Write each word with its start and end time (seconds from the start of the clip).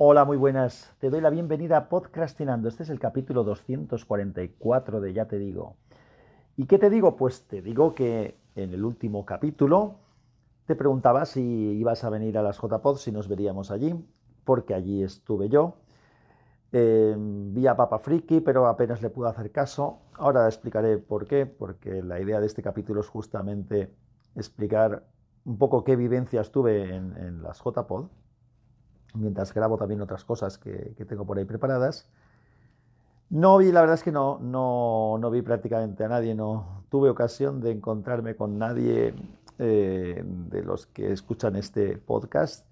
Hola, 0.00 0.24
muy 0.24 0.36
buenas. 0.36 0.94
Te 1.00 1.10
doy 1.10 1.20
la 1.20 1.28
bienvenida 1.28 1.76
a 1.76 1.88
Podcastinando. 1.88 2.68
Este 2.68 2.84
es 2.84 2.88
el 2.88 3.00
capítulo 3.00 3.42
244 3.42 5.00
de 5.00 5.12
Ya 5.12 5.26
te 5.26 5.40
digo. 5.40 5.74
¿Y 6.56 6.66
qué 6.66 6.78
te 6.78 6.88
digo? 6.88 7.16
Pues 7.16 7.48
te 7.48 7.62
digo 7.62 7.96
que 7.96 8.38
en 8.54 8.72
el 8.72 8.84
último 8.84 9.26
capítulo 9.26 9.96
te 10.66 10.76
preguntaba 10.76 11.26
si 11.26 11.42
ibas 11.42 12.04
a 12.04 12.10
venir 12.10 12.38
a 12.38 12.44
las 12.44 12.60
JPod, 12.60 12.98
si 12.98 13.10
nos 13.10 13.26
veríamos 13.26 13.72
allí, 13.72 13.92
porque 14.44 14.72
allí 14.72 15.02
estuve 15.02 15.48
yo. 15.48 15.78
Eh, 16.70 17.16
vi 17.18 17.66
a 17.66 17.74
Papa 17.74 17.98
Friki, 17.98 18.40
pero 18.40 18.68
apenas 18.68 19.02
le 19.02 19.10
pude 19.10 19.30
hacer 19.30 19.50
caso. 19.50 19.98
Ahora 20.14 20.46
explicaré 20.46 20.98
por 20.98 21.26
qué, 21.26 21.44
porque 21.44 22.04
la 22.04 22.20
idea 22.20 22.38
de 22.38 22.46
este 22.46 22.62
capítulo 22.62 23.00
es 23.00 23.08
justamente 23.08 23.92
explicar 24.36 25.08
un 25.44 25.58
poco 25.58 25.82
qué 25.82 25.96
vivencias 25.96 26.52
tuve 26.52 26.94
en, 26.94 27.16
en 27.16 27.42
las 27.42 27.58
JPod, 27.64 28.10
mientras 29.14 29.52
grabo 29.52 29.76
también 29.76 30.00
otras 30.00 30.24
cosas 30.24 30.58
que, 30.58 30.94
tengo 31.08 31.24
por 31.24 31.38
ahí 31.38 31.44
preparadas. 31.44 32.08
No 33.30 33.58
vi, 33.58 33.72
la 33.72 33.80
verdad 33.80 33.94
es 33.94 34.02
que 34.02 34.12
no, 34.12 34.38
no, 34.40 35.18
no 35.20 35.30
vi 35.30 35.42
prácticamente 35.42 36.04
a 36.04 36.08
nadie, 36.08 36.34
no 36.34 36.84
tuve 36.88 37.10
ocasión 37.10 37.60
de 37.60 37.72
encontrarme 37.72 38.36
con 38.36 38.58
nadie 38.58 39.14
eh, 39.58 40.22
de 40.24 40.62
los 40.62 40.86
que 40.86 41.12
escuchan 41.12 41.56
este 41.56 41.98
podcast 41.98 42.64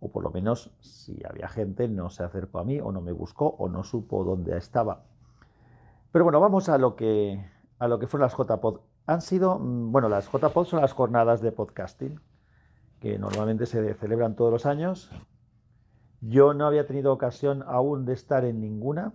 o 0.00 0.10
por 0.10 0.22
lo 0.22 0.30
menos 0.30 0.70
si 0.80 1.20
había 1.24 1.48
gente 1.48 1.88
no 1.88 2.10
se 2.10 2.22
acercó 2.22 2.60
a 2.60 2.64
mí 2.64 2.80
o 2.80 2.92
no 2.92 3.00
me 3.00 3.12
buscó 3.12 3.48
o 3.58 3.68
no 3.68 3.82
supo 3.82 4.24
dónde 4.24 4.56
estaba. 4.56 5.02
Pero 6.12 6.24
bueno, 6.24 6.40
vamos 6.40 6.68
a 6.68 6.78
lo 6.78 6.96
que, 6.96 7.44
a 7.78 7.88
lo 7.88 7.98
que 7.98 8.06
fueron 8.06 8.28
las 8.28 8.36
JPod. 8.36 8.80
Han 9.06 9.20
sido, 9.20 9.58
mm, 9.58 9.92
bueno, 9.92 10.08
las 10.08 10.30
JPod 10.30 10.66
son 10.66 10.80
las 10.80 10.92
jornadas 10.92 11.40
de 11.40 11.52
podcasting 11.52 12.20
que 13.00 13.18
normalmente 13.18 13.66
se 13.66 13.94
celebran 13.94 14.34
todos 14.34 14.52
los 14.52 14.66
años. 14.66 15.10
Yo 16.20 16.54
no 16.54 16.66
había 16.66 16.86
tenido 16.86 17.12
ocasión 17.12 17.64
aún 17.66 18.04
de 18.04 18.12
estar 18.12 18.44
en 18.44 18.60
ninguna. 18.60 19.12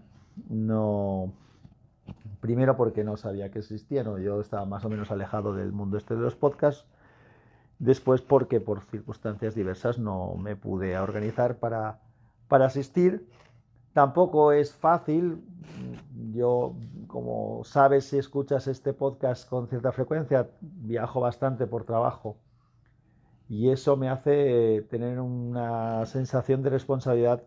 No, 0.49 1.33
primero 2.39 2.75
porque 2.75 3.03
no 3.03 3.17
sabía 3.17 3.51
que 3.51 3.59
existían, 3.59 4.05
yo 4.21 4.41
estaba 4.41 4.65
más 4.65 4.83
o 4.85 4.89
menos 4.89 5.11
alejado 5.11 5.53
del 5.53 5.71
mundo 5.71 5.97
este 5.97 6.15
de 6.15 6.21
los 6.21 6.35
podcasts 6.35 6.87
Después 7.83 8.21
porque 8.21 8.61
por 8.61 8.81
circunstancias 8.81 9.55
diversas 9.55 9.99
no 9.99 10.35
me 10.35 10.55
pude 10.55 10.97
organizar 10.97 11.57
para, 11.57 11.99
para 12.47 12.67
asistir. 12.67 13.27
Tampoco 13.91 14.53
es 14.53 14.73
fácil. 14.73 15.43
Yo, 16.31 16.75
como 17.07 17.65
sabes 17.65 18.05
si 18.05 18.17
escuchas 18.17 18.67
este 18.67 18.93
podcast 18.93 19.49
con 19.49 19.67
cierta 19.67 19.91
frecuencia, 19.91 20.49
viajo 20.61 21.19
bastante 21.19 21.67
por 21.67 21.83
trabajo 21.83 22.37
y 23.53 23.69
eso 23.69 23.95
me 23.97 24.09
hace 24.09 24.81
tener 24.89 25.19
una 25.19 26.03
sensación 26.07 26.63
de 26.63 26.71
responsabilidad 26.71 27.43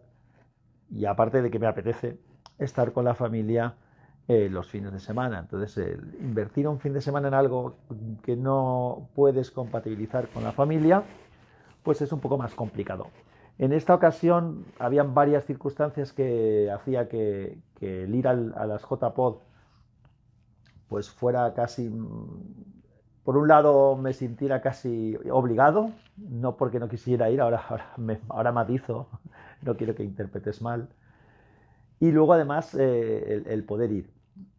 y 0.88 1.04
aparte 1.04 1.42
de 1.42 1.50
que 1.50 1.58
me 1.58 1.66
apetece 1.66 2.16
estar 2.58 2.92
con 2.92 3.04
la 3.04 3.16
familia 3.16 3.74
eh, 4.28 4.48
los 4.48 4.68
fines 4.68 4.92
de 4.92 5.00
semana. 5.00 5.40
Entonces, 5.40 5.98
invertir 6.20 6.68
un 6.68 6.78
fin 6.78 6.92
de 6.92 7.00
semana 7.00 7.26
en 7.26 7.34
algo 7.34 7.74
que 8.22 8.36
no 8.36 9.08
puedes 9.16 9.50
compatibilizar 9.50 10.28
con 10.28 10.44
la 10.44 10.52
familia, 10.52 11.02
pues 11.82 12.00
es 12.00 12.12
un 12.12 12.20
poco 12.20 12.38
más 12.38 12.54
complicado. 12.54 13.08
En 13.58 13.72
esta 13.72 13.92
ocasión 13.92 14.64
habían 14.78 15.12
varias 15.12 15.44
circunstancias 15.44 16.12
que 16.12 16.70
hacía 16.70 17.08
que, 17.08 17.58
el 17.80 18.14
ir 18.14 18.28
a 18.28 18.34
las 18.34 18.82
JPod 18.82 19.38
pues 20.88 21.10
fuera 21.10 21.52
casi, 21.52 21.92
por 23.26 23.36
un 23.36 23.48
lado 23.48 23.96
me 23.96 24.12
sintiera 24.12 24.60
casi 24.62 25.18
obligado, 25.32 25.90
no 26.16 26.56
porque 26.56 26.78
no 26.78 26.88
quisiera 26.88 27.28
ir, 27.28 27.40
ahora, 27.40 27.60
ahora, 27.68 27.92
me, 27.96 28.20
ahora 28.28 28.52
matizo, 28.52 29.08
no 29.62 29.76
quiero 29.76 29.96
que 29.96 30.04
interpretes 30.04 30.62
mal, 30.62 30.88
y 31.98 32.12
luego 32.12 32.34
además 32.34 32.72
eh, 32.78 33.42
el, 33.44 33.64
poder 33.64 33.90
ir. 33.90 34.10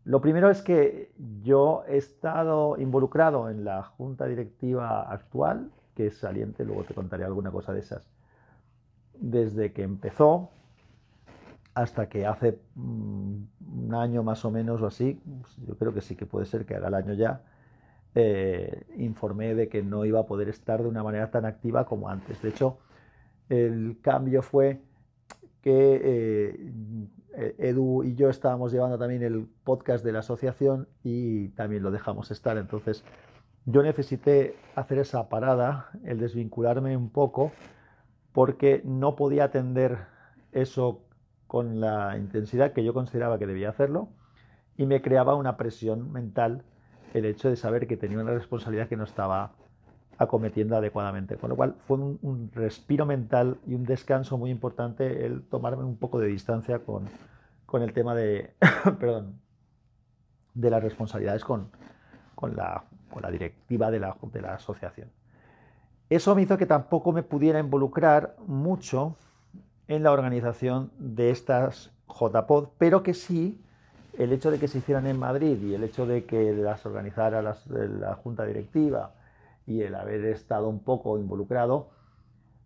Lo 0.04 0.20
primero 0.20 0.50
es 0.50 0.62
que 0.62 1.14
yo 1.44 1.86
he 1.88 1.96
estado 1.96 2.76
involucrado 2.78 3.50
en 3.50 3.64
la 3.64 3.84
junta 3.84 4.26
directiva 4.26 5.02
actual, 5.14 5.72
que 5.96 6.08
es 6.08 6.18
saliente, 6.18 6.66
luego 6.66 6.84
te 6.84 6.94
contaré 6.94 7.24
alguna 7.24 7.52
cosa 7.52 7.72
de 7.72 7.80
esas, 7.80 8.12
desde 9.14 9.72
que 9.72 9.84
empezó 9.84 10.50
hasta 11.74 12.10
que 12.10 12.26
hace 12.26 12.60
mm, 12.76 13.36
un 13.86 13.96
año 13.96 14.24
más 14.24 14.44
o 14.44 14.52
menos 14.52 14.82
o 14.82 14.88
así, 14.88 15.22
yo 15.66 15.78
creo 15.78 15.94
que 15.94 16.02
sí 16.02 16.18
que 16.18 16.26
puede 16.26 16.46
ser 16.46 16.66
que 16.66 16.76
haga 16.76 16.90
el 16.90 16.96
año 16.96 17.14
ya, 17.14 17.44
eh, 18.20 18.88
informé 18.98 19.54
de 19.54 19.70
que 19.70 19.84
no 19.84 20.04
iba 20.04 20.22
a 20.22 20.26
poder 20.26 20.50
estar 20.50 20.82
de 20.82 20.90
una 20.90 21.04
manera 21.04 21.30
tan 21.30 21.46
activa 21.46 21.86
como 21.86 22.10
antes. 22.10 22.42
De 22.42 22.50
hecho, 22.50 22.80
el 23.48 24.00
cambio 24.02 24.42
fue 24.42 24.82
que 25.62 26.02
eh, 26.04 27.56
Edu 27.60 28.04
y 28.04 28.16
yo 28.16 28.32
estábamos 28.32 28.72
llevando 28.72 28.98
también 28.98 29.22
el 29.22 29.48
podcast 29.64 30.04
de 30.04 30.14
la 30.14 30.20
asociación 30.20 30.88
y 31.04 31.50
también 31.50 31.84
lo 31.84 31.92
dejamos 31.92 32.32
estar. 32.32 32.58
Entonces, 32.58 33.04
yo 33.66 33.84
necesité 33.84 34.56
hacer 34.74 34.98
esa 34.98 35.30
parada, 35.30 35.92
el 36.04 36.18
desvincularme 36.20 36.98
un 36.98 37.12
poco, 37.12 37.52
porque 38.32 38.82
no 38.84 39.16
podía 39.16 39.44
atender 39.44 40.00
eso 40.54 41.04
con 41.46 41.80
la 41.80 42.18
intensidad 42.18 42.74
que 42.74 42.84
yo 42.84 42.96
consideraba 42.96 43.38
que 43.38 43.46
debía 43.46 43.70
hacerlo 43.70 44.10
y 44.76 44.88
me 44.88 45.04
creaba 45.04 45.36
una 45.36 45.56
presión 45.56 46.12
mental 46.12 46.64
el 47.14 47.26
hecho 47.26 47.50
de 47.50 47.56
saber 47.56 47.88
que 47.88 47.98
tenía 47.98 48.20
una 48.20 48.34
responsabilidad 48.34 48.88
que 48.88 48.98
no 48.98 49.04
estaba 49.04 49.54
acometiendo 50.18 50.76
adecuadamente. 50.76 51.38
Con 51.38 51.50
lo 51.50 51.56
cual 51.56 51.76
fue 51.88 51.98
un, 51.98 52.52
respiro 52.54 53.06
mental 53.06 53.58
y 53.68 53.76
un 53.76 53.84
descanso 53.84 54.38
muy 54.38 54.52
importante 54.52 55.26
el 55.26 55.44
tomarme 55.44 55.84
un 55.84 55.98
poco 55.98 56.20
de 56.20 56.28
distancia 56.28 56.80
con, 56.80 57.08
con 57.66 57.82
el 57.82 57.94
tema 57.94 58.16
de, 58.16 58.56
perdón, 59.00 59.40
de 60.54 60.70
las 60.70 60.84
responsabilidades 60.84 61.44
con, 61.44 61.70
con, 62.36 62.56
la, 62.56 62.84
con 63.12 63.22
la, 63.22 63.32
directiva 63.32 63.92
de 63.92 64.00
la, 64.00 64.16
de 64.22 64.42
la 64.42 64.56
asociación. 64.56 65.10
Eso 66.10 66.36
me 66.36 66.42
hizo 66.42 66.58
que 66.58 66.66
tampoco 66.66 67.12
me 67.12 67.24
pudiera 67.24 67.60
involucrar 67.60 68.36
mucho 68.48 69.18
en 69.88 70.04
la 70.04 70.12
organización 70.12 70.92
de 70.98 71.30
estas 71.30 71.92
JPod, 72.08 72.70
pero 72.78 73.04
que 73.04 73.14
sí 73.14 73.62
el 74.18 74.34
hecho 74.34 74.52
de 74.52 74.60
que 74.60 74.68
se 74.68 74.80
hicieran 74.80 75.08
en 75.08 75.20
Madrid 75.20 75.62
y 75.62 75.74
el 75.74 75.84
hecho 75.84 76.06
de 76.06 76.26
que 76.26 76.54
las 76.54 76.86
organizara 76.86 77.42
la 77.42 78.16
junta 78.16 78.46
directiva 78.46 79.14
y 79.66 79.82
el 79.82 79.96
haber 79.96 80.26
estado 80.26 80.70
un 80.70 80.80
poco 80.80 81.20
involucrado, 81.20 81.90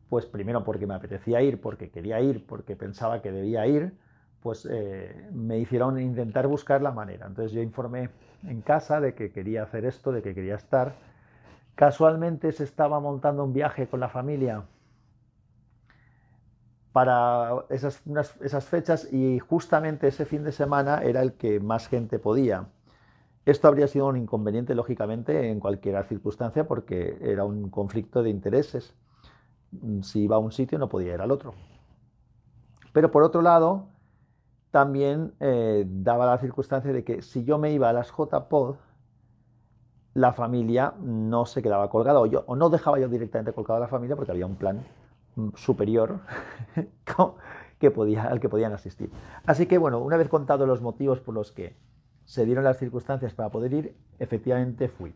pues 0.10 0.26
primero 0.26 0.64
porque 0.64 0.88
me 0.88 0.94
apetecía 0.94 1.42
ir, 1.42 1.60
porque 1.60 1.90
quería 1.90 2.20
ir, 2.22 2.46
porque 2.46 2.76
pensaba 2.76 3.22
que 3.22 3.32
debía 3.32 3.66
ir, 3.66 3.94
pues 4.42 4.68
eh, 4.70 5.30
me 5.32 5.58
hicieron 5.60 6.00
intentar 6.00 6.48
buscar 6.48 6.82
la 6.82 6.92
manera. 6.92 7.28
Entonces 7.28 7.52
yo 7.52 7.62
informé 7.62 8.10
en 8.48 8.62
casa 8.62 9.00
de 9.00 9.14
que 9.14 9.32
quería 9.32 9.64
hacer 9.64 9.86
esto, 9.86 10.12
de 10.12 10.22
que 10.22 10.34
quería 10.36 10.56
estar. 10.56 10.94
Casualmente 11.76 12.52
se 12.52 12.64
estaba 12.64 13.00
montando 13.00 13.44
un 13.44 13.54
viaje 13.54 13.88
con 13.88 14.00
la 14.00 14.10
familia 14.10 14.64
para 16.94 17.66
esas, 17.70 18.04
esas 18.42 18.66
fechas 18.66 19.12
y 19.12 19.40
justamente 19.40 20.08
ese 20.08 20.26
fin 20.26 20.44
de 20.44 20.52
semana 20.52 21.02
era 21.04 21.22
el 21.22 21.34
que 21.34 21.60
más 21.60 21.88
gente 21.88 22.20
podía. 22.20 22.68
Esto 23.46 23.68
habría 23.68 23.88
sido 23.88 24.08
un 24.08 24.18
inconveniente, 24.18 24.76
lógicamente, 24.76 25.50
en 25.50 25.60
cualquier 25.60 26.04
circunstancia, 26.06 26.68
porque 26.68 27.18
era 27.22 27.44
un 27.44 27.70
conflicto 27.70 28.22
de 28.22 28.30
intereses. 28.30 28.94
Si 30.02 30.24
iba 30.24 30.36
a 30.36 30.40
un 30.40 30.52
sitio, 30.52 30.78
no 30.78 30.90
podía 30.90 31.14
ir 31.14 31.22
al 31.22 31.32
otro. 31.32 31.54
Pero 32.94 33.10
por 33.10 33.24
otro 33.24 33.42
lado, 33.42 33.88
también 34.70 35.34
eh, 35.40 35.86
daba 35.88 36.26
la 36.26 36.38
circunstancia 36.38 36.94
de 36.94 37.04
que 37.04 37.22
si 37.22 37.44
yo 37.44 37.58
me 37.58 37.72
iba 37.72 37.90
a 37.90 37.94
las 37.94 38.12
JPod, 38.12 38.76
la 40.14 40.34
familia 40.34 40.94
no 41.02 41.46
se 41.46 41.62
quedaba 41.62 41.90
colgada, 41.90 42.20
o, 42.20 42.26
yo, 42.26 42.44
o 42.46 42.56
no 42.56 42.70
dejaba 42.70 43.00
yo 43.00 43.08
directamente 43.08 43.54
colgada 43.54 43.78
a 43.78 43.82
la 43.82 43.88
familia, 43.88 44.16
porque 44.16 44.32
había 44.32 44.46
un 44.46 44.56
plan 44.56 44.84
superior 45.56 46.20
que 47.80 47.92
podía, 47.92 48.24
al 48.24 48.40
que 48.40 48.50
podían 48.50 48.74
asistir. 48.74 49.10
Así 49.46 49.66
que, 49.66 49.78
bueno, 49.78 50.00
una 50.00 50.18
vez 50.18 50.30
contado 50.30 50.66
los 50.66 50.82
motivos 50.82 51.20
por 51.20 51.34
los 51.34 51.52
que 51.52 51.76
se 52.26 52.46
dieron 52.46 52.64
las 52.64 52.78
circunstancias 52.78 53.34
para 53.34 53.50
poder 53.50 53.74
ir, 53.74 53.96
efectivamente 54.20 54.88
fui. 54.88 55.14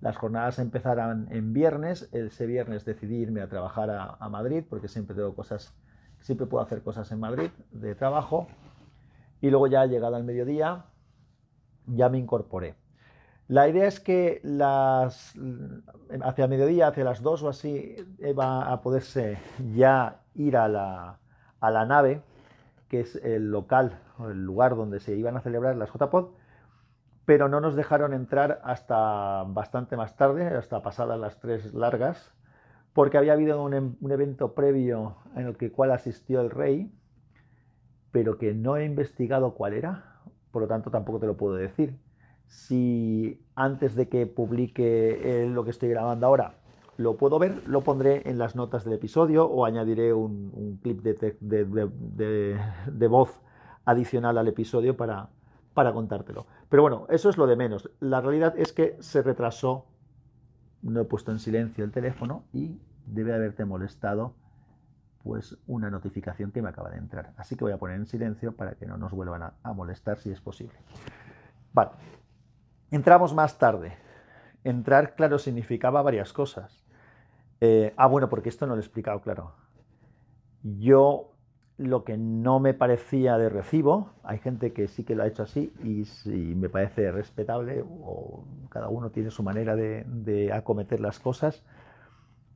Las 0.00 0.16
jornadas 0.16 0.58
empezaron 0.58 1.28
en 1.30 1.52
viernes, 1.52 2.08
ese 2.12 2.46
viernes 2.46 2.84
decidí 2.84 3.16
irme 3.16 3.40
a 3.40 3.48
trabajar 3.48 3.90
a, 3.90 4.28
Madrid, 4.28 4.64
porque 4.68 4.88
siempre 4.88 5.14
tengo 5.14 5.34
cosas, 5.34 5.74
siempre 6.20 6.46
puedo 6.46 6.62
hacer 6.62 6.82
cosas 6.82 7.10
en 7.12 7.20
Madrid 7.20 7.50
de 7.70 7.94
trabajo, 7.94 8.46
y 9.40 9.50
luego 9.50 9.66
ya 9.66 9.86
llegado 9.86 10.16
al 10.16 10.24
mediodía, 10.24 10.86
ya 11.86 12.08
me 12.08 12.18
incorporé. 12.18 12.74
La 13.48 13.68
idea 13.68 13.86
es 13.86 14.00
que 14.00 14.40
las, 14.42 15.34
hacia 16.22 16.48
mediodía, 16.48 16.88
hacia 16.88 17.04
las 17.04 17.20
dos 17.20 17.42
o 17.42 17.50
así, 17.50 17.96
va 18.38 18.72
a 18.72 18.80
poderse 18.80 19.38
ya 19.74 20.22
ir 20.34 20.56
a 20.56 20.66
la, 20.68 21.18
nave, 21.86 22.22
que 22.88 23.00
es 23.00 23.16
el 23.16 23.50
local 23.50 24.00
el 24.20 24.44
lugar 24.44 24.76
donde 24.76 25.00
se 25.00 25.14
iban 25.14 25.36
a 25.36 25.40
celebrar 25.40 25.76
las 25.76 25.90
JPod, 25.92 26.28
pero 27.26 27.48
no 27.48 27.60
nos 27.60 27.74
dejaron 27.74 28.14
entrar 28.14 28.60
hasta 28.64 29.44
bastante 29.46 29.96
más 29.96 30.16
tarde, 30.16 30.46
hasta 30.46 30.82
pasadas 30.82 31.18
las 31.18 31.38
tres 31.40 31.74
largas, 31.74 32.32
porque 32.94 33.18
había 33.18 33.32
habido 33.34 33.62
un, 33.62 33.98
un 34.00 34.12
evento 34.12 34.54
previo 34.54 35.16
en 35.36 35.48
el 35.48 35.56
que 35.56 35.72
cual 35.72 35.90
asistió 35.90 36.40
el 36.40 36.50
rey, 36.50 36.92
pero 38.10 38.38
que 38.38 38.54
no 38.54 38.76
he 38.76 38.84
investigado 38.84 39.54
cuál 39.54 39.74
era, 39.74 40.22
por 40.50 40.62
lo 40.62 40.68
tanto 40.68 40.90
tampoco 40.90 41.18
te 41.18 41.26
lo 41.26 41.36
puedo 41.36 41.56
decir. 41.56 41.98
Si 42.46 43.40
antes 43.54 43.94
de 43.94 44.08
que 44.08 44.26
publique 44.26 45.42
eh, 45.42 45.48
lo 45.48 45.64
que 45.64 45.70
estoy 45.70 45.88
grabando 45.88 46.26
ahora 46.26 46.54
lo 46.96 47.16
puedo 47.16 47.38
ver, 47.38 47.66
lo 47.66 47.82
pondré 47.82 48.28
en 48.28 48.38
las 48.38 48.54
notas 48.54 48.84
del 48.84 48.94
episodio 48.94 49.46
o 49.46 49.64
añadiré 49.64 50.12
un, 50.12 50.78
clip 50.82 51.02
de, 51.02 53.08
voz 53.08 53.40
adicional 53.84 54.38
al 54.38 54.48
episodio 54.48 54.96
para, 54.96 55.28
contártelo. 55.74 56.46
Pero 56.68 56.82
bueno, 56.82 57.06
eso 57.10 57.28
es 57.28 57.36
lo 57.36 57.46
de 57.46 57.56
menos. 57.56 57.90
La 58.00 58.20
realidad 58.20 58.54
es 58.56 58.72
que 58.72 58.96
se 59.00 59.22
retrasó, 59.22 59.86
no 60.82 61.00
he 61.00 61.04
puesto 61.04 61.32
en 61.32 61.38
silencio 61.38 61.84
el 61.84 61.90
teléfono 61.90 62.44
y 62.52 62.78
debe 63.06 63.34
haberte 63.34 63.64
molestado 63.64 64.34
pues 65.22 65.56
una 65.66 65.90
notificación 65.90 66.52
que 66.52 66.62
me 66.62 66.68
acaba 66.68 66.90
de 66.90 66.98
entrar. 66.98 67.32
Así 67.38 67.56
que 67.56 67.64
voy 67.64 67.72
a 67.72 67.78
poner 67.78 67.96
en 67.96 68.06
silencio 68.06 68.54
para 68.54 68.74
que 68.74 68.86
no 68.86 68.98
nos 68.98 69.12
vuelvan 69.12 69.42
a, 69.42 69.54
a 69.62 69.72
molestar 69.72 70.18
si 70.18 70.30
es 70.30 70.40
posible. 70.40 70.74
Vale, 71.72 71.92
entramos 72.90 73.34
más 73.34 73.58
tarde. 73.58 73.96
Entrar, 74.64 75.14
claro, 75.14 75.38
significaba 75.38 76.02
varias 76.02 76.32
cosas. 76.32 76.84
Eh, 77.60 77.92
ah, 77.96 78.06
bueno, 78.06 78.28
porque 78.28 78.48
esto 78.48 78.66
no 78.66 78.74
lo 78.74 78.80
he 78.80 78.84
explicado, 78.84 79.20
claro. 79.20 79.52
Yo 80.62 81.34
lo 81.76 82.04
que 82.04 82.16
no 82.16 82.60
me 82.60 82.72
parecía 82.72 83.36
de 83.36 83.48
recibo, 83.48 84.10
hay 84.22 84.38
gente 84.38 84.72
que 84.72 84.86
sí 84.86 85.02
que 85.02 85.16
lo 85.16 85.24
ha 85.24 85.26
hecho 85.26 85.42
así 85.42 85.72
y, 85.82 86.06
me 86.54 86.68
parece 86.68 87.10
respetable, 87.10 87.84
o 87.84 88.44
cada 88.68 88.88
uno 88.88 89.10
tiene 89.10 89.30
su 89.30 89.42
manera 89.42 89.74
de, 89.74 90.52
acometer 90.52 91.00
las 91.00 91.18
cosas, 91.18 91.64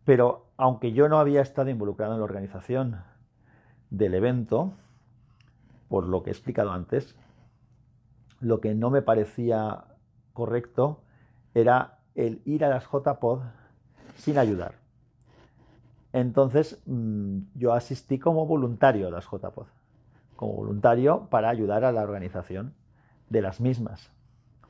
pero 0.04 0.46
aunque 0.56 0.92
yo 0.92 1.08
no 1.08 1.18
había 1.18 1.42
estado 1.42 1.68
involucrado 1.68 2.14
en 2.14 2.20
la 2.20 2.24
organización 2.24 3.02
del 3.90 4.14
evento, 4.14 4.72
por 5.88 6.06
lo 6.06 6.22
que 6.22 6.30
he 6.30 6.32
explicado 6.32 6.70
antes, 6.70 7.16
lo 8.40 8.60
que 8.60 8.74
no 8.74 8.90
me 8.90 9.02
parecía 9.02 9.84
correcto 10.38 11.02
era 11.52 11.98
el 12.14 12.40
ir 12.44 12.64
a 12.64 12.68
las 12.68 12.84
JPod 12.84 13.40
sin 14.16 14.38
ayudar. 14.38 14.74
Entonces 16.12 16.80
mm, 16.86 17.38
yo 17.56 17.72
asistí 17.72 18.20
como 18.20 18.46
voluntario 18.46 19.08
a 19.08 19.10
las 19.10 19.24
JPOD, 19.24 19.66
como 20.36 20.52
voluntario 20.54 21.26
para 21.28 21.48
ayudar 21.48 21.84
a 21.84 21.90
la 21.90 22.02
organización 22.02 22.72
de 23.28 23.42
las 23.42 23.60
mismas, 23.60 24.12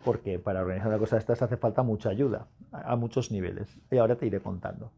porque 0.04 0.38
para 0.38 0.62
organizar 0.62 0.88
una 0.88 0.98
cosa 0.98 1.16
de 1.16 1.20
estas 1.20 1.42
hace 1.42 1.58
falta 1.58 1.82
mucha 1.82 2.08
ayuda 2.08 2.46
a 2.72 2.96
muchos 2.96 3.30
niveles, 3.30 3.68
y 3.90 3.98
ahora 3.98 4.16
te 4.16 4.26
iré 4.26 4.40
contando. 4.40 4.90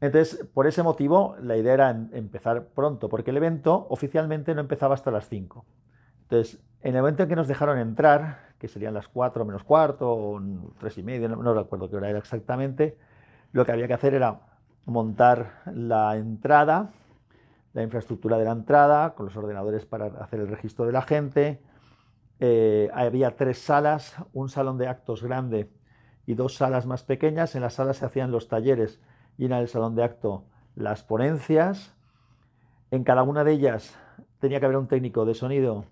Entonces, 0.00 0.44
por 0.52 0.66
ese 0.66 0.82
motivo, 0.82 1.36
la 1.40 1.56
idea 1.56 1.74
era 1.74 1.90
empezar 1.90 2.66
pronto, 2.74 3.08
porque 3.08 3.30
el 3.30 3.38
evento 3.38 3.86
oficialmente 3.88 4.54
no 4.54 4.60
empezaba 4.60 4.94
hasta 4.94 5.10
las 5.10 5.28
5. 5.28 5.64
Entonces, 6.22 6.60
en 6.82 6.96
el 6.96 7.00
momento 7.00 7.22
en 7.22 7.28
que 7.28 7.36
nos 7.36 7.48
dejaron 7.48 7.78
entrar, 7.78 8.45
que 8.58 8.68
serían 8.68 8.94
las 8.94 9.08
4 9.08 9.44
menos 9.44 9.64
cuarto 9.64 10.10
o 10.10 10.40
3 10.78 10.98
y 10.98 11.02
media, 11.02 11.28
no 11.28 11.54
recuerdo 11.54 11.90
qué 11.90 11.96
hora 11.96 12.10
era 12.10 12.18
exactamente, 12.18 12.96
lo 13.52 13.64
que 13.64 13.72
había 13.72 13.86
que 13.86 13.94
hacer 13.94 14.14
era 14.14 14.40
montar 14.86 15.62
la 15.72 16.16
entrada, 16.16 16.90
la 17.72 17.82
infraestructura 17.82 18.38
de 18.38 18.44
la 18.44 18.52
entrada, 18.52 19.14
con 19.14 19.26
los 19.26 19.36
ordenadores 19.36 19.84
para 19.84 20.06
hacer 20.22 20.40
el 20.40 20.48
registro 20.48 20.86
de 20.86 20.92
la 20.92 21.02
gente. 21.02 21.60
Eh, 22.38 22.90
había 22.94 23.36
tres 23.36 23.58
salas, 23.58 24.16
un 24.32 24.48
salón 24.48 24.78
de 24.78 24.88
actos 24.88 25.22
grande 25.22 25.70
y 26.26 26.34
dos 26.34 26.54
salas 26.54 26.86
más 26.86 27.02
pequeñas. 27.02 27.54
En 27.54 27.62
las 27.62 27.74
salas 27.74 27.98
se 27.98 28.06
hacían 28.06 28.30
los 28.30 28.48
talleres 28.48 29.00
y 29.36 29.46
en 29.46 29.52
el 29.52 29.68
salón 29.68 29.94
de 29.94 30.04
acto 30.04 30.44
las 30.74 31.02
ponencias. 31.02 31.94
En 32.90 33.04
cada 33.04 33.22
una 33.24 33.44
de 33.44 33.52
ellas 33.52 33.98
tenía 34.38 34.60
que 34.60 34.66
haber 34.66 34.78
un 34.78 34.88
técnico 34.88 35.24
de 35.24 35.34
sonido 35.34 35.84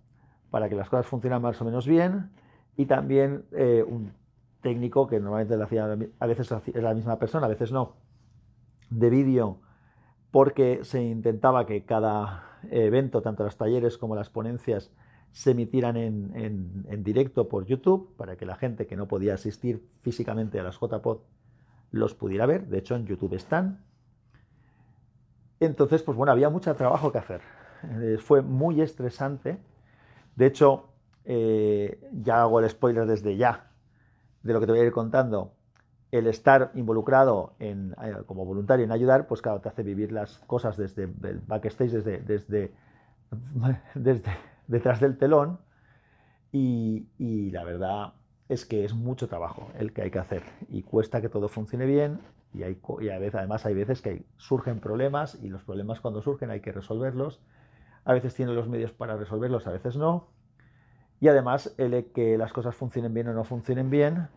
para 0.51 0.69
que 0.69 0.77
las 0.77 0.89
cosas 0.89 1.07
funcionaran 1.07 1.43
más 1.43 1.61
o 1.61 1.65
menos 1.65 1.87
bien 1.87 2.31
y 2.77 2.87
también 2.87 3.45
eh, 3.53 3.85
un 3.87 4.13
técnico 4.61 5.07
que 5.07 5.21
normalmente 5.21 5.57
lo 5.57 5.65
hacía, 5.65 5.85
a 6.19 6.27
veces 6.27 6.51
era 6.75 6.89
la 6.89 6.95
misma 6.95 7.19
persona, 7.19 7.47
a 7.47 7.51
veces 7.51 7.71
no, 7.73 7.97
de 8.91 9.11
vídeo 9.11 9.61
porque 10.31 10.81
se 10.83 11.01
intentaba 11.01 11.65
que 11.65 11.85
cada 11.85 12.59
evento, 12.71 13.23
tanto 13.23 13.45
los 13.45 13.57
talleres 13.57 13.99
como 13.99 14.17
las 14.17 14.31
ponencias, 14.31 14.91
se 15.31 15.51
emitieran 15.51 15.97
en, 15.97 17.05
directo 17.05 17.49
por 17.49 17.67
YouTube 17.67 18.17
para 18.17 18.37
que 18.37 18.47
la 18.47 18.57
gente 18.57 18.87
que 18.87 18.97
no 18.97 19.09
podía 19.09 19.35
asistir 19.35 19.89
físicamente 20.03 20.59
a 20.61 20.63
las 20.63 20.79
JPod 20.81 21.19
los 21.91 22.15
pudiera 22.15 22.47
ver. 22.47 22.67
De 22.67 22.79
hecho, 22.79 22.97
en 22.97 23.07
YouTube 23.07 23.35
están. 23.35 23.85
Entonces, 25.61 26.03
pues 26.03 26.17
bueno, 26.17 26.33
había 26.33 26.51
mucho 26.51 26.75
trabajo 26.75 27.13
que 27.13 27.19
hacer. 27.19 27.41
Eh, 28.01 28.17
fue 28.19 28.43
muy 28.43 28.81
estresante. 28.81 29.59
De 30.37 30.47
hecho, 30.47 30.89
eh, 31.25 32.01
ya 32.13 32.43
hago 32.43 32.61
el 32.61 32.69
spoiler 32.69 33.07
desde 33.07 33.37
ya 33.37 33.71
de 34.43 34.53
lo 34.53 34.61
que 34.61 34.67
te 34.67 34.73
voy 34.73 34.81
a 34.81 34.85
ir 34.85 34.93
contando 34.93 35.55
el 36.11 36.29
estar 36.29 36.71
involucrado 36.75 37.55
en, 37.59 37.97
eh, 38.03 38.15
como 38.27 38.45
voluntario 38.45 38.85
en 38.85 38.93
ayudar, 38.93 39.27
pues 39.27 39.43
claro, 39.43 39.61
te 39.61 39.69
hace 39.69 39.83
vivir 39.83 40.13
las 40.13 40.39
cosas 40.47 40.77
desde 40.77 41.05
el 41.05 41.41
backstage, 41.41 41.91
desde, 41.91 42.19
desde, 42.21 42.73
detrás 44.69 45.01
del 45.01 45.19
telón. 45.19 45.59
Y, 46.53 47.09
y, 47.19 47.51
la 47.51 47.65
verdad 47.65 48.15
es 48.49 48.65
que 48.65 48.85
es 48.85 48.95
mucho 48.95 49.27
trabajo 49.27 49.71
el 49.77 49.93
que 49.93 50.03
hay 50.03 50.11
que 50.13 50.21
hacer 50.21 50.45
y 50.69 50.83
cuesta 50.83 51.21
que 51.21 51.29
todo 51.29 51.49
funcione 51.49 51.85
bien 51.85 52.21
y, 52.55 52.63
hay, 52.63 52.81
y 53.01 53.09
a 53.09 53.19
veces, 53.19 53.35
además 53.35 53.67
hay 53.67 53.75
veces 53.75 54.01
que 54.01 54.25
surgen 54.37 54.79
problemas 54.79 55.37
y 55.43 55.49
los 55.49 55.65
problemas 55.65 56.01
cuando 56.01 56.23
surgen 56.23 56.51
hay 56.51 56.61
que 56.61 56.71
resolverlos. 56.71 57.41
A 58.05 58.13
veces 58.13 58.35
tienen 58.35 58.55
los 58.55 58.69
medios 58.69 58.93
para 58.93 59.17
resolverlos, 59.17 59.67
a 59.67 59.73
veces 59.73 59.97
no. 59.97 60.29
Y 61.25 61.29
además 61.29 61.75
el 61.79 62.13
que 62.13 62.37
las 62.37 62.53
cosas 62.53 62.75
funcionen 62.75 63.15
bien 63.15 63.29
o 63.29 63.33
no 63.33 63.45
funcionen 63.45 63.89
bien, 63.89 64.29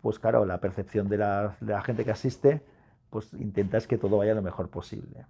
pues 0.00 0.20
claro, 0.20 0.46
la 0.46 0.60
percepción 0.60 1.08
de 1.08 1.18
la, 1.18 1.82
gente 1.84 2.04
que 2.04 2.12
asiste, 2.12 2.62
pues 3.10 3.32
intentas 3.32 3.88
que 3.88 3.98
todo 3.98 4.18
vaya 4.18 4.32
lo 4.32 4.40
mejor 4.40 4.68
posible. 4.68 5.26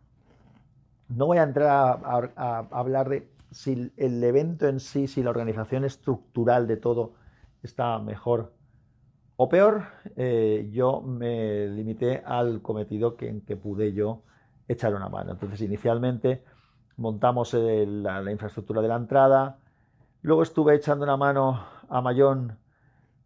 No 1.09 1.25
voy 1.25 1.39
a 1.39 1.45
entrar 1.45 2.03
a, 2.05 2.59
hablar 2.71 3.09
de 3.09 3.31
si 3.51 3.91
el 3.97 4.23
evento 4.23 4.69
en 4.69 4.79
sí, 4.79 5.07
si 5.07 5.23
la 5.23 5.31
organización 5.31 5.87
estructural 5.87 6.67
de 6.67 6.77
todo 6.77 7.15
está 7.63 7.99
mejor 7.99 8.53
o 9.37 9.49
peor. 9.49 9.85
Eh, 10.17 10.69
yo 10.71 11.01
me 11.01 11.67
limité 11.69 12.23
al 12.27 12.61
cometido 12.61 13.17
que, 13.17 13.31
en 13.31 13.41
que 13.41 13.57
pude 13.57 13.95
yo 13.95 14.21
echar 14.69 14.95
una 14.95 15.09
mano. 15.09 15.33
Entonces, 15.33 15.63
inicialmente 15.63 16.45
montamos 16.99 17.55
la, 17.55 18.31
infraestructura 18.31 18.83
de 18.83 18.89
la 18.89 18.97
entrada. 18.97 19.57
Luego 20.23 20.43
estuve 20.43 20.75
echando 20.75 21.05
una 21.05 21.17
mano 21.17 21.65
a 21.89 22.01
Mayón 22.03 22.59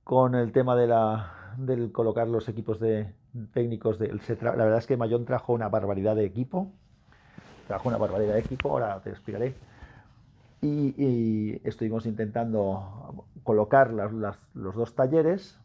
con 0.05 0.37
el 0.37 0.53
tema 0.53 0.77
de 0.77 0.87
la, 0.87 1.55
del 1.57 1.91
colocar 1.91 2.29
los 2.29 2.49
equipos 2.49 2.79
de 2.79 3.13
técnicos. 3.53 3.99
De, 3.99 4.09
la 4.09 4.53
verdad 4.53 4.79
es 4.79 4.87
que 4.87 4.97
Mayón 4.97 5.25
trajo 5.25 5.53
una 5.53 5.69
barbaridad 5.69 6.15
de 6.15 6.25
equipo. 6.25 6.71
Trajo 7.67 7.89
una 7.89 7.99
barbaridad 7.99 8.35
de 8.35 8.41
equipo, 8.41 8.71
ahora 8.71 9.01
te 9.01 9.11
explicaré. 9.11 9.55
Y, 10.63 11.61
estuvimos 11.69 12.07
intentando 12.07 13.27
colocar 13.43 13.91
los 13.91 14.75
dos 14.75 14.95
talleres. 14.95 15.59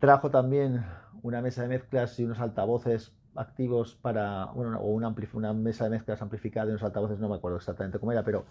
Trajo 0.00 0.30
también 0.30 0.84
una 1.22 1.40
mesa 1.40 1.62
de 1.62 1.68
mezclas 1.68 2.18
y 2.18 2.24
unos 2.24 2.40
altavoces 2.40 3.12
activos 3.36 3.94
para, 3.94 4.46
bueno, 4.46 4.78
o 4.80 4.88
una, 4.88 5.14
una 5.32 5.52
mesa 5.52 5.84
de 5.84 5.90
mezclas 5.90 6.20
amplificada 6.20 6.66
y 6.66 6.70
unos 6.70 6.82
altavoces, 6.82 7.18
no 7.18 7.28
me 7.28 7.36
acuerdo 7.36 7.56
exactamente 7.56 7.98
cómo 7.98 8.12
era, 8.12 8.22
pero 8.22 8.44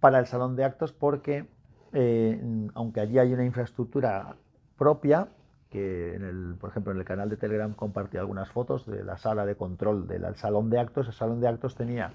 para 0.00 0.18
el 0.18 0.26
salón 0.26 0.56
de 0.56 0.64
actos 0.64 0.92
porque 0.92 1.46
eh, 1.92 2.40
aunque 2.74 3.00
allí 3.00 3.18
hay 3.18 3.32
una 3.32 3.44
infraestructura 3.44 4.36
propia, 4.76 5.28
que 5.70 6.14
en 6.14 6.24
el, 6.24 6.56
por 6.60 6.70
ejemplo 6.70 6.92
en 6.92 6.98
el 6.98 7.04
canal 7.04 7.28
de 7.28 7.36
Telegram 7.36 7.72
compartí 7.74 8.16
algunas 8.16 8.48
fotos 8.50 8.86
de 8.86 9.04
la 9.04 9.18
sala 9.18 9.46
de 9.46 9.54
control 9.54 10.08
del 10.08 10.34
salón 10.36 10.70
de 10.70 10.80
actos. 10.80 11.06
El 11.06 11.12
salón 11.12 11.40
de 11.40 11.48
actos 11.48 11.74
tenía 11.74 12.12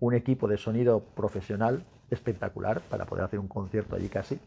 un 0.00 0.14
equipo 0.14 0.46
de 0.46 0.58
sonido 0.58 1.00
profesional 1.00 1.84
espectacular 2.10 2.80
para 2.82 3.04
poder 3.04 3.24
hacer 3.24 3.38
un 3.38 3.48
concierto 3.48 3.96
allí 3.96 4.08
casi, 4.08 4.40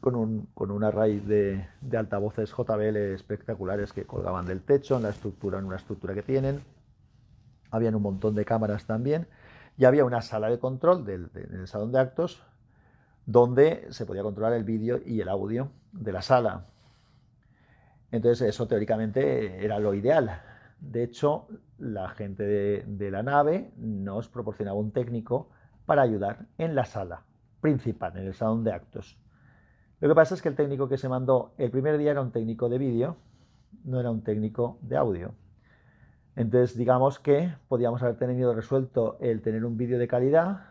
con, 0.00 0.14
un, 0.14 0.48
con 0.54 0.70
una 0.70 0.90
raíz 0.90 1.26
de, 1.26 1.66
de, 1.80 1.96
altavoces 1.96 2.50
JBL 2.50 2.96
espectaculares 3.14 3.92
que 3.92 4.04
colgaban 4.04 4.46
del 4.46 4.62
techo 4.62 4.96
en 4.96 5.02
la 5.02 5.10
estructura, 5.10 5.58
en 5.58 5.66
una 5.66 5.76
estructura 5.76 6.14
que 6.14 6.22
tienen. 6.22 6.60
Habían 7.70 7.94
un 7.94 8.02
montón 8.02 8.34
de 8.34 8.44
cámaras 8.44 8.86
también 8.86 9.26
y 9.76 9.84
había 9.84 10.04
una 10.04 10.22
sala 10.22 10.48
de 10.48 10.58
control 10.58 11.04
del, 11.04 11.30
salón 11.66 11.92
de 11.92 12.00
actos 12.00 12.42
donde 13.26 13.86
se 13.90 14.06
podía 14.06 14.22
controlar 14.22 14.52
el 14.54 14.64
vídeo 14.64 15.00
y 15.04 15.20
el 15.20 15.28
audio 15.28 15.70
de 15.92 16.12
la 16.12 16.22
sala. 16.22 16.66
Entonces 18.10 18.48
eso 18.48 18.66
teóricamente 18.66 19.64
era 19.64 19.78
lo 19.78 19.94
ideal. 19.94 20.40
De 20.80 21.02
hecho, 21.02 21.48
la 21.78 22.08
gente 22.10 22.44
de, 22.44 23.10
la 23.10 23.22
nave 23.22 23.72
nos 23.76 24.28
proporcionaba 24.28 24.78
un 24.78 24.92
técnico 24.92 25.50
para 25.86 26.02
ayudar 26.02 26.46
en 26.58 26.74
la 26.74 26.84
sala 26.84 27.22
principal, 27.60 28.16
en 28.16 28.26
el 28.26 28.34
salón 28.34 28.62
de 28.62 28.72
actos. 28.72 29.18
Lo 30.00 30.08
que 30.08 30.14
pasa 30.14 30.34
es 30.34 30.42
que 30.42 30.48
el 30.48 30.54
técnico 30.54 30.88
que 30.88 30.98
se 30.98 31.08
mandó 31.08 31.54
el 31.58 31.70
primer 31.70 31.98
día 31.98 32.12
era 32.12 32.20
un 32.20 32.30
técnico 32.30 32.68
de 32.68 32.78
vídeo, 32.78 33.16
no 33.84 33.98
era 33.98 34.10
un 34.10 34.22
técnico 34.22 34.78
de 34.82 34.96
audio. 34.96 35.34
Entonces, 36.36 36.76
digamos 36.76 37.18
que 37.18 37.54
podíamos 37.66 38.02
haber 38.02 38.16
tenido 38.16 38.54
resuelto 38.54 39.16
el 39.20 39.40
tener 39.40 39.64
un 39.64 39.78
vídeo 39.78 39.98
de 39.98 40.06
calidad, 40.06 40.66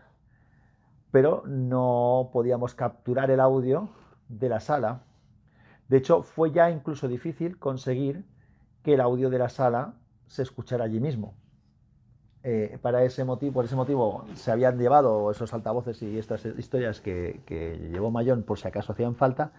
pero 1.10 1.42
no 1.46 2.30
podíamos 2.32 2.74
capturar 2.74 3.30
el 3.32 3.40
audio 3.40 3.90
de 4.28 4.48
la 4.48 4.60
sala. 4.60 5.02
De 5.88 5.96
hecho, 5.96 6.22
fue 6.22 6.52
ya 6.52 6.70
incluso 6.70 7.08
difícil 7.08 7.58
conseguir 7.58 8.24
que 8.84 8.94
el 8.94 9.00
audio 9.00 9.28
de 9.28 9.38
la 9.38 9.48
sala 9.48 9.94
se 10.26 10.42
escuchara 10.42 10.84
allí 10.84 11.00
mismo. 11.00 11.34
Eh, 12.44 12.78
para 12.80 13.02
ese 13.02 13.24
motivo, 13.24 13.54
por 13.54 13.64
ese 13.64 13.74
motivo 13.74 14.24
se 14.34 14.52
habían 14.52 14.78
llevado 14.78 15.32
esos 15.32 15.52
altavoces 15.52 16.00
y 16.02 16.16
estas 16.16 16.44
historias 16.44 17.00
que, 17.00 17.42
que 17.44 17.76
llevó 17.90 18.12
Mayón 18.12 18.44
por 18.44 18.60
si 18.60 18.68
acaso 18.68 18.92
hacían 18.92 19.16
falta, 19.16 19.50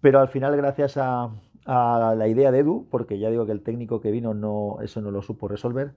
pero 0.00 0.18
al 0.18 0.26
final 0.26 0.56
gracias 0.56 0.96
a, 0.96 1.30
a 1.66 2.14
la 2.16 2.28
idea 2.28 2.50
de 2.50 2.60
Edu, 2.60 2.86
porque 2.90 3.18
ya 3.18 3.30
digo 3.30 3.46
que 3.46 3.52
el 3.52 3.62
técnico 3.62 4.00
que 4.00 4.10
vino 4.10 4.34
no, 4.34 4.78
eso 4.82 5.00
no 5.00 5.10
lo 5.10 5.22
supo 5.22 5.48
resolver, 5.48 5.92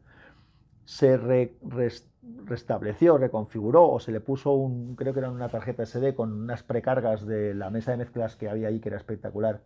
se 0.86 1.18
restableció, 2.46 3.18
reconfiguró 3.18 3.90
o 3.90 4.00
se 4.00 4.12
le 4.12 4.20
puso 4.20 4.52
un, 4.52 4.96
creo 4.96 5.14
que 5.14 5.20
era 5.20 5.30
una 5.32 5.50
tarjeta 5.50 5.86
SD 5.86 6.14
con 6.16 6.32
unas 6.34 6.64
precargas 6.64 7.26
de 7.26 7.54
la 7.54 7.70
mesa 7.70 7.92
de 7.92 7.98
mezclas 7.98 8.36
que 8.36 8.50
había 8.50 8.68
ahí 8.68 8.80
que 8.80 8.90
era 8.90 8.98
espectacular. 8.98 9.62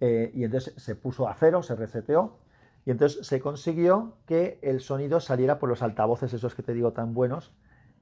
Eh, 0.00 0.30
y 0.34 0.44
entonces 0.44 0.74
se 0.76 0.94
puso 0.94 1.28
a 1.28 1.34
cero, 1.34 1.62
se 1.62 1.76
reseteó 1.76 2.38
y 2.86 2.90
entonces 2.90 3.26
se 3.26 3.40
consiguió 3.40 4.16
que 4.26 4.58
el 4.62 4.80
sonido 4.80 5.20
saliera 5.20 5.58
por 5.58 5.68
los 5.68 5.82
altavoces, 5.82 6.32
esos 6.32 6.54
que 6.54 6.62
te 6.62 6.72
digo 6.74 6.92
tan 6.92 7.12
buenos, 7.14 7.52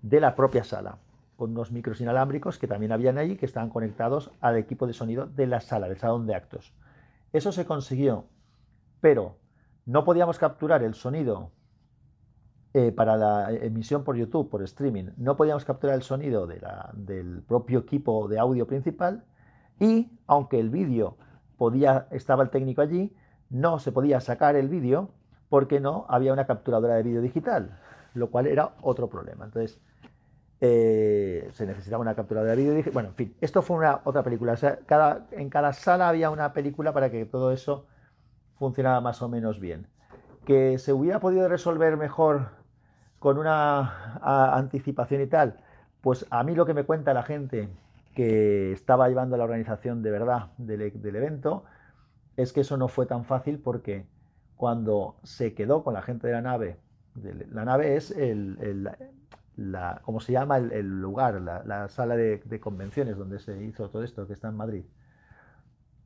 de 0.03 0.21
la 0.21 0.37
propia 0.37 0.65
sala, 0.65 0.99
con 1.37 1.51
unos 1.53 1.73
micros 1.73 2.01
inalámbricos 2.01 2.59
que 2.59 2.69
también 2.69 2.93
habían 2.93 3.19
ahí 3.19 3.37
que 3.37 3.47
estaban 3.47 3.71
conectados 3.71 4.31
al 4.41 4.57
equipo 4.57 4.87
de 4.87 4.93
sonido 4.93 5.27
de 5.27 5.47
la 5.47 5.61
sala, 5.61 5.89
del 5.89 5.99
salón 5.99 6.27
de 6.27 6.35
actos. 6.35 6.75
Eso 7.33 7.53
se 7.53 7.67
consiguió, 7.67 8.25
pero 9.01 9.37
no 9.85 10.05
podíamos 10.05 10.39
capturar 10.39 10.83
el 10.83 10.95
sonido 10.95 11.53
eh, 12.75 12.93
para 12.93 13.17
la 13.17 13.53
emisión 13.53 14.05
por 14.05 14.17
YouTube, 14.17 14.51
por 14.51 14.63
streaming. 14.63 15.11
No 15.17 15.37
podíamos 15.37 15.65
capturar 15.65 15.97
el 15.97 16.03
sonido 16.03 16.47
del 16.47 17.43
propio 17.43 17.81
equipo 17.81 18.29
de 18.29 18.39
audio 18.39 18.67
principal 18.67 19.25
y, 19.81 20.11
aunque 20.27 20.61
el 20.61 20.71
vídeo 20.71 21.17
podía, 21.57 22.07
estaba 22.11 22.43
el 22.43 22.51
técnico 22.51 22.83
allí, 22.83 23.17
no 23.51 23.79
se 23.79 23.93
podía 23.93 24.21
sacar 24.21 24.57
el 24.57 24.69
vídeo 24.69 25.11
porque 25.49 25.81
no 25.81 26.05
había 26.09 26.33
una 26.33 26.47
capturadora 26.47 26.95
de 26.95 27.03
vídeo 27.03 27.23
digital, 27.23 27.79
lo 28.15 28.31
cual 28.31 28.47
era 28.47 28.75
otro 28.83 29.09
problema. 29.09 29.47
Entonces, 29.47 29.81
eh, 30.61 31.49
se 31.53 31.67
necesitaba 31.67 32.01
una 32.01 32.15
captura 32.15 32.43
de 32.43 32.57
vídeo. 32.57 32.85
Bueno, 32.93 33.11
en 33.11 33.15
fin, 33.15 33.37
esto 33.41 33.63
fue 33.63 33.77
una 33.77 34.01
otra 34.05 34.23
película. 34.23 34.57
cada, 34.87 35.27
en 35.31 35.51
cada 35.51 35.73
sala 35.73 36.09
había 36.09 36.31
una 36.31 36.53
película 36.53 36.93
para 36.93 37.11
que 37.11 37.25
todo 37.27 37.53
eso 37.53 37.87
funcionara 38.59 39.01
más 39.01 39.23
o 39.23 39.29
menos 39.29 39.61
bien. 39.61 39.87
Que 40.45 40.79
se 40.79 40.93
hubiera 40.93 41.21
podido 41.21 41.49
resolver 41.49 41.97
mejor 41.97 42.51
con 43.19 43.39
una 43.39 44.19
anticipación 44.57 45.21
y 45.23 45.27
tal, 45.27 45.61
pues 46.01 46.27
a 46.31 46.43
mí 46.45 46.55
lo 46.55 46.67
que 46.67 46.75
me 46.75 46.85
cuenta 46.85 47.13
la 47.13 47.25
gente 47.25 47.69
que 48.15 48.73
estaba 48.73 49.09
llevando 49.09 49.37
la 49.37 49.45
organización 49.45 50.03
de 50.03 50.11
verdad 50.11 50.51
del, 50.57 50.81
evento 50.81 51.65
es 52.37 52.53
que 52.53 52.61
eso 52.61 52.77
no 52.77 52.89
fue 52.89 53.07
tan 53.07 53.25
fácil 53.25 53.59
porque 53.59 54.07
cuando 54.57 55.17
se 55.25 55.55
quedó 55.55 55.83
con 55.83 55.95
la 55.95 56.03
gente 56.03 56.29
de 56.29 56.33
la 56.33 56.43
nave, 56.43 56.79
la 57.51 57.65
nave 57.65 57.97
es 57.97 58.13
el 58.13 58.57
la, 59.59 60.01
¿cómo 60.05 60.21
se 60.21 60.33
llama 60.33 60.59
el, 60.59 61.01
lugar? 61.01 61.43
La, 61.43 61.89
sala 61.89 62.17
de, 62.17 62.61
convenciones 62.61 63.17
donde 63.17 63.41
se 63.41 63.63
hizo 63.65 63.91
todo 63.91 64.05
esto, 64.05 64.27
que 64.27 64.33
está 64.33 64.49
en 64.49 64.57
Madrid. 64.57 64.85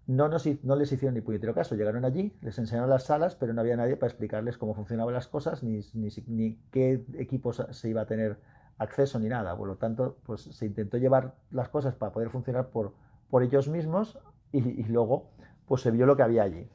No, 0.06 0.28
nos, 0.28 0.48
no 0.64 0.74
les 0.74 0.90
hicieron 0.90 1.14
ni 1.14 1.20
puñetero 1.20 1.54
caso. 1.54 1.76
Llegaron 1.76 2.04
allí, 2.04 2.34
les 2.40 2.58
enseñaron 2.58 2.88
las 2.88 3.04
salas, 3.04 3.36
pero 3.36 3.52
no 3.52 3.60
había 3.60 3.76
nadie 3.76 3.96
para 3.96 4.10
explicarles 4.10 4.56
cómo 4.56 4.74
funcionaban 4.74 5.14
las 5.14 5.28
cosas, 5.28 5.62
ni, 5.62 6.58
qué 6.70 7.04
equipos 7.18 7.62
se 7.70 7.88
iba 7.90 8.00
a 8.00 8.06
tener 8.06 8.38
acceso, 8.78 9.18
ni 9.18 9.28
nada. 9.28 9.54
Por 9.54 9.68
lo 9.68 9.76
tanto, 9.76 10.16
pues 10.24 10.40
se 10.40 10.64
intentó 10.64 10.96
llevar 10.96 11.34
las 11.50 11.68
cosas 11.68 11.94
para 11.94 12.10
poder 12.10 12.30
funcionar 12.30 12.68
por, 12.68 12.94
por 13.28 13.42
ellos 13.42 13.68
mismos 13.68 14.18
y, 14.50 14.82
luego 14.84 15.28
pues 15.66 15.82
se 15.82 15.90
vio 15.90 16.06
lo 16.06 16.16
que 16.16 16.22
había 16.22 16.42
allí. 16.42 16.68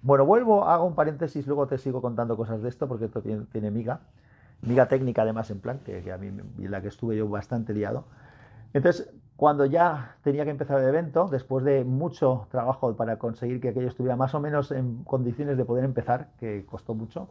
Bueno, 0.00 0.26
vuelvo, 0.26 0.64
hago 0.64 0.84
un 0.84 0.94
paréntesis, 0.94 1.46
luego 1.46 1.66
te 1.66 1.78
sigo 1.78 2.00
contando 2.00 2.36
cosas 2.36 2.62
de 2.62 2.68
esto 2.68 2.88
porque 2.88 3.06
esto 3.06 3.22
tiene 3.22 3.70
miga 3.70 4.00
miga 4.62 4.88
técnica 4.88 5.22
además 5.22 5.50
en 5.50 5.60
plan, 5.60 5.80
que, 5.80 6.10
a 6.12 6.18
mí 6.18 6.28
en 6.28 6.70
la 6.70 6.80
que 6.80 6.88
estuve 6.88 7.16
yo 7.16 7.28
bastante 7.28 7.74
liado. 7.74 8.06
Entonces, 8.72 9.12
cuando 9.36 9.66
ya 9.66 10.16
tenía 10.22 10.44
que 10.44 10.50
empezar 10.50 10.78
el 10.80 10.88
evento, 10.88 11.28
después 11.28 11.64
de 11.64 11.84
mucho 11.84 12.46
trabajo 12.50 12.96
para 12.96 13.18
conseguir 13.18 13.60
que 13.60 13.70
aquello 13.70 13.88
estuviera 13.88 14.16
más 14.16 14.34
o 14.34 14.40
menos 14.40 14.70
en 14.70 15.04
condiciones 15.04 15.56
de 15.56 15.64
poder 15.64 15.84
empezar, 15.84 16.30
que 16.38 16.64
costó 16.64 16.94
mucho, 16.94 17.28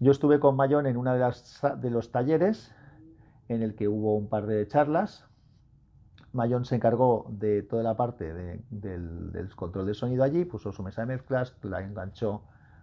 yo 0.00 0.12
estuve 0.12 0.38
con 0.38 0.56
Mayón 0.56 0.86
en 0.86 0.96
uno 0.96 1.12
de, 1.14 1.34
de 1.78 1.90
los 1.90 2.10
talleres 2.12 2.74
en 3.48 3.62
el 3.62 3.74
que 3.74 3.88
hubo 3.88 4.16
un 4.16 4.28
par 4.28 4.46
de 4.46 4.66
charlas. 4.66 5.24
Mayón 6.32 6.64
se 6.64 6.76
encargó 6.76 7.26
de 7.28 7.62
toda 7.62 7.82
la 7.82 7.96
parte 7.96 8.32
del, 8.32 8.62
del, 8.70 9.54
control 9.54 9.86
de 9.86 9.94
sonido 9.94 10.24
allí, 10.24 10.44
puso 10.44 10.72
su 10.72 10.82
mesa 10.82 11.02
de 11.02 11.06
mezclas, 11.06 11.56
la 11.62 11.80
enganchó 11.80 12.42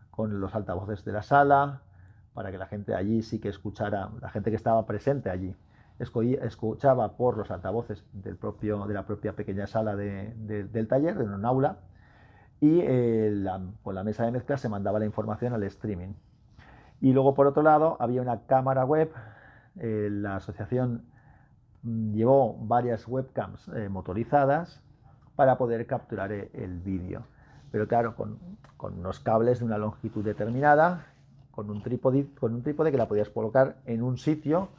con 0.09 0.39
los 0.39 0.55
altavoces 0.55 1.03
de 1.03 1.11
la 1.11 1.21
sala, 1.21 1.81
para 2.33 2.51
que 2.51 2.57
la 2.57 2.67
gente 2.67 2.95
allí 2.95 3.21
sí 3.21 3.39
que 3.39 3.50
escuchara, 3.50 4.09
la 4.21 4.29
gente 4.29 4.50
que 4.50 4.55
estaba 4.55 4.85
presente 4.85 5.29
allí, 5.29 5.55
escuchaba 6.00 7.15
por 7.15 7.38
los 7.38 7.51
altavoces 7.51 8.03
del 8.13 8.35
propio, 8.35 8.85
de 8.88 8.93
la 8.93 9.05
propia 9.05 9.33
pequeña 9.33 9.67
sala 9.67 9.95
del 9.95 10.88
taller, 10.88 11.17
de 11.17 11.25
un 11.25 11.45
aula, 11.45 11.77
y 12.59 12.79
eh, 12.81 13.45
con 13.83 13.95
la 13.95 14.03
mesa 14.03 14.25
de 14.25 14.31
mezcla 14.31 14.57
se 14.57 14.69
mandaba 14.69 15.00
la 15.00 15.05
información 15.05 15.53
al 15.53 15.63
streaming. 15.63 16.13
Y 17.01 17.13
luego, 17.13 17.33
por 17.33 17.47
otro 17.47 17.63
lado, 17.63 17.97
había 18.00 18.21
una 18.21 18.45
cámara 18.45 18.85
web, 18.85 19.11
eh, 19.79 20.09
la 20.11 20.38
asociación 20.38 21.03
mm, 21.83 22.13
llevó 22.13 22.55
varias 22.55 23.07
webcams 23.07 23.67
eh, 23.69 23.89
motorizadas 23.89 24.81
para 25.35 25.57
poder 25.57 25.88
capturar 25.88 26.31
el 26.31 26.79
vídeo. 26.79 27.23
Pero 27.71 27.88
claro, 27.88 28.15
con, 28.15 28.38
con 28.77 29.00
unos 29.00 29.19
cables 29.19 29.59
de 29.59 29.65
una 29.65 29.77
longitud 29.77 30.23
determinada 30.23 31.10
con 31.51 31.70
un 31.70 31.81
trípode, 31.81 32.27
con 32.39 32.53
un 32.53 32.63
trípode 32.63 32.91
que 32.91 32.98
la 32.98 33.08
podías 33.08 33.29
colocar 33.29 33.77
en 33.86 34.01
un 34.01 34.17
sitio, 34.17 34.70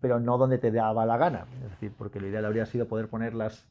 pero 0.00 0.20
no 0.20 0.36
donde 0.36 0.58
te 0.58 0.70
daba 0.70 1.06
la 1.06 1.16
gana. 1.16 1.46
Es 1.64 1.70
decir, 1.70 1.92
porque 1.96 2.20
lo 2.20 2.28
ideal 2.28 2.44
habría 2.44 2.66
sido 2.66 2.88
poder 2.88 3.08
poner 3.08 3.34
las 3.34 3.66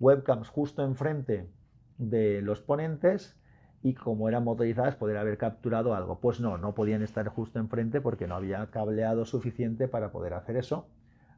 webcams 0.00 0.48
justo 0.48 0.84
enfrente 0.84 1.48
de 1.96 2.42
los 2.42 2.60
ponentes 2.60 3.36
y 3.82 3.94
como 3.94 4.28
eran 4.28 4.44
motorizadas 4.44 4.96
poder 4.96 5.16
haber 5.16 5.38
capturado 5.38 5.94
algo. 5.94 6.20
Pues 6.20 6.40
no, 6.40 6.58
no 6.58 6.74
podían 6.74 7.02
estar 7.02 7.28
justo 7.28 7.58
enfrente 7.58 8.00
porque 8.00 8.26
no 8.26 8.34
había 8.34 8.66
cableado 8.70 9.24
suficiente 9.24 9.88
para 9.88 10.10
poder 10.10 10.34
hacer 10.34 10.56
eso, 10.56 10.88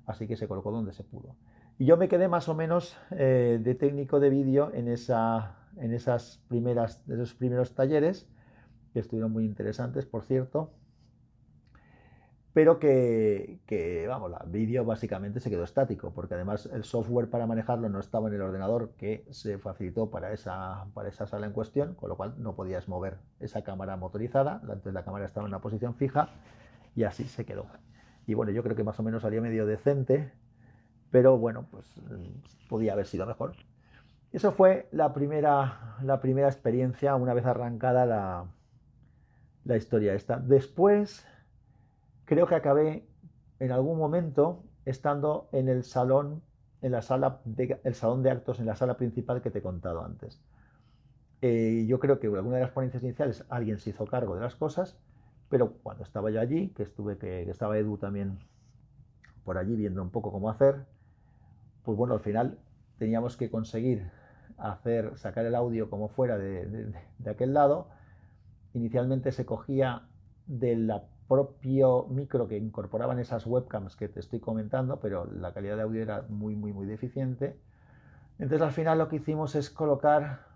así 0.07 0.27
que 0.27 0.37
se 0.37 0.49
colocó 0.49 0.71
donde 0.71 0.93
se 0.93 1.05
pudo. 1.05 1.37
Y 1.79 1.87
yo 1.87 1.97
me 1.97 2.09
quedé 2.09 2.29
más 2.29 2.49
o 2.49 2.55
menos 2.55 2.97
eh, 3.11 3.59
de 3.63 3.75
técnico 3.75 4.21
de 4.21 4.31
vídeo 4.31 4.71
en, 4.75 4.89
esa, 4.89 5.57
en 5.77 5.95
esas 5.95 6.43
primeras, 6.49 7.03
esos 7.09 7.35
primeros 7.35 7.75
talleres 7.75 8.29
que 8.93 9.01
estuvieron 9.01 9.33
muy 9.33 9.45
interesantes, 9.45 10.07
por 10.07 10.25
cierto, 10.25 10.71
pero 12.53 12.81
que, 12.81 14.07
vamos, 14.09 14.33
el 14.45 14.51
vídeo 14.51 14.85
básicamente 14.85 15.39
se 15.39 15.51
quedó 15.51 15.63
estático, 15.63 16.13
porque 16.13 16.35
además 16.35 16.69
el 16.73 16.83
software 16.83 17.31
para 17.31 17.47
manejarlo 17.47 17.89
no 17.89 18.01
estaba 18.01 18.29
en 18.29 18.35
el 18.35 18.43
ordenador 18.43 18.91
que 18.97 19.25
se 19.31 19.59
facilitó 19.59 20.11
para 20.11 20.33
esa, 20.33 20.87
para 20.93 21.09
esa 21.09 21.27
sala 21.27 21.47
en 21.47 21.53
cuestión, 21.53 21.95
con 21.95 22.09
lo 22.09 22.17
cual 22.17 22.35
no 22.39 22.57
podías 22.57 22.89
mover 22.89 23.19
esa 23.39 23.63
cámara 23.63 23.97
motorizada, 23.97 24.59
entonces 24.63 24.93
la 24.93 25.05
cámara 25.05 25.27
estaba 25.27 25.47
en 25.47 25.51
una 25.51 25.61
posición 25.61 25.95
fija 25.95 26.31
y 26.97 27.05
así 27.05 27.25
se 27.25 27.45
quedó. 27.45 27.67
Y 28.27 28.35
bueno, 28.35 28.51
yo 28.51 28.65
creo 28.65 28.75
que 28.75 28.85
más 28.85 28.99
o 28.99 29.05
menos 29.05 29.23
salió 29.23 29.41
medio 29.41 29.65
decente, 29.65 30.33
pero 31.13 31.39
bueno, 31.39 31.69
pues 31.71 31.87
podía 32.69 32.95
haber 32.95 33.07
sido 33.07 33.27
mejor. 33.27 33.55
Eso 34.33 34.53
fue 34.53 34.89
la 34.91 35.13
primera, 35.13 35.97
la 36.03 36.21
primera 36.21 36.49
experiencia 36.49 37.15
una 37.15 37.35
vez 37.35 37.47
arrancada 37.47 38.07
la, 38.07 38.47
la 39.65 39.77
historia 39.77 40.15
esta. 40.15 40.39
Después, 40.39 41.25
creo 42.25 42.47
que 42.47 42.55
acabé 42.55 43.07
en 43.59 43.73
algún 43.73 43.99
momento 43.99 44.65
estando 44.85 45.49
en 45.53 45.69
el 45.69 45.85
salón, 45.85 46.43
en 46.83 46.93
la 46.93 47.03
sala 47.03 47.41
de, 47.45 47.81
el 47.85 47.95
salón 47.95 48.23
de 48.23 48.31
actos, 48.31 48.61
en 48.61 48.67
la 48.67 48.77
sala 48.77 48.97
principal 48.97 49.43
que 49.43 49.51
te 49.51 49.59
he 49.59 49.63
contado 49.63 50.05
antes. 50.05 50.41
Eh, 51.43 51.87
yo 51.89 51.99
creo 51.99 52.19
que 52.21 52.27
en 52.27 52.37
alguna 52.37 52.57
de 52.57 52.63
las 52.63 52.73
ponencias 52.73 53.03
iniciales 53.03 53.45
alguien 53.49 53.79
se 53.79 53.91
hizo 53.91 54.07
cargo 54.07 54.35
de 54.35 54.43
las 54.43 54.57
cosas, 54.57 54.99
pero 55.49 55.73
cuando 55.83 56.05
estaba 56.05 56.31
yo 56.31 56.41
allí, 56.41 56.69
que 56.71 56.83
estuve, 56.83 57.19
que, 57.19 57.49
estaba 57.49 57.79
Edu 57.79 57.99
también 57.99 58.39
por 59.45 59.59
allí 59.59 59.75
viendo 59.75 60.03
un 60.03 60.11
poco 60.11 60.33
cómo 60.33 60.51
hacer, 60.51 60.87
pues 61.85 61.97
bueno, 61.97 62.15
al 62.15 62.21
final 62.21 62.59
teníamos 62.99 63.37
que 63.37 63.51
conseguir 63.51 64.11
hacer, 64.59 65.17
sacar 65.17 65.47
el 65.47 65.55
audio 65.55 65.89
como 65.89 66.09
fuera 66.09 66.37
de 66.37 66.93
aquel 67.27 67.55
lado 67.55 67.89
inicialmente 68.75 69.33
se 69.33 69.45
cogía 69.45 70.03
del 70.47 70.93
propio 71.29 72.07
micro 72.09 72.49
que 72.49 72.57
incorporaban 72.57 73.19
esas 73.19 73.47
webcams 73.47 73.97
que 73.97 74.09
te 74.09 74.21
estoy 74.21 74.41
comentando, 74.41 74.99
pero 75.01 75.27
la 75.27 75.53
calidad 75.53 75.77
de 75.77 75.83
audio 75.83 76.03
era 76.03 76.25
muy, 76.29 76.57
muy, 76.57 76.73
muy 76.73 76.87
deficiente. 76.87 77.57
Entonces 78.39 78.63
al 78.63 78.73
final 78.73 78.99
lo 78.99 79.09
que 79.09 79.17
hicimos 79.17 79.55
es 79.55 79.71
colocar 79.71 80.51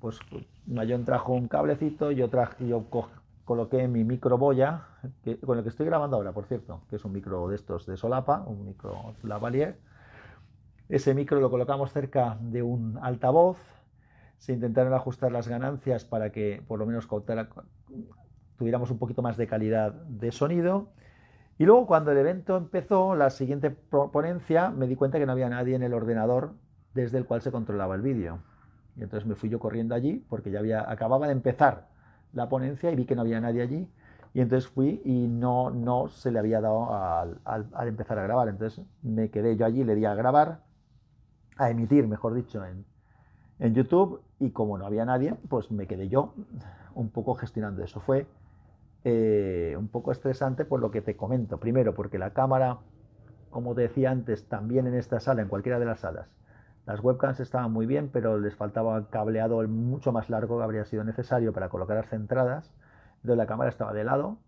pues 0.00 0.20
Mayón 0.66 1.04
trajo 1.04 1.32
un 1.32 1.48
cablecito, 1.48 2.12
yo, 2.12 2.28
traje, 2.28 2.66
yo 2.66 2.84
coloqué 3.44 3.88
mi 3.88 4.04
micro 4.04 4.38
boya, 4.38 4.86
con 5.44 5.58
el 5.58 5.64
que 5.64 5.70
estoy 5.70 5.86
grabando 5.86 6.16
ahora, 6.16 6.32
por 6.32 6.44
cierto, 6.44 6.82
que 6.88 6.96
es 6.96 7.04
un 7.04 7.12
micro 7.12 7.48
de 7.48 7.56
estos 7.56 7.86
de 7.86 7.96
solapa, 7.96 8.44
un 8.46 8.64
micro 8.66 9.14
lavalier. 9.22 9.78
Ese 10.88 11.14
micro 11.14 11.40
lo 11.40 11.50
colocamos 11.50 11.92
cerca 11.92 12.38
de 12.40 12.62
un 12.62 12.98
altavoz, 13.02 13.58
se 14.38 14.52
intentaron 14.52 14.94
ajustar 14.94 15.32
las 15.32 15.48
ganancias 15.48 16.04
para 16.04 16.30
que 16.30 16.62
por 16.66 16.78
lo 16.78 16.86
menos 16.86 17.08
tuviéramos 18.56 18.90
un 18.90 18.98
poquito 18.98 19.22
más 19.22 19.36
de 19.36 19.46
calidad 19.46 19.92
de 19.92 20.32
sonido. 20.32 20.88
Y 21.58 21.64
luego 21.64 21.86
cuando 21.86 22.12
el 22.12 22.18
evento 22.18 22.56
empezó, 22.56 23.16
la 23.16 23.30
siguiente 23.30 23.70
ponencia, 23.70 24.70
me 24.70 24.86
di 24.86 24.94
cuenta 24.94 25.18
que 25.18 25.26
no 25.26 25.32
había 25.32 25.48
nadie 25.48 25.74
en 25.74 25.82
el 25.82 25.92
ordenador 25.92 26.54
desde 26.94 27.18
el 27.18 27.26
cual 27.26 27.42
se 27.42 27.50
controlaba 27.50 27.96
el 27.96 28.02
vídeo. 28.02 28.38
Y 28.96 29.02
entonces 29.02 29.26
me 29.28 29.34
fui 29.34 29.48
yo 29.48 29.58
corriendo 29.58 29.94
allí 29.94 30.24
porque 30.28 30.50
ya 30.50 30.60
había, 30.60 30.88
acababa 30.88 31.26
de 31.26 31.32
empezar 31.32 31.88
la 32.32 32.48
ponencia 32.48 32.90
y 32.92 32.96
vi 32.96 33.06
que 33.06 33.16
no 33.16 33.22
había 33.22 33.40
nadie 33.40 33.62
allí. 33.62 33.88
Y 34.34 34.40
entonces 34.40 34.70
fui 34.70 35.02
y 35.04 35.26
no, 35.26 35.70
no 35.70 36.08
se 36.08 36.30
le 36.30 36.38
había 36.38 36.60
dado 36.60 36.94
al, 37.44 37.88
empezar 37.88 38.18
a 38.20 38.22
grabar. 38.22 38.48
Entonces 38.48 38.84
me 39.02 39.30
quedé 39.30 39.56
yo 39.56 39.66
allí, 39.66 39.82
le 39.82 39.96
di 39.96 40.04
a 40.04 40.14
grabar, 40.14 40.62
a 41.56 41.70
emitir, 41.70 42.06
mejor 42.06 42.34
dicho, 42.34 42.64
en, 42.64 42.84
en 43.58 43.74
YouTube 43.74 44.22
y 44.38 44.50
como 44.50 44.78
no 44.78 44.86
había 44.86 45.04
nadie, 45.04 45.34
pues 45.48 45.70
me 45.70 45.86
quedé 45.86 46.08
yo 46.08 46.34
un 46.94 47.10
poco 47.10 47.34
gestionando 47.34 47.82
eso. 47.82 48.00
Fue 48.00 48.26
eh, 49.04 49.74
un 49.78 49.88
poco 49.88 50.12
estresante 50.12 50.64
por 50.64 50.80
lo 50.80 50.90
que 50.90 51.02
te 51.02 51.16
comento. 51.16 51.58
Primero, 51.58 51.94
porque 51.94 52.18
la 52.18 52.32
cámara, 52.32 52.78
como 53.50 53.74
te 53.74 53.82
decía 53.82 54.10
antes, 54.10 54.48
también 54.48 54.86
en 54.86 54.94
esta 54.94 55.20
sala, 55.20 55.42
en 55.42 55.48
cualquiera 55.48 55.78
de 55.78 55.86
las 55.86 56.00
salas, 56.00 56.28
las 56.86 57.00
webcams 57.00 57.40
estaban 57.40 57.70
muy 57.72 57.86
bien, 57.86 58.08
pero 58.12 58.38
les 58.38 58.56
faltaba 58.56 59.10
cableado 59.10 59.66
mucho 59.68 60.10
más 60.10 60.30
largo 60.30 60.58
que 60.58 60.64
habría 60.64 60.84
sido 60.84 61.04
necesario 61.04 61.52
para 61.52 61.68
colocar 61.68 61.96
las 61.96 62.08
centradas. 62.08 62.72
Entonces 63.16 63.36
la 63.36 63.46
cámara 63.46 63.68
estaba 63.70 63.92
de 63.92 64.04
lado 64.04 64.38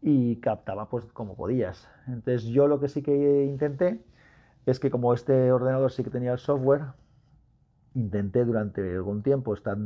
y 0.00 0.36
captaba 0.36 0.88
pues 0.88 1.04
como 1.06 1.34
podías. 1.34 1.88
Entonces 2.06 2.44
yo 2.44 2.68
lo 2.68 2.78
que 2.78 2.88
sí 2.88 3.02
que 3.02 3.44
intenté 3.44 4.04
es 4.66 4.78
que 4.78 4.90
como 4.90 5.14
este 5.14 5.50
ordenador 5.50 5.90
sí 5.90 6.04
que 6.04 6.10
tenía 6.10 6.32
el 6.32 6.38
software, 6.38 6.92
intenté 7.94 8.44
durante 8.44 8.94
algún 8.94 9.22
tiempo 9.22 9.54
estar, 9.54 9.76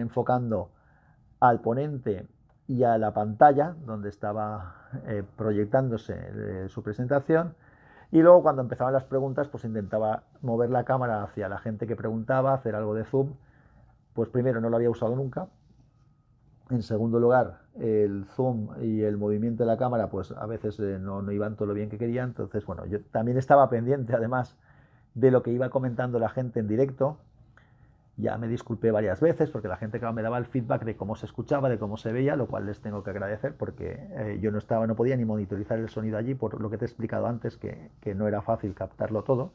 enfocando 0.00 0.70
al 1.40 1.60
ponente 1.60 2.26
y 2.66 2.82
a 2.82 2.98
la 2.98 3.14
pantalla 3.14 3.76
donde 3.86 4.08
estaba 4.08 4.88
eh, 5.06 5.22
proyectándose 5.36 6.14
eh, 6.16 6.66
su 6.68 6.82
presentación. 6.82 7.54
Y 8.10 8.22
luego 8.22 8.42
cuando 8.42 8.62
empezaban 8.62 8.94
las 8.94 9.04
preguntas, 9.04 9.48
pues 9.48 9.64
intentaba 9.64 10.24
mover 10.40 10.70
la 10.70 10.84
cámara 10.84 11.22
hacia 11.22 11.48
la 11.48 11.58
gente 11.58 11.86
que 11.86 11.94
preguntaba, 11.94 12.54
hacer 12.54 12.74
algo 12.74 12.94
de 12.94 13.04
zoom. 13.04 13.34
Pues 14.14 14.30
primero 14.30 14.60
no 14.60 14.70
lo 14.70 14.76
había 14.76 14.90
usado 14.90 15.14
nunca. 15.14 15.48
En 16.70 16.82
segundo 16.82 17.18
lugar, 17.20 17.60
el 17.78 18.24
zoom 18.26 18.70
y 18.82 19.02
el 19.02 19.16
movimiento 19.16 19.62
de 19.62 19.66
la 19.66 19.78
cámara, 19.78 20.08
pues 20.08 20.32
a 20.32 20.46
veces 20.46 20.78
eh, 20.80 20.98
no, 20.98 21.22
no 21.22 21.32
iban 21.32 21.56
todo 21.56 21.68
lo 21.68 21.74
bien 21.74 21.90
que 21.90 21.98
quería. 21.98 22.24
Entonces, 22.24 22.64
bueno, 22.64 22.86
yo 22.86 23.02
también 23.04 23.36
estaba 23.38 23.68
pendiente 23.68 24.14
además 24.14 24.56
de 25.14 25.30
lo 25.30 25.42
que 25.42 25.50
iba 25.50 25.68
comentando 25.70 26.18
la 26.18 26.28
gente 26.28 26.60
en 26.60 26.68
directo 26.68 27.18
ya 28.18 28.36
me 28.36 28.48
disculpé 28.48 28.90
varias 28.90 29.20
veces 29.20 29.48
porque 29.48 29.68
la 29.68 29.76
gente 29.76 30.00
me 30.12 30.22
daba 30.22 30.38
el 30.38 30.46
feedback 30.46 30.84
de 30.84 30.96
cómo 30.96 31.14
se 31.14 31.24
escuchaba, 31.24 31.68
de 31.68 31.78
cómo 31.78 31.96
se 31.96 32.12
veía, 32.12 32.34
lo 32.34 32.48
cual 32.48 32.66
les 32.66 32.80
tengo 32.80 33.04
que 33.04 33.10
agradecer 33.10 33.54
porque 33.56 34.08
eh, 34.10 34.38
yo 34.42 34.50
no 34.50 34.58
estaba, 34.58 34.88
no 34.88 34.96
podía 34.96 35.16
ni 35.16 35.24
monitorizar 35.24 35.78
el 35.78 35.88
sonido 35.88 36.18
allí 36.18 36.34
por 36.34 36.60
lo 36.60 36.68
que 36.68 36.78
te 36.78 36.84
he 36.84 36.88
explicado 36.88 37.28
antes, 37.28 37.56
que, 37.56 37.90
no 38.16 38.26
era 38.26 38.42
fácil 38.42 38.74
captarlo 38.74 39.22
todo. 39.22 39.52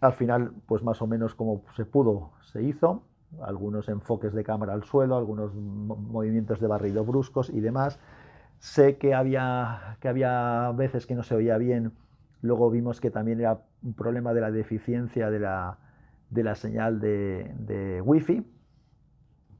Al 0.00 0.14
final, 0.14 0.52
pues 0.66 0.82
más 0.82 1.00
o 1.00 1.06
menos 1.06 1.36
como 1.36 1.62
se 1.76 1.84
pudo, 1.84 2.32
se 2.40 2.62
hizo. 2.62 3.04
Algunos 3.40 3.88
enfoques 3.88 4.34
de 4.34 4.42
cámara 4.42 4.72
al 4.72 4.82
suelo, 4.82 5.16
algunos 5.16 5.54
movimientos 5.54 6.58
de 6.58 6.66
barrido 6.66 7.04
bruscos 7.04 7.50
y 7.50 7.60
demás. 7.60 8.00
Sé 8.58 8.96
que 8.96 9.14
había, 9.14 9.96
que 10.00 10.08
había 10.08 10.72
veces 10.72 11.06
que 11.06 11.14
no 11.14 11.22
se 11.22 11.36
oía 11.36 11.56
bien. 11.56 11.92
Luego 12.40 12.70
vimos 12.70 13.00
que 13.00 13.10
también 13.10 13.40
era 13.40 13.60
un 13.82 13.94
problema 13.94 14.34
de 14.34 14.40
la 14.40 14.50
deficiencia 14.50 15.30
de 15.30 15.38
la, 15.38 15.78
de 16.32 16.42
la 16.42 16.54
señal 16.54 16.98
de, 16.98 17.54
de 17.58 18.00
Wi-Fi, 18.00 18.46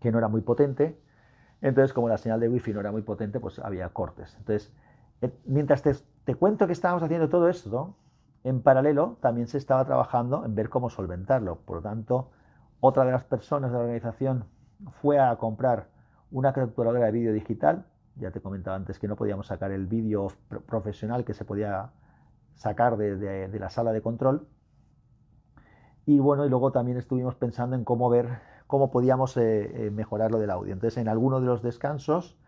que 0.00 0.11
no 0.11 0.18
era 0.18 0.28
muy 0.28 0.40
potente. 0.40 0.98
Entonces, 1.61 1.92
como 1.92 2.08
la 2.08 2.16
señal 2.16 2.40
de 2.40 2.48
Wi-Fi 2.48 2.72
no 2.72 2.80
era 2.80 2.90
muy 2.90 3.02
potente, 3.02 3.38
pues 3.40 3.58
había 3.58 3.88
cortes. 3.90 4.35
Entonces, 4.38 4.72
eh, 5.20 5.30
mientras 5.44 5.82
te, 5.82 6.35
cuento 6.35 6.66
que 6.66 6.72
estábamos 6.72 7.02
haciendo 7.02 7.28
todo 7.28 7.48
esto, 7.48 7.94
en 8.42 8.62
paralelo 8.62 9.18
también 9.20 9.46
se 9.46 9.58
estaba 9.58 9.85
trabajando 9.85 10.44
en 10.44 10.54
ver 10.54 10.70
cómo 10.70 10.88
solventarlo. 10.88 11.56
Por 11.58 11.76
lo 11.76 11.82
tanto, 11.82 12.30
otra 12.80 13.04
de 13.04 13.12
las 13.12 13.24
personas 13.24 13.70
de 13.70 13.76
la 13.76 13.85
organización 13.85 14.46
fue 15.00 15.20
a 15.20 15.37
comprar 15.37 15.88
una 16.30 16.52
capturadora 16.54 17.04
de 17.04 17.12
vídeo 17.12 17.32
digital. 17.35 17.85
Ya 18.16 18.30
te 18.30 18.40
comentaba 18.40 18.76
antes 18.76 18.98
que 18.98 19.08
no 19.08 19.16
podíamos 19.16 19.46
sacar 19.46 19.70
el 19.72 19.87
vídeo 19.87 20.28
profesional 20.66 21.24
que 21.24 21.35
se 21.35 21.44
podía 21.44 21.90
sacar 22.54 22.96
de 22.96 23.58
la 23.61 23.68
sala 23.68 23.92
de 23.92 24.00
control. 24.00 24.48
Y 26.07 26.19
bueno, 26.19 26.45
y 26.45 26.49
luego 26.49 26.73
también 26.73 26.99
estuvimos 26.99 27.35
pensando 27.37 27.77
en 27.77 27.85
cómo 27.85 28.11
ver 28.11 28.41
cómo 28.73 28.91
podíamos 28.91 29.37
eh, 29.37 29.87
eh, 29.87 29.91
mejorar 29.91 30.31
lo 30.31 30.38
del 30.38 30.51
audio. 30.51 30.73
Entonces, 30.73 30.97
en 30.97 31.07
alguno 31.07 31.41
de 31.41 31.47
los 31.47 31.62
descansos, 31.62 32.38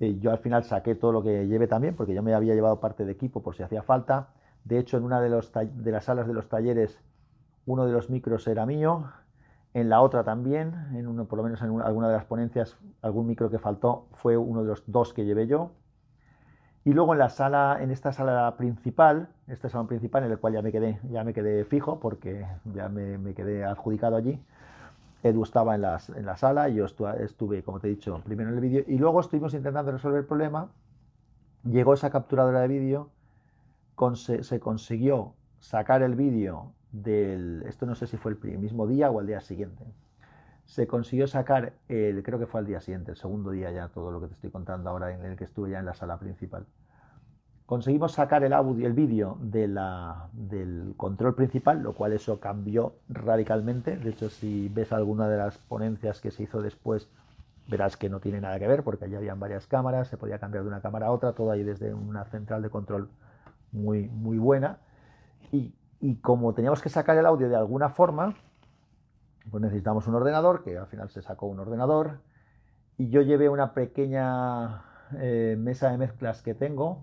eh, 0.00 0.18
yo 0.18 0.30
al 0.30 0.38
final 0.38 0.64
saqué 0.64 0.94
todo 0.94 1.12
lo 1.12 1.22
que 1.22 1.46
llevé 1.46 1.66
también, 1.66 1.94
porque 1.94 2.14
yo 2.14 2.22
me 2.22 2.34
había 2.34 2.54
llevado 2.54 2.80
parte 2.80 3.04
de 3.04 3.12
equipo 3.12 3.42
por 3.42 3.54
si 3.54 3.62
hacía 3.62 3.82
falta. 3.82 4.30
De 4.64 4.78
hecho, 4.78 4.96
en 4.96 5.04
una 5.04 5.20
de, 5.20 5.28
los 5.28 5.52
de 5.52 5.92
las 5.92 6.04
salas 6.04 6.26
de 6.26 6.32
los 6.32 6.48
talleres, 6.48 6.98
uno 7.66 7.84
de 7.84 7.92
los 7.92 8.08
micros 8.08 8.46
era 8.48 8.64
mío, 8.64 9.04
en 9.74 9.90
la 9.90 10.00
otra 10.00 10.24
también, 10.24 10.74
en 10.94 11.06
uno, 11.06 11.26
por 11.26 11.36
lo 11.36 11.42
menos 11.42 11.60
en 11.60 11.82
alguna 11.82 12.08
de 12.08 12.14
las 12.14 12.24
ponencias, 12.24 12.78
algún 13.02 13.26
micro 13.26 13.50
que 13.50 13.58
faltó 13.58 14.06
fue 14.14 14.38
uno 14.38 14.62
de 14.62 14.68
los 14.68 14.84
dos 14.86 15.12
que 15.12 15.26
llevé 15.26 15.46
yo. 15.46 15.70
Y 16.86 16.92
luego 16.92 17.14
en 17.14 17.18
la 17.18 17.30
sala, 17.30 17.78
en 17.80 17.90
esta 17.90 18.12
sala 18.12 18.54
principal, 18.56 19.28
este 19.48 19.68
salón 19.68 19.88
principal 19.88 20.22
en 20.22 20.30
el 20.30 20.38
cual 20.38 20.52
ya 20.52 20.62
me 20.62 20.70
quedé, 20.70 21.00
ya 21.10 21.24
me 21.24 21.34
quedé 21.34 21.64
fijo 21.64 21.98
porque 21.98 22.46
ya 22.72 22.88
me, 22.88 23.34
quedé 23.34 23.64
adjudicado 23.64 24.14
allí. 24.14 24.40
Edu 25.24 25.42
estaba 25.42 25.74
en, 25.74 25.82
las, 25.82 26.10
en 26.10 26.24
la 26.24 26.36
sala 26.36 26.68
yo 26.68 26.84
estuve, 26.84 27.64
como 27.64 27.80
te 27.80 27.88
he 27.88 27.90
dicho, 27.90 28.22
primero 28.24 28.50
en 28.50 28.54
el 28.54 28.60
vídeo 28.60 28.84
y 28.86 28.98
luego 28.98 29.18
estuvimos 29.18 29.52
intentando 29.54 29.90
resolver 29.90 30.20
el 30.20 30.26
problema. 30.26 30.68
Llegó 31.64 31.92
esa 31.92 32.10
capturadora 32.10 32.60
de 32.60 32.68
vídeo, 32.68 33.10
se 34.14 34.60
consiguió 34.60 35.34
sacar 35.58 36.02
el 36.02 36.14
vídeo 36.14 36.70
del, 36.92 37.64
esto 37.66 37.86
no 37.86 37.96
sé 37.96 38.06
si 38.06 38.16
fue 38.16 38.36
el 38.44 38.58
mismo 38.58 38.86
día 38.86 39.10
o 39.10 39.20
el 39.20 39.26
día 39.26 39.40
siguiente, 39.40 39.82
se 40.66 40.86
consiguió 40.86 41.26
sacar, 41.26 41.74
el, 41.88 42.22
creo 42.22 42.38
que 42.38 42.46
fue 42.46 42.60
al 42.60 42.66
día 42.66 42.80
siguiente, 42.80 43.12
el 43.12 43.16
segundo 43.16 43.52
día 43.52 43.70
ya, 43.70 43.88
todo 43.88 44.10
lo 44.10 44.20
que 44.20 44.26
te 44.26 44.34
estoy 44.34 44.50
contando 44.50 44.90
ahora, 44.90 45.14
en 45.14 45.24
el 45.24 45.36
que 45.36 45.44
estuve 45.44 45.70
ya 45.70 45.78
en 45.78 45.86
la 45.86 45.94
sala 45.94 46.18
principal. 46.18 46.66
Conseguimos 47.66 48.12
sacar 48.12 48.44
el 48.44 48.52
audio, 48.52 48.86
el 48.86 48.92
vídeo 48.92 49.38
de 49.40 49.66
del 50.32 50.94
control 50.96 51.34
principal, 51.34 51.82
lo 51.82 51.94
cual 51.94 52.12
eso 52.12 52.38
cambió 52.38 52.94
radicalmente. 53.08 53.96
De 53.96 54.10
hecho, 54.10 54.28
si 54.30 54.68
ves 54.68 54.92
alguna 54.92 55.28
de 55.28 55.36
las 55.36 55.58
ponencias 55.58 56.20
que 56.20 56.30
se 56.30 56.44
hizo 56.44 56.62
después, 56.62 57.08
verás 57.68 57.96
que 57.96 58.08
no 58.08 58.20
tiene 58.20 58.40
nada 58.40 58.58
que 58.60 58.68
ver, 58.68 58.84
porque 58.84 59.06
allí 59.06 59.16
habían 59.16 59.40
varias 59.40 59.66
cámaras, 59.66 60.08
se 60.08 60.16
podía 60.16 60.38
cambiar 60.38 60.62
de 60.62 60.68
una 60.68 60.80
cámara 60.80 61.06
a 61.06 61.10
otra, 61.10 61.32
todo 61.32 61.50
ahí 61.50 61.64
desde 61.64 61.92
una 61.92 62.24
central 62.26 62.62
de 62.62 62.70
control 62.70 63.08
muy, 63.72 64.08
muy 64.08 64.38
buena. 64.38 64.78
Y, 65.50 65.74
y 66.00 66.16
como 66.16 66.54
teníamos 66.54 66.80
que 66.82 66.88
sacar 66.88 67.16
el 67.16 67.26
audio 67.26 67.48
de 67.48 67.56
alguna 67.56 67.88
forma, 67.88 68.34
pues 69.50 69.62
necesitamos 69.62 70.06
un 70.06 70.14
ordenador, 70.14 70.62
que 70.62 70.76
al 70.76 70.86
final 70.86 71.08
se 71.10 71.22
sacó 71.22 71.46
un 71.46 71.60
ordenador, 71.60 72.18
y 72.98 73.10
yo 73.10 73.22
llevé 73.22 73.48
una 73.48 73.74
pequeña 73.74 74.82
eh, 75.18 75.56
mesa 75.58 75.90
de 75.90 75.98
mezclas 75.98 76.42
que 76.42 76.54
tengo, 76.54 77.02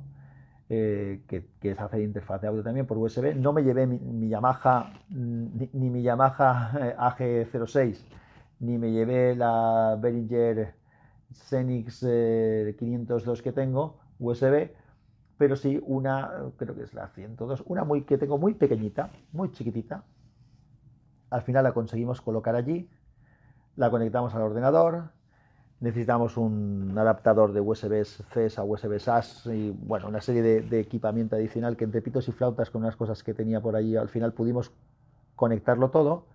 eh, 0.69 1.23
que, 1.27 1.47
es 1.62 1.79
hacer 1.79 2.01
interfaz 2.01 2.41
de 2.41 2.47
audio 2.47 2.63
también 2.63 2.88
por 2.88 2.97
USB. 2.97 3.36
No 3.36 3.53
me 3.53 3.63
llevé 3.63 3.86
mi, 3.86 4.27
Yamaha, 4.27 4.91
ni, 5.10 5.89
mi 5.89 6.01
Yamaha 6.01 6.71
eh, 6.79 6.95
AG06, 6.97 7.97
ni 8.60 8.77
me 8.77 8.91
llevé 8.91 9.36
la 9.36 9.97
Behringer 10.01 10.73
Xenix 11.32 12.06
502 12.77 13.41
que 13.41 13.51
tengo, 13.51 13.99
USB, 14.19 14.71
pero 15.38 15.56
sí 15.56 15.82
una, 15.86 16.32
creo 16.58 16.75
que 16.75 16.84
es 16.84 16.93
la 16.93 17.08
102, 17.10 17.63
una 17.67 17.84
muy, 17.84 18.03
que 18.03 18.17
tengo 18.17 18.38
muy 18.38 18.53
pequeñita, 18.53 19.12
muy 19.32 19.51
chiquitita, 19.51 20.03
al 21.33 21.41
final 21.41 21.63
la 21.63 21.71
conseguimos 21.71 22.21
colocar 22.21 22.55
allí, 22.55 22.87
la 23.75 23.89
conectamos 23.89 24.35
al 24.35 24.43
ordenador, 24.43 25.05
necesitamos 25.79 26.37
un 26.37 26.93
adaptador 26.95 27.53
de 27.53 27.59
USB-C 27.59 28.49
a 28.55 28.63
USB-SAS 28.63 29.47
y 29.47 29.71
bueno, 29.71 30.09
una 30.09 30.21
serie 30.21 30.43
de, 30.43 30.79
equipamiento 30.79 31.35
adicional 31.35 31.75
que 31.75 31.85
entre 31.85 32.03
pitos 32.03 32.27
y 32.27 32.31
flautas 32.33 32.69
con 32.69 32.83
unas 32.83 32.95
cosas 32.95 33.23
que 33.23 33.33
tenía 33.33 33.61
por 33.61 33.75
allí, 33.75 33.95
al 33.95 34.09
final 34.09 34.33
pudimos 34.33 34.71
conectarlo 35.35 35.89
todo 35.89 36.27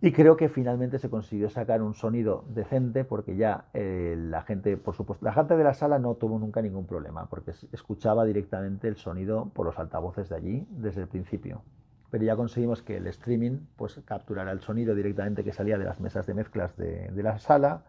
y 0.00 0.12
creo 0.12 0.36
que 0.36 0.48
finalmente 0.48 1.00
se 1.00 1.10
consiguió 1.10 1.50
sacar 1.50 1.82
un 1.82 1.94
sonido 1.94 2.44
decente 2.48 3.04
porque 3.04 3.34
ya 3.34 3.64
eh, 3.74 4.14
la 4.16 4.42
gente, 4.42 4.76
por 4.76 4.94
supuesto, 4.94 5.24
la 5.24 5.32
gente 5.32 5.56
de 5.56 5.64
la 5.64 5.74
sala 5.74 5.98
no 5.98 6.14
tuvo 6.14 6.38
nunca 6.38 6.62
ningún 6.62 6.86
problema 6.86 7.26
porque 7.26 7.50
escuchaba 7.72 8.24
directamente 8.24 8.86
el 8.86 8.96
sonido 8.96 9.50
por 9.52 9.66
los 9.66 9.80
altavoces 9.80 10.28
de 10.28 10.36
allí 10.36 10.66
desde 10.70 11.00
el 11.00 11.08
principio. 11.08 11.62
Pero 12.10 12.24
ya 12.24 12.36
conseguimos 12.36 12.82
que 12.82 12.96
el 12.96 13.06
streaming 13.06 13.60
pues 13.76 14.00
capturara 14.04 14.52
el 14.52 14.60
sonido 14.60 14.94
directamente 14.94 15.44
que 15.44 15.52
salía 15.52 15.78
de 15.78 15.84
las 15.84 16.00
mesas 16.00 16.26
de 16.26 16.34
mezclas 16.34 16.76
de, 16.76 17.10
la 17.22 17.38
sala 17.38 17.84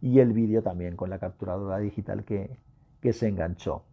y 0.00 0.20
el 0.20 0.32
vídeo 0.32 0.62
también 0.62 0.96
con 0.96 1.10
la 1.10 1.18
capturadora 1.18 1.78
digital 1.78 2.24
que, 2.24 2.56
que 3.00 3.12
se 3.12 3.28
enganchó. 3.28 3.84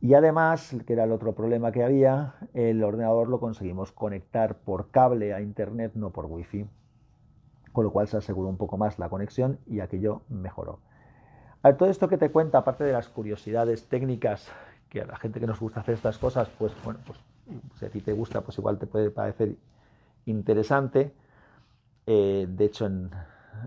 Y 0.00 0.14
además, 0.14 0.74
que 0.86 0.94
era 0.94 1.04
el 1.04 1.12
otro 1.12 1.34
problema 1.34 1.70
que 1.70 1.84
había, 1.84 2.34
el 2.54 2.82
ordenador 2.82 3.28
lo 3.28 3.38
conseguimos 3.38 3.92
conectar 3.92 4.56
por 4.58 4.90
cable 4.90 5.32
a 5.32 5.40
internet, 5.40 5.92
no 5.94 6.10
por 6.10 6.26
wifi, 6.26 6.66
con 7.72 7.84
lo 7.84 7.92
cual 7.92 8.08
se 8.08 8.16
aseguró 8.16 8.48
un 8.48 8.56
poco 8.56 8.76
más 8.76 8.98
la 8.98 9.08
conexión 9.08 9.58
y 9.66 9.80
aquello 9.80 10.22
mejoró. 10.28 10.80
A 11.62 11.74
todo 11.74 11.88
esto 11.88 12.08
que 12.08 12.18
te 12.18 12.30
cuenta, 12.30 12.58
aparte 12.58 12.82
de 12.82 12.92
las 12.92 13.08
curiosidades 13.08 13.88
técnicas, 13.88 14.50
que 14.88 15.02
a 15.02 15.06
la 15.06 15.16
gente 15.16 15.38
que 15.38 15.46
nos 15.46 15.60
gusta 15.60 15.80
hacer 15.80 15.94
estas 15.94 16.18
cosas, 16.18 16.48
pues 16.58 16.72
bueno, 16.84 16.98
pues 17.06 17.20
si 17.78 17.84
a 17.84 17.90
ti 17.90 18.00
te 18.00 18.12
gusta, 18.12 18.40
pues 18.40 18.58
igual 18.58 18.78
te 18.78 18.86
puede 18.86 19.10
parecer 19.10 19.56
interesante. 20.26 21.12
Eh, 22.06 22.46
de 22.48 22.64
hecho, 22.64 22.88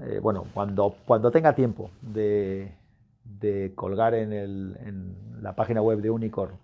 eh, 0.03 0.19
bueno, 0.21 0.45
cuando, 0.53 0.95
cuando 1.05 1.31
tenga 1.31 1.53
tiempo 1.55 1.91
de, 2.01 2.73
colgar 3.75 4.13
en, 4.13 5.15
la 5.41 5.55
página 5.55 5.81
web 5.81 6.01
de 6.01 6.09
Unicorn 6.09 6.57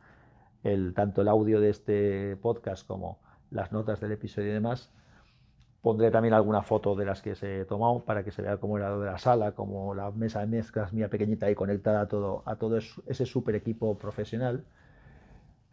tanto 0.93 1.21
el 1.21 1.27
audio 1.27 1.59
de 1.59 1.69
este 1.69 2.37
podcast 2.37 2.85
como 2.85 3.17
las 3.49 3.71
notas 3.71 3.99
del 3.99 4.11
episodio 4.11 4.49
y 4.49 4.53
demás, 4.53 4.89
pondré 5.81 6.11
también 6.11 6.33
alguna 6.33 6.61
foto 6.61 6.95
de 6.95 7.05
las 7.05 7.21
que 7.21 7.35
se 7.35 7.65
tomado 7.65 7.99
para 8.05 8.23
que 8.23 8.31
se 8.31 8.41
vea 8.41 8.57
cómo 8.57 8.77
era 8.77 8.95
de 8.95 9.05
la 9.05 9.17
sala, 9.17 9.53
como 9.53 9.95
la 9.95 10.11
mesa 10.11 10.41
de 10.41 10.47
mezclas 10.47 10.93
mía 10.93 11.09
pequeñita 11.09 11.49
y 11.49 11.55
conectada 11.55 12.01
a 12.01 12.07
todo, 12.07 12.43
a 12.45 12.55
todo 12.55 12.77
ese 12.77 13.25
super 13.25 13.55
equipo 13.55 13.97
profesional. 13.97 14.63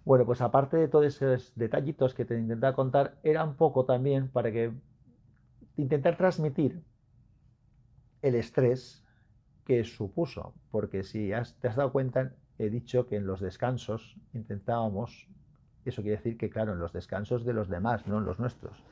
Bueno, 0.05 0.25
pues 0.27 0.41
aparte 0.41 0.77
de 0.77 0.89
todos 0.89 1.07
esos 1.07 1.53
detallitos 1.55 2.15
que 2.15 2.25
te 2.25 2.39
intentaba 2.39 2.75
contar, 2.75 3.19
era 3.23 3.45
un 3.45 3.55
poco 3.57 3.85
también 3.85 4.29
para 4.29 4.51
que 4.51 4.73
intentar 5.77 6.17
transmitir 6.17 6.83
el 8.23 8.35
estrés 8.35 9.05
que 9.65 9.85
supuso, 9.85 10.55
porque 10.71 11.03
si 11.03 11.31
te 11.61 11.69
has 11.69 11.77
dado 11.77 11.93
cuenta, 11.93 12.33
he 12.59 12.71
dicho 12.71 13.07
que 13.07 13.17
en 13.17 13.27
los 13.27 13.41
descansos 13.41 14.17
intentábamos, 14.33 15.29
eso 15.85 16.03
quiere 16.03 16.17
decir 16.17 16.37
que 16.39 16.51
claro, 16.51 16.73
en 16.73 16.79
los 16.81 16.93
descansos 16.93 17.45
de 17.45 17.53
los 17.53 17.69
demás, 17.69 18.07
no 18.07 18.19
en 18.19 18.25
los 18.25 18.39
nuestros. 18.39 18.85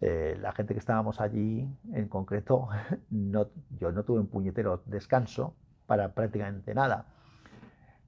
Eh, 0.00 0.36
la 0.40 0.52
gente 0.52 0.74
que 0.74 0.80
estábamos 0.80 1.20
allí, 1.20 1.68
en 1.92 2.08
concreto, 2.08 2.68
yo 3.10 3.92
no 3.92 4.04
tuve 4.04 4.20
un 4.20 4.28
puñetero 4.28 4.82
descanso 4.86 5.54
para 5.86 6.12
prácticamente 6.14 6.74
nada 6.74 7.15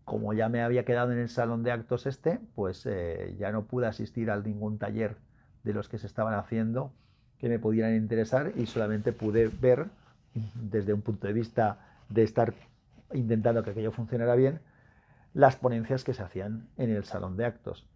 como 0.09 0.33
ya 0.33 0.49
me 0.49 0.63
había 0.63 0.85
quedado 0.85 1.13
en 1.13 1.19
el 1.19 1.29
salón 1.29 1.63
de 1.63 1.71
actos 1.71 2.07
este, 2.07 2.41
pues 2.55 2.85
eh, 2.87 3.37
ya 3.39 3.53
no 3.53 3.67
pude 3.67 3.87
asistir 3.87 4.31
a 4.31 4.41
ningún 4.41 4.79
taller 4.79 5.17
de 5.63 5.75
los 5.75 5.89
que 5.89 5.99
se 5.99 6.07
estaban 6.07 6.35
haciendo 6.35 6.93
que 7.39 7.49
me 7.49 7.59
pudieran 7.59 7.95
interesar 7.95 8.53
y 8.57 8.67
solamente 8.67 9.13
pude 9.13 9.49
ver 9.49 9.87
desde 10.55 10.93
un 10.93 11.03
punto 11.03 11.27
de 11.27 11.33
vista 11.33 11.79
de 12.09 12.23
estar 12.23 12.55
intentando 13.13 13.63
que 13.63 13.71
aquello 13.71 13.93
funcionara 13.93 14.35
bien, 14.35 14.61
las 15.35 15.57
ponencias 15.57 16.05
que 16.05 16.15
se 16.15 16.23
hacían 16.23 16.69
en 16.77 16.91
el 16.91 17.05
salón 17.05 17.37
de 17.37 17.45
actos. 17.45 17.87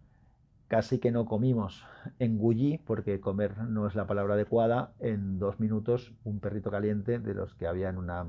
Casi 0.67 0.99
que 0.99 1.11
no 1.11 1.25
comimos, 1.25 1.85
engullí, 2.19 2.77
porque 2.77 3.19
comer 3.19 3.57
no 3.57 3.85
es 3.85 3.95
la 3.95 4.07
palabra 4.07 4.35
adecuada, 4.35 4.93
en 4.99 5.39
dos 5.39 5.59
minutos 5.59 6.13
un 6.23 6.39
perrito 6.39 6.71
caliente 6.71 7.19
de 7.19 7.33
los 7.33 7.53
que 7.55 7.67
había 7.67 7.89
en 7.89 7.97
una... 7.97 8.25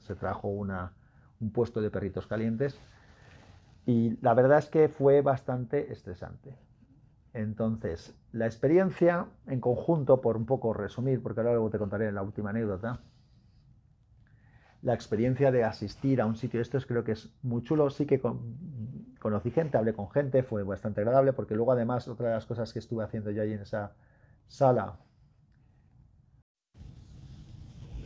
se 0.00 0.14
trajo 0.14 0.48
una, 0.48 0.92
un 1.40 1.50
puesto 1.50 1.80
de 1.80 1.90
perritos 1.90 2.26
calientes 2.26 2.78
y 3.86 4.16
la 4.22 4.34
verdad 4.34 4.58
es 4.58 4.66
que 4.66 4.88
fue 4.88 5.20
bastante 5.20 5.92
estresante. 5.92 6.56
Entonces, 7.32 8.14
la 8.32 8.46
experiencia 8.46 9.26
en 9.46 9.60
conjunto, 9.60 10.20
por 10.20 10.36
un 10.36 10.46
poco 10.46 10.72
resumir, 10.72 11.22
porque 11.22 11.40
ahora 11.40 11.52
luego 11.52 11.70
te 11.70 11.78
contaré 11.78 12.10
la 12.12 12.22
última 12.22 12.50
anécdota, 12.50 13.00
la 14.82 14.94
experiencia 14.94 15.50
de 15.50 15.64
asistir 15.64 16.20
a 16.20 16.26
un 16.26 16.36
sitio 16.36 16.58
de 16.58 16.62
estos 16.62 16.86
creo 16.86 17.04
que 17.04 17.12
es 17.12 17.34
muy 17.42 17.62
chulo. 17.62 17.88
Sí 17.90 18.06
que 18.06 18.20
conocí 19.18 19.50
gente, 19.50 19.78
hablé 19.78 19.94
con 19.94 20.10
gente, 20.10 20.42
fue 20.42 20.62
bastante 20.62 21.00
agradable, 21.00 21.32
porque 21.32 21.54
luego 21.54 21.72
además 21.72 22.06
otra 22.06 22.28
de 22.28 22.34
las 22.34 22.46
cosas 22.46 22.72
que 22.72 22.78
estuve 22.78 23.02
haciendo 23.02 23.30
yo 23.30 23.42
ahí 23.42 23.52
en 23.52 23.62
esa 23.62 23.92
sala 24.46 24.98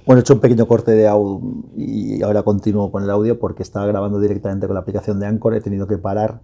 Bueno, 0.09 0.21
he 0.21 0.23
hecho 0.23 0.33
un 0.33 0.40
pequeño 0.40 0.66
corte 0.66 0.92
de 0.92 1.07
audio 1.07 1.42
y 1.77 2.23
ahora 2.23 2.42
continúo 2.42 2.90
con 2.90 3.03
el 3.03 3.11
audio 3.11 3.38
porque 3.38 3.62
estaba 3.62 3.85
grabando 3.85 4.18
directamente 4.18 4.66
con 4.66 4.73
la 4.73 4.81
aplicación 4.81 5.21
de 5.21 5.27
Anchor, 5.27 5.53
he 5.53 5.61
tenido 5.61 5.87
que 5.87 5.99
parar. 5.99 6.40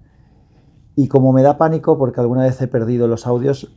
Y 0.97 1.09
como 1.09 1.33
me 1.33 1.41
da 1.41 1.57
pánico 1.57 1.97
porque 1.97 2.21
alguna 2.21 2.43
vez 2.43 2.61
he 2.61 2.69
perdido 2.69 3.09
los 3.09 3.27
audios, 3.27 3.75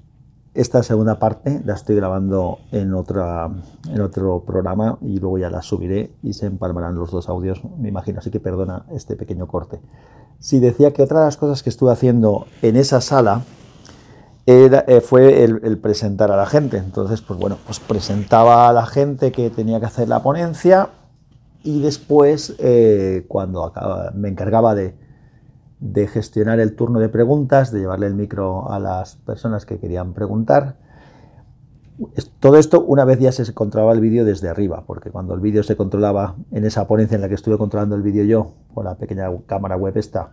esta 0.53 0.83
segunda 0.83 1.19
parte 1.19 1.61
la 1.63 1.75
estoy 1.75 1.95
grabando 1.95 2.59
en, 2.73 2.93
otra, 2.93 3.49
en 3.89 4.01
otro 4.01 4.43
programa 4.45 4.97
y 4.99 5.21
luego 5.21 5.37
ya 5.37 5.49
la 5.49 5.61
subiré 5.61 6.11
y 6.21 6.33
se 6.33 6.47
empalmarán 6.47 6.95
los 6.95 7.09
dos 7.09 7.29
audios, 7.29 7.61
me 7.79 7.87
imagino, 7.87 8.19
así 8.19 8.29
que 8.29 8.41
perdona 8.41 8.85
este 8.91 9.15
pequeño 9.15 9.47
corte. 9.47 9.79
Si 10.39 10.59
decía 10.59 10.91
que 10.91 11.01
otra 11.01 11.19
de 11.19 11.25
las 11.27 11.37
cosas 11.37 11.63
que 11.63 11.69
estuve 11.69 11.93
haciendo 11.93 12.45
en 12.61 12.75
esa 12.75 12.99
sala, 12.99 13.43
eh, 14.49 15.01
fue 15.01 15.43
el, 15.43 15.77
presentar 15.77 16.31
a 16.31 16.37
la 16.37 16.45
gente. 16.45 16.77
Entonces, 16.77 17.21
pues 17.21 17.37
bueno, 17.37 17.57
pues 17.65 17.81
presentaba 17.81 18.69
a 18.69 18.73
la 18.73 18.85
gente 18.85 19.33
que 19.33 19.49
tenía 19.49 19.81
que 19.81 19.87
hacer 19.87 20.07
la 20.07 20.23
ponencia 20.23 20.89
y 21.63 21.81
después, 21.81 22.55
eh, 22.59 23.25
cuando 23.27 23.73
me 24.15 24.29
encargaba 24.29 24.73
de, 24.73 24.95
gestionar 26.07 26.61
el 26.61 26.75
turno 26.77 26.99
de 26.99 27.09
preguntas, 27.09 27.73
de 27.73 27.81
llevarle 27.81 28.07
el 28.07 28.15
micro 28.15 28.71
a 28.71 28.79
las 28.79 29.17
personas 29.17 29.65
que 29.65 29.79
querían 29.79 30.13
preguntar, 30.13 30.77
todo 32.39 32.57
esto 32.57 32.81
una 32.81 33.03
vez 33.03 33.19
ya 33.19 33.33
se 33.33 33.53
controlaba 33.53 33.91
el 33.91 33.99
vídeo 33.99 34.23
desde 34.23 34.47
arriba, 34.47 34.85
porque 34.87 35.11
cuando 35.11 35.33
el 35.33 35.41
vídeo 35.41 35.61
se 35.61 35.75
controlaba 35.75 36.35
en 36.51 36.63
esa 36.63 36.87
ponencia 36.87 37.15
en 37.15 37.21
la 37.21 37.27
que 37.27 37.35
estuve 37.35 37.57
controlando 37.57 37.95
el 37.95 38.01
vídeo 38.01 38.23
yo, 38.23 38.53
con 38.73 38.85
la 38.85 38.95
pequeña 38.95 39.29
cámara 39.45 39.75
web 39.75 39.97
esta, 39.97 40.31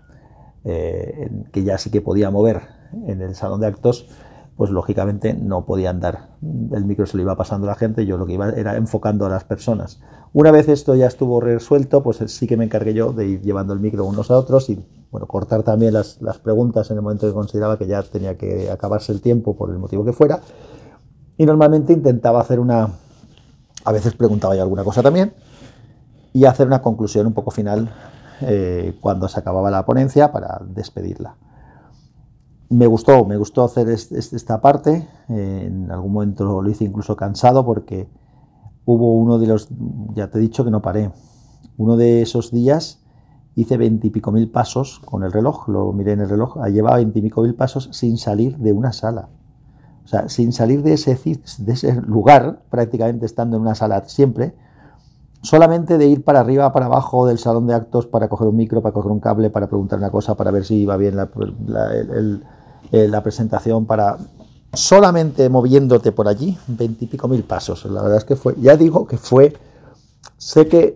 eh, 0.64 1.31
que 1.53 1.62
ya 1.62 1.79
sí 1.79 1.90
que 1.90 2.00
podía 2.00 2.31
mover 2.31 2.62
en 3.07 3.20
el 3.20 3.35
salón 3.35 3.61
de 3.61 3.66
actos, 3.66 4.09
pues 4.57 4.70
lógicamente 4.70 5.35
no 5.35 5.66
podía 5.66 5.90
andar. 5.90 6.29
El 6.72 6.85
micro 6.85 7.07
se 7.07 7.16
lo 7.16 7.22
iba 7.22 7.37
pasando 7.37 7.66
a 7.66 7.70
la 7.70 7.77
gente, 7.77 8.07
yo 8.07 8.16
lo 8.16 8.27
que 8.27 8.35
iba 8.35 8.50
era 8.50 8.77
enfocando 8.77 9.27
a 9.27 9.29
las 9.29 9.44
personas. 9.44 10.00
Una 10.33 10.50
vez 10.50 10.68
esto 10.68 10.94
ya 10.94 11.07
estuvo 11.07 11.40
resuelto, 11.40 12.03
pues 12.03 12.18
sí 12.27 12.46
que 12.46 12.57
me 12.57 12.64
encargué 12.64 12.94
yo 12.94 13.12
de 13.12 13.27
ir 13.27 13.42
llevando 13.42 13.72
el 13.72 13.81
micro 13.81 14.05
unos 14.05 14.31
a 14.31 14.37
otros 14.37 14.70
y 14.70 14.85
bueno, 15.11 15.27
cortar 15.27 15.62
también 15.62 15.92
las, 15.92 16.20
las 16.22 16.38
preguntas 16.38 16.90
en 16.90 16.96
el 16.96 17.03
momento 17.03 17.27
que 17.27 17.33
consideraba 17.33 17.79
que 17.79 17.87
ya 17.87 18.03
tenía 18.03 18.37
que 18.37 18.70
acabarse 18.70 19.12
el 19.12 19.20
tiempo 19.20 19.57
por 19.57 19.70
el 19.70 19.79
motivo 19.79 20.05
que 20.05 20.12
fuera. 20.12 20.40
Y 21.37 21.46
normalmente 21.46 21.92
intentaba 21.92 22.40
hacer 22.40 22.61
una, 22.61 22.88
a 23.85 23.92
veces 23.92 24.14
preguntaba 24.14 24.55
yo 24.55 24.62
alguna 24.62 24.85
cosa 24.85 25.03
también, 25.03 25.33
y 26.33 26.44
hacer 26.46 26.66
una 26.66 26.83
conclusión 26.83 27.27
un 27.27 27.33
poco 27.33 27.50
final 27.50 27.90
eh, 28.40 28.97
cuando 29.01 29.29
se 29.29 29.40
acababa 29.40 29.70
la 29.70 29.85
ponencia 29.85 30.33
para 30.33 30.61
despedirla 30.66 31.37
me 32.75 32.87
gustó, 32.87 33.25
me 33.25 33.37
gustó 33.37 33.64
hacer 33.64 33.88
esta 33.88 34.61
parte. 34.61 35.07
en 35.29 35.90
algún 35.90 36.12
momento 36.12 36.61
lo 36.62 36.70
hice 36.70 36.85
incluso 36.85 37.16
cansado 37.16 37.64
porque 37.64 38.09
hubo 38.85 39.14
uno 39.14 39.38
de 39.38 39.47
los, 39.47 39.68
ya 40.14 40.29
te 40.31 40.38
he 40.38 40.40
dicho 40.40 40.64
que 40.64 40.70
no 40.70 40.83
paré. 40.83 41.11
Uno 41.77 41.97
de 41.97 42.23
esos 42.23 42.51
días 42.51 43.03
hice 43.55 43.77
veintipico 43.77 44.33
mil 44.33 44.51
pasos 44.51 45.01
con 45.05 45.23
el 45.23 45.33
reloj, 45.33 45.68
lo 45.68 45.92
miré 45.92 46.12
en 46.12 46.20
el 46.20 46.29
reloj, 46.29 46.57
llevaba 46.66 46.97
veintipico 46.97 47.42
mil 47.42 47.55
pasos 47.55 47.90
sin 47.92 48.16
salir 48.16 48.59
de 48.59 48.73
una 48.73 48.92
sala. 48.92 49.29
O 50.05 50.09
sea, 50.09 50.29
sin 50.29 50.53
salir 50.53 50.83
de 50.83 50.94
ese, 50.94 51.18
de 51.59 51.73
ese 51.73 51.94
lugar, 52.03 52.62
prácticamente 52.70 53.25
estando 53.25 53.57
en 53.57 53.62
una 53.62 53.75
sala 53.75 54.03
siempre, 54.07 54.55
solamente 55.44 55.98
de 55.98 56.07
ir 56.07 56.24
para 56.24 56.40
arriba, 56.40 56.72
para 56.72 56.87
abajo 56.87 57.26
del 57.26 57.38
salón 57.38 57.66
de 57.66 57.74
actos 57.74 58.07
para 58.07 58.28
coger 58.28 58.48
un 58.48 58.57
micro, 58.57 58.80
para 58.80 58.94
coger 58.94 59.12
un 59.12 59.20
cable, 59.20 59.50
para 59.50 59.68
preguntar 59.68 59.98
una 59.98 60.11
cosa, 60.11 60.35
para 60.37 60.50
ver 60.50 60.64
si 60.64 60.76
iba 60.76 60.96
bien 60.96 61.16
la, 61.16 61.28
eh, 62.90 63.09
la 63.09 63.22
presentación 63.22 63.85
para 63.85 64.16
solamente 64.72 65.50
moviéndote 65.50 66.12
por 66.12 66.28
allí, 66.28 66.57
veintipico 66.66 67.28
mil 67.28 67.44
pasos. 67.44 67.85
La 67.85 68.02
verdad 68.02 68.18
es 68.18 68.24
que 68.24 68.37
fue, 68.37 68.54
ya 68.59 68.76
digo 68.76 69.07
que 69.07 69.18
fue, 69.18 69.52
sé 70.38 70.66
que 70.66 70.94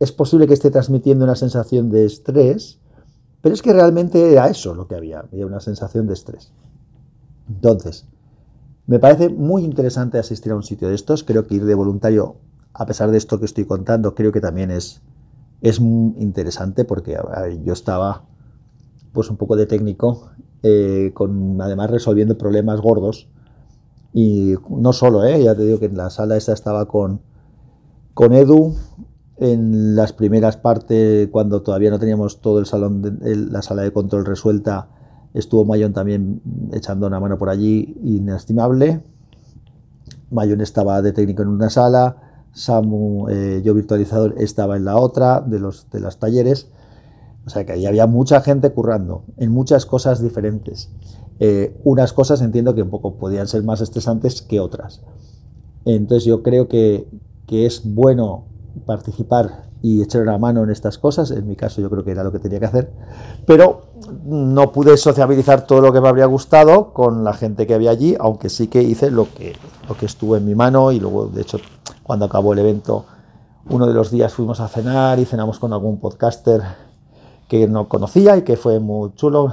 es 0.00 0.10
posible 0.10 0.48
que 0.48 0.54
esté 0.54 0.72
transmitiendo 0.72 1.24
una 1.24 1.36
sensación 1.36 1.90
de 1.90 2.06
estrés, 2.06 2.80
pero 3.40 3.54
es 3.54 3.62
que 3.62 3.72
realmente 3.72 4.32
era 4.32 4.48
eso 4.48 4.74
lo 4.74 4.88
que 4.88 4.96
había, 4.96 5.20
había 5.20 5.46
una 5.46 5.60
sensación 5.60 6.08
de 6.08 6.14
estrés. 6.14 6.52
Entonces, 7.48 8.04
me 8.88 8.98
parece 8.98 9.28
muy 9.28 9.62
interesante 9.62 10.18
asistir 10.18 10.50
a 10.50 10.56
un 10.56 10.64
sitio 10.64 10.88
de 10.88 10.96
estos, 10.96 11.22
creo 11.22 11.46
que 11.46 11.54
ir 11.54 11.64
de 11.64 11.74
voluntario, 11.74 12.36
a 12.74 12.86
pesar 12.86 13.10
de 13.10 13.18
esto 13.18 13.38
que 13.38 13.46
estoy 13.46 13.64
contando, 13.64 14.14
creo 14.14 14.32
que 14.32 14.40
también 14.40 14.70
es, 14.70 15.02
es 15.60 15.80
interesante 15.80 16.84
porque 16.84 17.16
yo 17.64 17.72
estaba 17.72 18.24
pues 19.12 19.28
un 19.30 19.36
poco 19.36 19.56
de 19.56 19.66
técnico 19.66 20.30
eh, 20.62 21.10
con 21.14 21.60
además 21.60 21.90
resolviendo 21.90 22.38
problemas 22.38 22.80
gordos. 22.80 23.28
Y 24.12 24.54
no 24.68 24.92
solo, 24.92 25.24
¿eh? 25.24 25.42
ya 25.42 25.54
te 25.54 25.64
digo 25.64 25.78
que 25.78 25.86
en 25.86 25.96
la 25.96 26.10
sala 26.10 26.36
esta 26.36 26.52
estaba 26.52 26.86
con, 26.86 27.20
con 28.14 28.32
Edu, 28.32 28.74
en 29.38 29.96
las 29.96 30.12
primeras 30.12 30.56
partes, 30.56 31.28
cuando 31.28 31.62
todavía 31.62 31.90
no 31.90 31.98
teníamos 31.98 32.40
todo 32.40 32.58
el 32.58 32.66
salón, 32.66 33.20
la 33.22 33.62
sala 33.62 33.82
de 33.82 33.92
control 33.92 34.26
resuelta, 34.26 34.88
Estuvo 35.32 35.64
Mayon 35.64 35.92
también 35.92 36.42
echando 36.72 37.06
una 37.06 37.20
mano 37.20 37.38
por 37.38 37.50
allí, 37.50 37.96
inestimable. 38.02 39.02
Mayon 40.30 40.60
estaba 40.60 41.02
de 41.02 41.12
técnico 41.12 41.42
en 41.42 41.48
una 41.48 41.70
sala, 41.70 42.29
Samu, 42.52 43.28
eh, 43.28 43.62
yo 43.64 43.74
virtualizador, 43.74 44.34
estaba 44.38 44.76
en 44.76 44.84
la 44.84 44.96
otra, 44.96 45.40
de 45.40 45.58
los 45.58 45.90
de 45.90 46.00
las 46.00 46.18
talleres. 46.18 46.68
O 47.46 47.50
sea 47.50 47.64
que 47.64 47.72
ahí 47.72 47.86
había 47.86 48.06
mucha 48.06 48.40
gente 48.40 48.70
currando 48.70 49.24
en 49.36 49.50
muchas 49.50 49.86
cosas 49.86 50.22
diferentes. 50.22 50.90
Eh, 51.38 51.74
unas 51.84 52.12
cosas 52.12 52.42
entiendo 52.42 52.74
que 52.74 52.82
un 52.82 52.90
poco 52.90 53.14
podían 53.14 53.48
ser 53.48 53.62
más 53.62 53.80
estresantes 53.80 54.42
que 54.42 54.60
otras. 54.60 55.02
Entonces 55.84 56.24
yo 56.24 56.42
creo 56.42 56.68
que, 56.68 57.08
que 57.46 57.66
es 57.66 57.82
bueno 57.84 58.44
participar 58.84 59.70
y 59.82 60.02
echar 60.02 60.22
una 60.22 60.38
mano 60.38 60.62
en 60.62 60.70
estas 60.70 60.98
cosas. 60.98 61.30
En 61.30 61.48
mi 61.48 61.56
caso 61.56 61.80
yo 61.80 61.88
creo 61.88 62.04
que 62.04 62.10
era 62.10 62.22
lo 62.22 62.32
que 62.32 62.38
tenía 62.38 62.60
que 62.60 62.66
hacer. 62.66 62.90
Pero 63.46 63.82
no 64.24 64.72
pude 64.72 64.96
sociabilizar 64.96 65.66
todo 65.66 65.80
lo 65.80 65.92
que 65.92 66.00
me 66.00 66.08
habría 66.08 66.26
gustado 66.26 66.92
con 66.92 67.24
la 67.24 67.32
gente 67.32 67.66
que 67.66 67.74
había 67.74 67.90
allí, 67.90 68.16
aunque 68.18 68.48
sí 68.50 68.66
que 68.68 68.82
hice 68.82 69.10
lo 69.10 69.32
que, 69.32 69.54
lo 69.88 69.96
que 69.96 70.06
estuvo 70.06 70.36
en 70.36 70.44
mi 70.44 70.54
mano 70.54 70.92
y 70.92 71.00
luego, 71.00 71.26
de 71.26 71.42
hecho, 71.42 71.58
cuando 72.10 72.26
acabó 72.26 72.54
el 72.54 72.58
evento, 72.58 73.04
uno 73.68 73.86
de 73.86 73.94
los 73.94 74.10
días 74.10 74.34
fuimos 74.34 74.58
a 74.58 74.66
cenar 74.66 75.20
y 75.20 75.26
cenamos 75.26 75.60
con 75.60 75.72
algún 75.72 76.00
podcaster 76.00 76.60
que 77.46 77.68
no 77.68 77.88
conocía 77.88 78.36
y 78.36 78.42
que 78.42 78.56
fue 78.56 78.80
muy 78.80 79.14
chulo. 79.14 79.52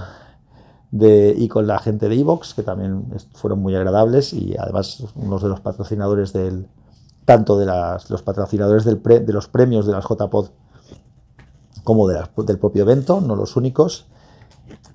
Y 0.91 1.48
con 1.50 1.67
la 1.67 1.78
gente 1.78 2.10
de 2.10 2.20
Evox, 2.20 2.56
que 2.56 2.63
también 2.63 3.13
fueron 3.36 3.62
muy 3.62 3.76
agradables 3.76 4.34
y 4.34 4.56
además 4.58 5.04
unos 5.13 5.43
de 5.43 5.50
los 5.50 5.60
patrocinadores 5.60 6.34
del, 6.34 6.67
tanto 7.26 7.60
de 7.60 7.67
los 7.67 8.24
patrocinadores 8.24 8.86
de 8.86 9.34
los 9.34 9.48
premios 9.48 9.86
de 9.86 9.93
las 9.93 10.06
JPod 10.06 10.48
como 11.84 12.08
del 12.08 12.58
propio 12.58 12.82
evento, 12.82 13.22
no 13.22 13.36
los 13.36 13.56
únicos. 13.56 14.08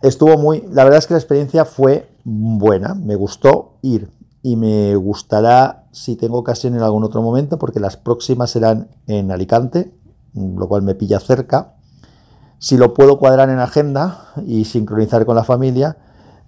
Estuvo 0.02 0.36
muy, 0.36 0.62
la 0.72 0.82
verdad 0.82 0.98
es 0.98 1.06
que 1.06 1.14
la 1.14 1.20
experiencia 1.20 1.64
fue 1.64 2.08
buena, 2.24 2.96
me 2.96 3.14
gustó 3.14 3.74
ir 3.82 4.10
y 4.42 4.56
me 4.56 4.96
gustará 4.96 5.81
si 5.92 6.16
tengo 6.16 6.38
ocasión 6.38 6.74
en 6.74 6.82
algún 6.82 7.04
otro 7.04 7.22
momento 7.22 7.58
porque 7.58 7.78
las 7.78 7.96
próximas 7.96 8.50
serán 8.50 8.88
en 9.06 9.30
Alicante, 9.30 9.94
lo 10.34 10.66
cual 10.66 10.82
me 10.82 10.94
pilla 10.94 11.20
cerca. 11.20 11.76
Si 12.58 12.76
lo 12.76 12.94
puedo 12.94 13.18
cuadrar 13.18 13.50
en 13.50 13.58
agenda 13.58 14.32
y 14.46 14.64
sincronizar 14.64 15.26
con 15.26 15.36
la 15.36 15.44
familia, 15.44 15.98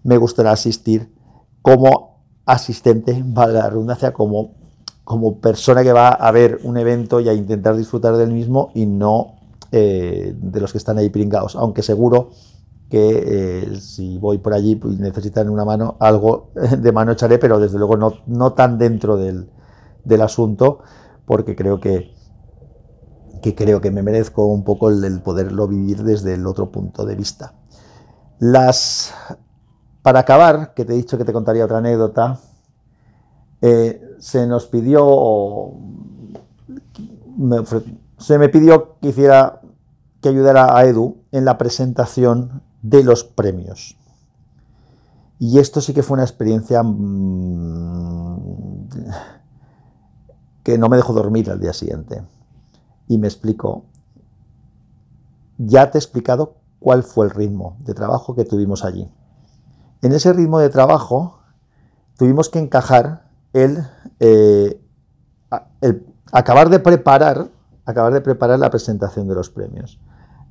me 0.02 0.16
gustaría 0.16 0.52
asistir 0.52 1.14
como 1.62 2.24
asistente, 2.46 3.22
valga 3.26 3.60
la 3.60 3.70
redundancia, 3.70 4.12
como 4.12 4.52
como 5.04 5.38
persona 5.38 5.82
que 5.82 5.92
va 5.92 6.08
a 6.08 6.30
ver 6.32 6.60
un 6.64 6.78
evento 6.78 7.20
y 7.20 7.28
a 7.28 7.34
intentar 7.34 7.76
disfrutar 7.76 8.16
del 8.16 8.32
mismo 8.32 8.70
y 8.74 8.86
no 8.86 9.34
eh, 9.70 10.34
de 10.34 10.60
los 10.60 10.72
que 10.72 10.78
están 10.78 10.96
ahí 10.96 11.10
pringados. 11.10 11.56
Aunque 11.56 11.82
seguro 11.82 12.30
que 12.94 13.24
eh, 13.26 13.80
si 13.80 14.18
voy 14.18 14.38
por 14.38 14.54
allí 14.54 14.76
pues, 14.76 15.00
necesitan 15.00 15.48
una 15.48 15.64
mano, 15.64 15.96
algo 15.98 16.52
de 16.78 16.92
mano 16.92 17.10
echaré, 17.10 17.38
pero 17.38 17.58
desde 17.58 17.76
luego 17.76 17.96
no, 17.96 18.12
no 18.28 18.52
tan 18.52 18.78
dentro 18.78 19.16
del, 19.16 19.50
asunto, 20.22 20.78
porque 21.26 21.56
creo 21.56 21.80
que, 21.80 22.14
que 23.42 23.56
creo 23.56 23.80
que 23.80 23.90
me 23.90 24.04
merezco 24.04 24.46
un 24.46 24.62
poco 24.62 24.90
el, 24.90 25.20
poderlo 25.22 25.66
vivir 25.66 26.04
desde 26.04 26.34
el 26.34 26.46
otro 26.46 26.70
punto 26.70 27.04
de 27.04 27.16
vista. 27.16 27.54
Las 28.38 29.12
para 30.02 30.20
acabar, 30.20 30.72
que 30.74 30.84
te 30.84 30.92
he 30.92 30.96
dicho 30.96 31.18
que 31.18 31.24
te 31.24 31.32
contaría 31.32 31.64
otra 31.64 31.78
anécdota, 31.78 32.38
eh, 33.60 34.00
se 34.20 34.46
nos 34.46 34.66
pidió, 34.66 35.72
se 38.18 38.38
me 38.38 38.48
pidió 38.50 39.00
que 39.00 39.08
hiciera, 39.08 39.62
que 40.20 40.28
ayudara 40.28 40.78
a 40.78 40.84
Edu 40.84 41.24
en 41.32 41.44
la 41.44 41.58
presentación 41.58 42.62
de 42.84 43.02
los 43.02 43.24
premios. 43.24 43.96
Y 45.38 45.58
esto 45.58 45.80
sí 45.80 45.94
que 45.94 46.02
fue 46.02 46.16
una 46.16 46.24
experiencia 46.24 46.82
mm, 46.82 48.38
que 50.62 50.76
no 50.78 50.88
me 50.88 50.96
dejó 50.96 51.14
dormir 51.14 51.50
al 51.50 51.60
día 51.60 51.72
siguiente. 51.72 52.22
Y 53.08 53.18
me 53.18 53.26
explicó, 53.26 53.84
ya 55.56 55.90
te 55.90 55.98
he 55.98 56.00
explicado 56.00 56.56
cuál 56.78 57.02
fue 57.02 57.26
el 57.26 57.30
ritmo 57.32 57.78
de 57.80 57.94
trabajo 57.94 58.34
que 58.34 58.44
tuvimos 58.44 58.84
allí. 58.84 59.10
En 60.02 60.12
ese 60.12 60.34
ritmo 60.34 60.58
de 60.58 60.68
trabajo 60.68 61.38
tuvimos 62.18 62.50
que 62.50 62.58
encajar 62.58 63.24
eh, 63.54 64.78
el, 65.80 66.06
acabar 66.32 66.68
de 66.68 66.80
preparar, 66.80 67.48
acabar 67.86 68.12
de 68.12 68.20
preparar 68.20 68.58
la 68.58 68.68
presentación 68.68 69.26
de 69.26 69.34
los 69.34 69.48
premios. 69.48 69.98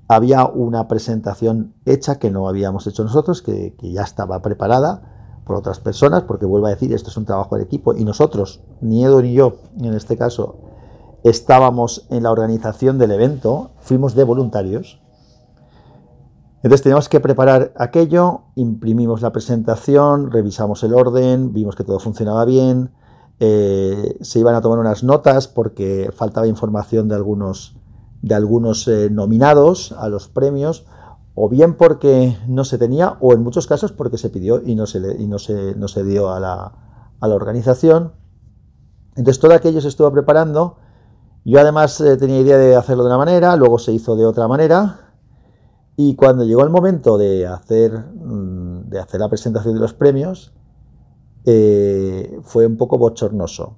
Había 0.07 0.45
una 0.45 0.87
presentación 0.87 1.73
hecha 1.85 2.19
que 2.19 2.29
no 2.29 2.47
habíamos 2.47 2.87
hecho 2.87 3.03
nosotros, 3.03 3.41
que, 3.41 3.75
ya 3.81 4.03
estaba 4.03 4.41
preparada 4.41 5.41
por 5.45 5.55
otras 5.55 5.79
personas, 5.79 6.23
porque 6.23 6.45
vuelvo 6.45 6.67
a 6.67 6.71
decir, 6.71 6.93
esto 6.93 7.09
es 7.09 7.17
un 7.17 7.25
trabajo 7.25 7.57
de 7.57 7.63
equipo, 7.63 7.93
y 7.95 8.05
nosotros, 8.05 8.61
ni 8.81 9.03
Edo 9.03 9.21
ni 9.21 9.33
yo, 9.33 9.57
en 9.79 9.93
este 9.93 10.17
caso, 10.17 10.57
estábamos 11.23 12.05
en 12.09 12.23
la 12.23 12.31
organización 12.31 12.97
del 12.97 13.11
evento, 13.11 13.71
fuimos 13.79 14.15
de 14.15 14.23
voluntarios, 14.23 15.03
entonces 16.63 16.81
teníamos 16.81 17.09
que 17.09 17.19
preparar 17.19 17.73
aquello, 17.77 18.43
imprimimos 18.55 19.21
la 19.21 19.33
presentación, 19.33 20.31
revisamos 20.31 20.81
el 20.83 20.93
orden, 20.93 21.51
vimos 21.51 21.75
que 21.75 21.83
todo 21.83 21.99
funcionaba 21.99 22.45
bien, 22.45 22.91
eh, 23.41 24.17
se 24.21 24.39
iban 24.39 24.55
a 24.55 24.61
tomar 24.61 24.79
unas 24.79 25.03
notas 25.03 25.49
porque 25.49 26.09
faltaba 26.15 26.47
información 26.47 27.09
de 27.09 27.15
algunos, 27.15 27.75
de 28.23 28.33
algunos 28.33 28.88
eh, 28.88 29.09
nominados 29.12 29.91
a 29.91 30.07
los 30.07 30.29
premios, 30.29 30.86
o 31.36 31.49
bien 31.49 31.75
porque 31.75 32.38
no 32.47 32.63
se 32.63 32.77
tenía, 32.77 33.17
o 33.19 33.33
en 33.33 33.43
muchos 33.43 33.67
casos 33.67 33.91
porque 33.91 34.17
se 34.17 34.29
pidió 34.29 34.62
y 34.65 34.75
no 34.75 34.88
se, 34.88 34.99
no 35.27 35.38
se, 35.39 35.75
no 35.75 35.88
se 35.88 36.03
dio 36.03 36.31
a 36.31 36.39
la, 36.39 36.73
a 37.19 37.27
la, 37.27 37.36
organización. 37.36 38.13
Entonces 39.15 39.39
todo 39.39 39.53
aquello 39.53 39.81
se 39.81 39.89
estuvo 39.89 40.12
preparando. 40.12 40.77
Yo 41.43 41.59
además 41.59 41.99
eh, 41.99 42.15
tenía 42.15 42.39
idea 42.39 42.57
de 42.57 42.75
hacerlo 42.75 43.03
de 43.03 43.09
una 43.09 43.17
manera, 43.17 43.55
luego 43.57 43.77
se 43.77 43.91
hizo 43.91 44.15
de 44.15 44.25
otra 44.25 44.47
manera 44.47 45.03
y 45.97 46.15
cuando 46.15 46.45
llegó 46.45 46.63
el 46.63 46.69
momento 46.69 47.17
de 47.17 47.45
hacer, 47.45 47.91
mm, 47.91 48.89
de 48.89 48.99
hacer 48.99 49.19
la 49.19 49.29
presentación 49.29 49.73
de 49.73 49.81
los 49.81 49.93
premios, 49.93 50.53
eh, 51.45 52.39
fue 52.43 52.65
un 52.65 52.77
poco 52.77 52.97
bochornoso. 52.97 53.75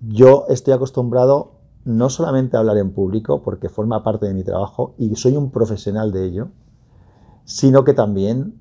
Yo 0.00 0.46
estoy 0.48 0.74
acostumbrado 0.74 1.57
no 1.84 2.10
solamente 2.10 2.56
hablar 2.56 2.76
en 2.78 2.92
público, 2.92 3.42
porque 3.42 3.68
forma 3.68 4.02
parte 4.02 4.26
de 4.26 4.34
mi 4.34 4.44
trabajo 4.44 4.94
y 4.98 5.14
soy 5.16 5.36
un 5.36 5.50
profesional 5.50 6.12
de 6.12 6.24
ello, 6.24 6.48
sino 7.44 7.84
que 7.84 7.94
también 7.94 8.60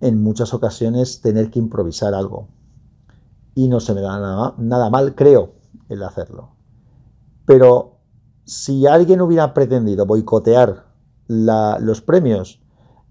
en 0.00 0.22
muchas 0.22 0.52
ocasiones 0.54 1.20
tener 1.20 1.50
que 1.50 1.58
improvisar 1.58 2.14
algo. 2.14 2.48
Y 3.54 3.68
no 3.68 3.80
se 3.80 3.94
me 3.94 4.00
da 4.00 4.18
nada, 4.18 4.54
nada 4.58 4.90
mal, 4.90 5.14
creo, 5.14 5.54
el 5.88 6.02
hacerlo. 6.02 6.50
Pero 7.46 7.98
si 8.44 8.86
alguien 8.86 9.20
hubiera 9.20 9.54
pretendido 9.54 10.06
boicotear 10.06 10.84
los 11.28 12.00
premios, 12.02 12.60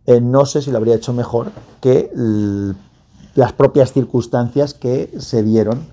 eh, 0.05 0.21
no 0.21 0.45
sé 0.45 0.61
si 0.61 0.71
lo 0.71 0.77
habría 0.77 0.95
hecho 0.95 1.13
mejor 1.13 1.51
que 1.81 2.11
las 3.35 3.53
propias 3.53 3.93
circunstancias 3.93 4.73
que 4.73 5.11
se 5.17 5.43
dieron 5.43 5.92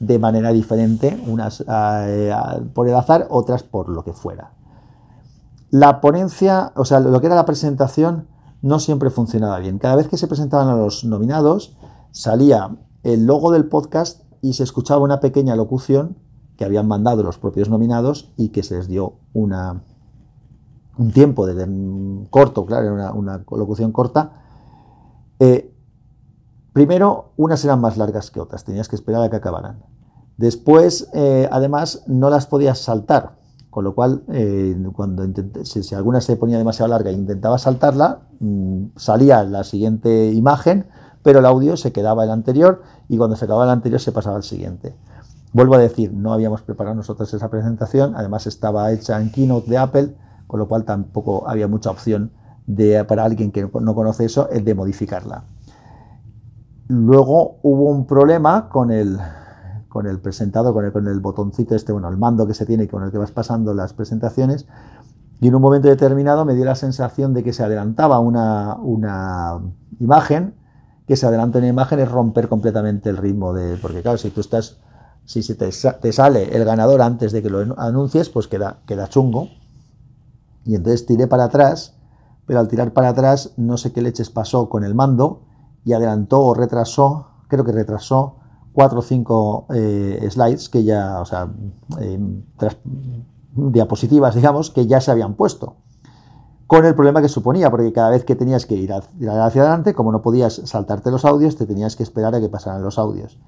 de 0.00 0.18
manera 0.18 0.52
diferente, 0.52 1.20
unas 1.26 1.64
eh, 1.68 2.34
por 2.74 2.88
el 2.88 2.94
azar, 2.94 3.26
otras 3.30 3.62
por 3.62 3.88
lo 3.88 4.04
que 4.04 4.12
fuera. 4.12 4.52
La 5.70 6.00
ponencia, 6.00 6.72
o 6.76 6.84
sea, 6.84 7.00
lo 7.00 7.20
que 7.20 7.26
era 7.26 7.36
la 7.36 7.44
presentación, 7.44 8.26
no 8.62 8.78
siempre 8.78 9.10
funcionaba 9.10 9.58
bien. 9.58 9.78
Cada 9.78 9.96
vez 9.96 10.08
que 10.08 10.16
se 10.16 10.26
presentaban 10.26 10.68
a 10.68 10.76
los 10.76 11.04
nominados, 11.04 11.76
salía 12.10 12.76
el 13.02 13.26
logo 13.26 13.52
del 13.52 13.66
podcast 13.66 14.22
y 14.40 14.54
se 14.54 14.62
escuchaba 14.62 15.02
una 15.02 15.20
pequeña 15.20 15.56
locución 15.56 16.16
que 16.56 16.64
habían 16.64 16.88
mandado 16.88 17.22
los 17.22 17.38
propios 17.38 17.68
nominados 17.68 18.32
y 18.36 18.48
que 18.48 18.62
se 18.62 18.76
les 18.76 18.88
dio 18.88 19.14
una, 19.32 19.82
un 20.96 21.12
tiempo 21.12 21.46
de, 21.46 22.26
corto, 22.30 22.66
claro, 22.66 22.92
una, 22.92 23.12
una 23.12 23.44
colocución 23.44 23.92
corta. 23.92 24.32
Eh, 25.38 25.72
primero, 26.78 27.32
unas 27.36 27.64
eran 27.64 27.80
más 27.80 27.96
largas 27.96 28.30
que 28.30 28.38
otras, 28.38 28.62
tenías 28.62 28.88
que 28.88 28.94
esperar 28.94 29.20
a 29.24 29.28
que 29.28 29.34
acabaran. 29.34 29.80
Después, 30.36 31.08
eh, 31.12 31.48
además, 31.50 32.04
no 32.06 32.30
las 32.30 32.46
podías 32.46 32.78
saltar, 32.78 33.32
con 33.68 33.82
lo 33.82 33.96
cual, 33.96 34.22
eh, 34.28 34.76
cuando 34.94 35.26
si, 35.64 35.94
alguna 35.96 36.20
se 36.20 36.36
ponía 36.36 36.56
demasiado 36.56 36.88
larga 36.88 37.10
e 37.10 37.14
intentaba 37.14 37.58
saltarla, 37.58 38.20
mm, 38.38 38.90
salía 38.94 39.42
la 39.42 39.64
siguiente 39.64 40.30
imagen, 40.30 40.86
pero 41.24 41.40
el 41.40 41.46
audio 41.46 41.76
se 41.76 41.90
quedaba 41.90 42.22
el 42.22 42.30
anterior 42.30 42.82
y 43.08 43.18
cuando 43.18 43.34
se 43.34 43.46
acababa 43.46 43.64
el 43.64 43.70
anterior 43.70 44.00
se 44.00 44.12
pasaba 44.12 44.36
al 44.36 44.44
siguiente. 44.44 44.94
Vuelvo 45.52 45.74
a 45.74 45.78
decir, 45.78 46.12
no 46.12 46.32
habíamos 46.32 46.62
preparado 46.62 46.94
nosotros 46.94 47.34
esa 47.34 47.50
presentación, 47.50 48.14
además 48.14 48.46
estaba 48.46 48.92
hecha 48.92 49.20
en 49.20 49.32
Keynote 49.32 49.68
de 49.68 49.78
Apple 49.78 50.14
con 50.46 50.60
lo 50.60 50.68
cual 50.68 50.84
tampoco 50.84 51.48
había 51.48 51.66
mucha 51.66 51.90
opción 51.90 52.30
de, 52.68 53.04
para 53.04 53.24
alguien 53.24 53.50
que 53.50 53.68
no 53.80 53.94
conoce 53.96 54.26
eso, 54.26 54.48
el 54.50 54.64
de 54.64 54.76
modificarla. 54.76 55.42
Luego 56.88 57.58
hubo 57.62 57.90
un 57.90 58.06
problema 58.06 58.70
con 58.70 58.90
el, 58.90 59.18
con 59.88 60.06
el 60.06 60.20
presentador, 60.20 60.72
con 60.72 60.86
el, 60.86 60.92
con 60.92 61.06
el 61.06 61.20
botoncito 61.20 61.74
este, 61.74 61.92
bueno, 61.92 62.08
el 62.08 62.16
mando 62.16 62.46
que 62.46 62.54
se 62.54 62.64
tiene 62.64 62.88
con 62.88 63.02
el 63.02 63.10
que 63.10 63.18
vas 63.18 63.30
pasando 63.30 63.74
las 63.74 63.92
presentaciones, 63.92 64.66
y 65.40 65.48
en 65.48 65.54
un 65.54 65.62
momento 65.62 65.88
determinado 65.88 66.44
me 66.44 66.54
dio 66.54 66.64
la 66.64 66.74
sensación 66.74 67.34
de 67.34 67.44
que 67.44 67.52
se 67.52 67.62
adelantaba 67.62 68.18
una, 68.18 68.76
una, 68.76 69.60
imagen, 70.00 70.54
que 71.06 71.16
se 71.16 71.26
adelante 71.26 71.58
una 71.58 71.68
imagen 71.68 72.00
es 72.00 72.10
romper 72.10 72.48
completamente 72.48 73.08
el 73.08 73.16
ritmo 73.16 73.52
de... 73.52 73.76
Porque 73.76 74.02
claro, 74.02 74.18
si 74.18 74.30
tú 74.30 74.40
estás... 74.40 74.78
Si 75.24 75.42
se 75.42 75.54
te, 75.54 75.68
te 76.00 76.12
sale 76.12 76.56
el 76.56 76.64
ganador 76.64 77.02
antes 77.02 77.32
de 77.32 77.42
que 77.42 77.50
lo 77.50 77.78
anuncies, 77.78 78.30
pues 78.30 78.48
queda, 78.48 78.78
queda 78.86 79.08
chungo. 79.08 79.48
Y 80.64 80.74
entonces 80.74 81.04
tiré 81.04 81.26
para 81.26 81.44
atrás, 81.44 81.94
pero 82.46 82.60
al 82.60 82.68
tirar 82.68 82.92
para 82.94 83.10
atrás 83.10 83.52
no 83.58 83.76
sé 83.76 83.92
qué 83.92 84.00
leches 84.00 84.30
pasó 84.30 84.70
con 84.70 84.84
el 84.84 84.94
mando 84.94 85.42
y 85.84 85.92
adelantó 85.92 86.42
o 86.42 86.54
retrasó, 86.54 87.28
creo 87.48 87.64
que 87.64 87.72
retrasó 87.72 88.36
cuatro 88.72 89.00
o 89.00 89.02
cinco 89.02 89.66
eh, 89.74 90.24
slides 90.30 90.68
que 90.68 90.84
ya, 90.84 91.20
o 91.20 91.24
sea, 91.24 91.48
eh, 92.00 92.18
diapositivas, 93.54 94.34
digamos, 94.34 94.70
que 94.70 94.86
ya 94.86 95.00
se 95.00 95.10
habían 95.10 95.34
puesto. 95.34 95.76
Con 96.68 96.84
el 96.84 96.94
problema 96.94 97.22
que 97.22 97.28
suponía, 97.28 97.70
porque 97.70 97.92
cada 97.92 98.10
vez 98.10 98.24
que 98.24 98.36
tenías 98.36 98.66
que 98.66 98.74
ir, 98.74 98.92
hacia 98.92 99.62
adelante, 99.62 99.94
como 99.94 100.12
no 100.12 100.22
podías 100.22 100.60
saltarte 100.64 101.10
los 101.10 101.24
audios, 101.24 101.56
te 101.56 101.66
tenías 101.66 101.96
que 101.96 102.02
esperar 102.02 102.34
a 102.34 102.40
que 102.40 102.48
pasaran 102.48 102.82
los 102.82 102.98
audios. 102.98 103.40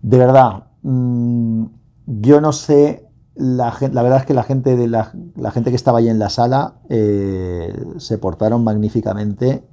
De 0.00 0.18
verdad, 0.18 0.64
mm, 0.82 1.66
yo 2.06 2.40
no 2.40 2.52
sé, 2.52 3.08
la, 3.34 3.72
la, 3.92 4.02
verdad 4.02 4.20
es 4.20 4.26
que 4.26 4.34
la 4.34 4.42
gente, 4.42 4.76
de 4.76 4.88
la, 4.88 5.12
gente 5.52 5.70
que 5.70 5.76
estaba 5.76 5.98
ahí 5.98 6.08
en 6.08 6.18
la 6.18 6.30
sala 6.30 6.80
eh, 6.88 7.72
se 7.98 8.18
portaron 8.18 8.64
magníficamente 8.64 9.68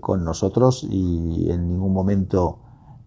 con 0.00 0.24
nosotros 0.24 0.86
y 0.88 1.50
en 1.50 1.68
ningún 1.68 1.92
momento 1.92 2.60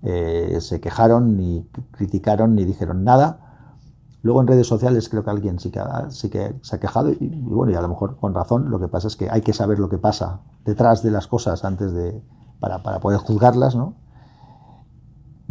eh, 0.03 0.57
se 0.61 0.81
quejaron, 0.81 1.37
ni 1.37 1.67
criticaron, 1.91 2.55
ni 2.55 2.65
dijeron 2.65 3.03
nada. 3.03 3.47
Luego 4.23 4.41
en 4.41 4.47
redes 4.47 4.67
sociales 4.67 5.09
creo 5.09 5.23
que 5.23 5.29
alguien 5.31 5.59
sí 5.59 5.71
que, 5.71 5.81
sí 6.09 6.29
que 6.29 6.55
se 6.61 6.75
ha 6.75 6.79
quejado 6.79 7.11
y, 7.11 7.27
bueno, 7.43 7.71
y 7.71 7.75
a 7.75 7.81
lo 7.81 7.87
mejor 7.87 8.17
con 8.17 8.33
razón. 8.33 8.69
Lo 8.69 8.79
que 8.79 8.87
pasa 8.87 9.07
es 9.07 9.15
que 9.15 9.29
hay 9.29 9.41
que 9.41 9.53
saber 9.53 9.79
lo 9.79 9.89
que 9.89 9.97
pasa 9.97 10.41
detrás 10.65 11.03
de 11.03 11.11
las 11.11 11.27
cosas 11.27 11.65
antes 11.65 11.91
de, 11.93 12.21
para, 12.59 12.83
para 12.83 12.99
poder 12.99 13.19
juzgarlas, 13.19 13.75
¿no? 13.75 13.95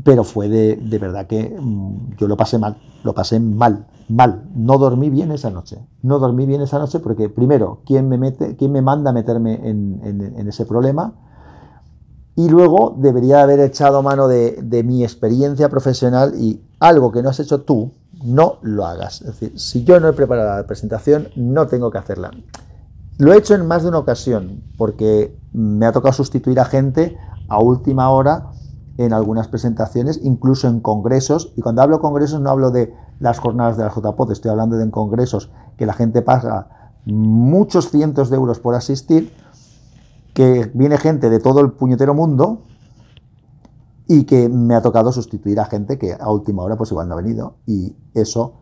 Pero 0.05 0.25
fue 0.25 0.49
de, 0.49 0.77
de, 0.77 0.99
verdad 0.99 1.27
que 1.27 1.57
mm, 1.59 2.17
yo 2.17 2.29
lo 2.29 2.37
pasé 2.37 2.59
mal, 2.59 2.77
lo 3.03 3.15
pasé 3.15 3.41
mal, 3.41 3.87
mal. 4.09 4.45
No 4.55 4.79
dormí 4.79 5.11
bien 5.11 5.33
esa 5.33 5.51
noche. 5.51 5.79
No 6.03 6.19
dormí 6.19 6.47
bien 6.47 6.61
esa 6.61 6.79
noche 6.79 7.01
porque, 7.01 7.29
primero, 7.29 7.81
¿quién 7.85 8.09
me, 8.09 8.19
mete, 8.19 8.57
quién 8.57 8.73
me 8.73 8.83
manda 8.83 9.11
a 9.11 9.13
meterme 9.13 9.69
en, 9.69 10.01
en 10.03 10.49
ese 10.49 10.65
problema? 10.65 11.15
y 12.41 12.49
luego 12.49 12.95
debería 12.97 13.43
haber 13.43 13.61
echado 13.61 14.03
mano 14.03 14.27
de, 14.27 14.83
mi 14.85 15.03
experiencia 15.03 15.69
profesional 15.69 16.33
y 16.39 16.63
algo 16.79 17.13
que 17.13 17.23
no 17.23 17.29
has 17.29 17.39
hecho 17.39 17.61
tú, 17.63 17.93
no 18.25 18.59
lo 18.63 18.87
hagas. 18.87 19.21
Es 19.21 19.27
decir, 19.27 19.61
si 19.61 19.85
yo 19.85 20.01
no 20.01 20.09
he 20.09 20.15
preparado 20.15 20.57
la 20.57 20.67
presentación, 20.67 21.29
no 21.37 21.67
tengo 21.67 21.91
que 21.91 21.99
hacerla. 21.99 22.31
Lo 23.19 23.35
he 23.35 23.37
hecho 23.37 23.55
en 23.55 23.67
más 23.67 23.83
de 23.83 23.91
una 23.91 23.99
ocasión, 23.99 24.63
porque 24.79 25.37
me 25.53 25.85
ha 25.85 25.93
tocado 25.93 26.15
sustituir 26.15 26.59
a 26.61 26.65
gente 26.65 27.19
a 27.49 27.61
última 27.61 28.09
hora 28.09 28.47
en 29.01 29.15
algunas 29.15 29.49
presentaciones, 29.49 30.21
incluso 30.23 30.69
en 30.69 30.81
congresos. 30.81 31.55
Y 31.57 31.63
cuando 31.63 31.81
hablo 31.81 32.01
congresos 32.01 32.39
no 32.41 32.51
hablo 32.51 32.71
de 32.71 32.95
las 33.19 33.39
jornadas 33.39 33.79
de 33.79 33.85
la 33.85 33.91
JPOD, 33.91 34.33
estoy 34.33 34.51
hablando 34.51 34.77
de 34.77 34.85
en 34.85 34.91
congresos 34.91 35.51
que 35.79 35.87
la 35.87 35.95
gente 35.95 36.21
paga 36.21 36.93
muchos 37.07 37.91
cientos 37.91 38.29
de 38.29 38.37
euros 38.37 38.59
por 38.59 38.75
asistir 38.75 39.33
que 40.35 40.71
viene 40.75 40.99
gente 40.99 41.31
de 41.31 41.41
todo 41.41 41.61
el 41.61 41.73
puñetero 41.73 42.13
mundo 42.13 42.61
y 44.07 44.25
que 44.25 44.51
me 44.51 44.75
ha 44.75 44.83
tocado 44.83 45.13
sustituir 45.13 45.61
a 45.61 45.65
gente 45.65 45.97
que 45.97 46.13
a 46.13 46.31
última 46.31 46.63
hora 46.63 46.77
pues 46.77 46.91
igual 46.91 47.09
no 47.09 47.15
ha 47.15 47.23
venido 47.23 47.55
y 47.67 47.97
eso 48.13 48.55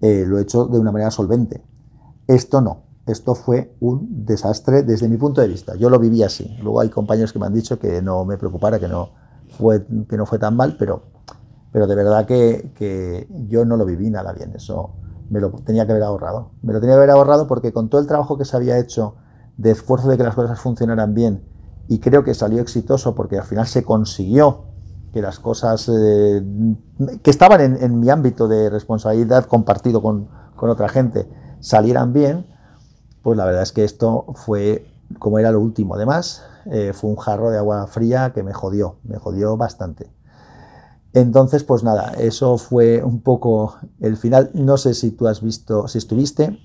eh, 0.00 0.24
lo 0.26 0.38
he 0.38 0.42
hecho 0.42 0.64
de 0.64 0.78
una 0.78 0.92
manera 0.92 1.10
solvente. 1.10 1.62
Esto 2.26 2.62
no, 2.62 2.84
esto 3.04 3.34
fue 3.34 3.76
un 3.80 4.24
desastre 4.24 4.82
desde 4.82 5.10
mi 5.10 5.18
punto 5.18 5.42
de 5.42 5.48
vista. 5.48 5.74
Yo 5.76 5.90
lo 5.90 5.98
viví 5.98 6.22
así. 6.22 6.56
Luego 6.62 6.80
hay 6.80 6.88
compañeros 6.88 7.34
que 7.34 7.38
me 7.38 7.44
han 7.44 7.52
dicho 7.52 7.78
que 7.78 8.00
no 8.00 8.24
me 8.24 8.38
preocupara, 8.38 8.80
que 8.80 8.88
no 8.88 9.23
fue, 9.58 9.86
que 10.08 10.16
no 10.16 10.26
fue 10.26 10.38
tan 10.38 10.56
mal, 10.56 10.76
pero, 10.78 11.02
pero 11.72 11.86
de 11.86 11.94
verdad 11.94 12.26
que, 12.26 12.72
que 12.74 13.28
yo 13.48 13.64
no 13.64 13.76
lo 13.76 13.84
viví 13.84 14.10
nada 14.10 14.32
bien. 14.32 14.52
Eso 14.54 14.92
me 15.30 15.40
lo 15.40 15.50
tenía 15.50 15.86
que 15.86 15.92
haber 15.92 16.04
ahorrado. 16.04 16.50
Me 16.62 16.72
lo 16.72 16.80
tenía 16.80 16.94
que 16.94 16.98
haber 16.98 17.10
ahorrado 17.10 17.46
porque 17.46 17.72
con 17.72 17.88
todo 17.88 18.00
el 18.00 18.06
trabajo 18.06 18.38
que 18.38 18.44
se 18.44 18.56
había 18.56 18.78
hecho 18.78 19.16
de 19.56 19.70
esfuerzo 19.70 20.08
de 20.08 20.16
que 20.16 20.24
las 20.24 20.34
cosas 20.34 20.60
funcionaran 20.60 21.14
bien 21.14 21.44
y 21.88 21.98
creo 21.98 22.24
que 22.24 22.34
salió 22.34 22.60
exitoso 22.60 23.14
porque 23.14 23.38
al 23.38 23.44
final 23.44 23.66
se 23.66 23.84
consiguió 23.84 24.64
que 25.12 25.22
las 25.22 25.38
cosas 25.38 25.88
eh, 25.88 26.42
que 27.22 27.30
estaban 27.30 27.60
en, 27.60 28.00
mi 28.00 28.10
ámbito 28.10 28.48
de 28.48 28.68
responsabilidad 28.68 29.44
compartido 29.44 30.02
con, 30.02 30.28
otra 30.56 30.88
gente 30.88 31.28
salieran 31.60 32.14
bien, 32.14 32.46
pues 33.22 33.36
la 33.36 33.44
verdad 33.44 33.62
es 33.62 33.72
que 33.72 33.84
esto 33.84 34.24
fue 34.34 34.90
como 35.18 35.38
era 35.38 35.50
lo 35.52 35.60
último. 35.60 35.94
Además, 35.94 36.42
eh, 36.66 36.92
fue 36.92 37.10
un 37.10 37.16
jarro 37.16 37.50
de 37.50 37.58
agua 37.58 37.86
fría 37.86 38.32
que 38.32 38.42
me 38.42 38.52
jodió, 38.52 38.96
me 39.04 39.18
jodió 39.18 39.56
bastante. 39.56 40.10
Entonces, 41.12 41.62
pues 41.62 41.84
nada, 41.84 42.12
eso 42.18 42.58
fue 42.58 43.02
un 43.02 43.20
poco 43.20 43.76
el 44.00 44.16
final. 44.16 44.50
No 44.54 44.76
sé 44.76 44.94
si 44.94 45.12
tú 45.12 45.28
has 45.28 45.42
visto, 45.42 45.86
si 45.86 45.98
estuviste, 45.98 46.58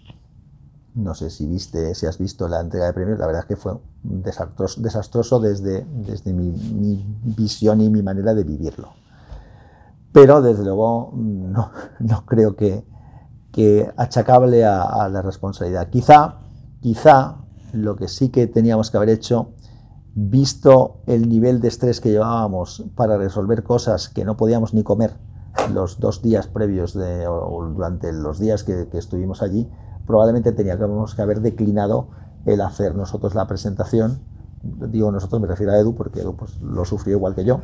no 0.95 1.13
sé 1.13 1.29
si 1.29 1.45
viste, 1.45 1.93
si 1.95 2.05
has 2.05 2.17
visto 2.17 2.47
la 2.47 2.59
entrega 2.59 2.87
de 2.87 2.93
premios, 2.93 3.19
la 3.19 3.27
verdad 3.27 3.43
es 3.43 3.47
que 3.47 3.55
fue 3.55 3.77
desastroso, 4.03 4.81
desastroso 4.81 5.39
desde, 5.39 5.85
desde 5.85 6.33
mi, 6.33 6.51
visión 7.37 7.81
y 7.81 7.89
mi 7.89 8.01
manera 8.01 8.33
de 8.33 8.43
vivirlo. 8.43 8.93
Pero 10.11 10.41
desde 10.41 10.63
luego 10.63 11.11
no, 11.13 11.71
no 11.99 12.25
creo 12.25 12.55
que, 12.55 12.83
que 13.51 13.91
achacable 13.97 14.65
a, 14.65 15.07
la 15.09 15.21
responsabilidad. 15.21 15.89
Quizá, 15.89 16.39
quizá 16.81 17.37
lo 17.73 17.95
que 17.95 18.07
sí 18.07 18.29
que 18.29 18.47
teníamos 18.47 18.91
que 18.91 18.97
haber 18.97 19.09
hecho, 19.09 19.53
visto 20.15 21.01
el 21.05 21.29
nivel 21.29 21.61
de 21.61 21.67
estrés 21.67 22.01
que 22.01 22.09
llevábamos 22.11 22.85
para 22.95 23.17
resolver 23.17 23.63
cosas 23.63 24.09
que 24.09 24.25
no 24.25 24.37
podíamos 24.37 24.73
ni 24.73 24.83
comer 24.83 25.13
los 25.73 25.99
dos 25.99 26.21
días 26.21 26.47
previos 26.47 26.93
de, 26.93 27.27
o 27.27 27.65
durante 27.73 28.11
los 28.13 28.39
días 28.39 28.63
que 28.63 28.87
estuvimos 28.93 29.41
allí, 29.41 29.69
probablemente 30.05 30.51
teníamos 30.51 31.13
que 31.15 31.21
haber 31.21 31.41
declinado 31.41 32.07
el 32.45 32.61
hacer 32.61 32.95
nosotros 32.95 33.35
la 33.35 33.47
presentación. 33.47 34.19
Digo 34.61 35.11
nosotros, 35.11 35.41
me 35.41 35.47
refiero 35.47 35.71
a 35.71 35.77
Edu, 35.77 35.95
porque 35.95 36.21
pues, 36.37 36.59
lo 36.61 36.85
sufrió 36.85 37.17
igual 37.17 37.35
que 37.35 37.45
yo. 37.45 37.61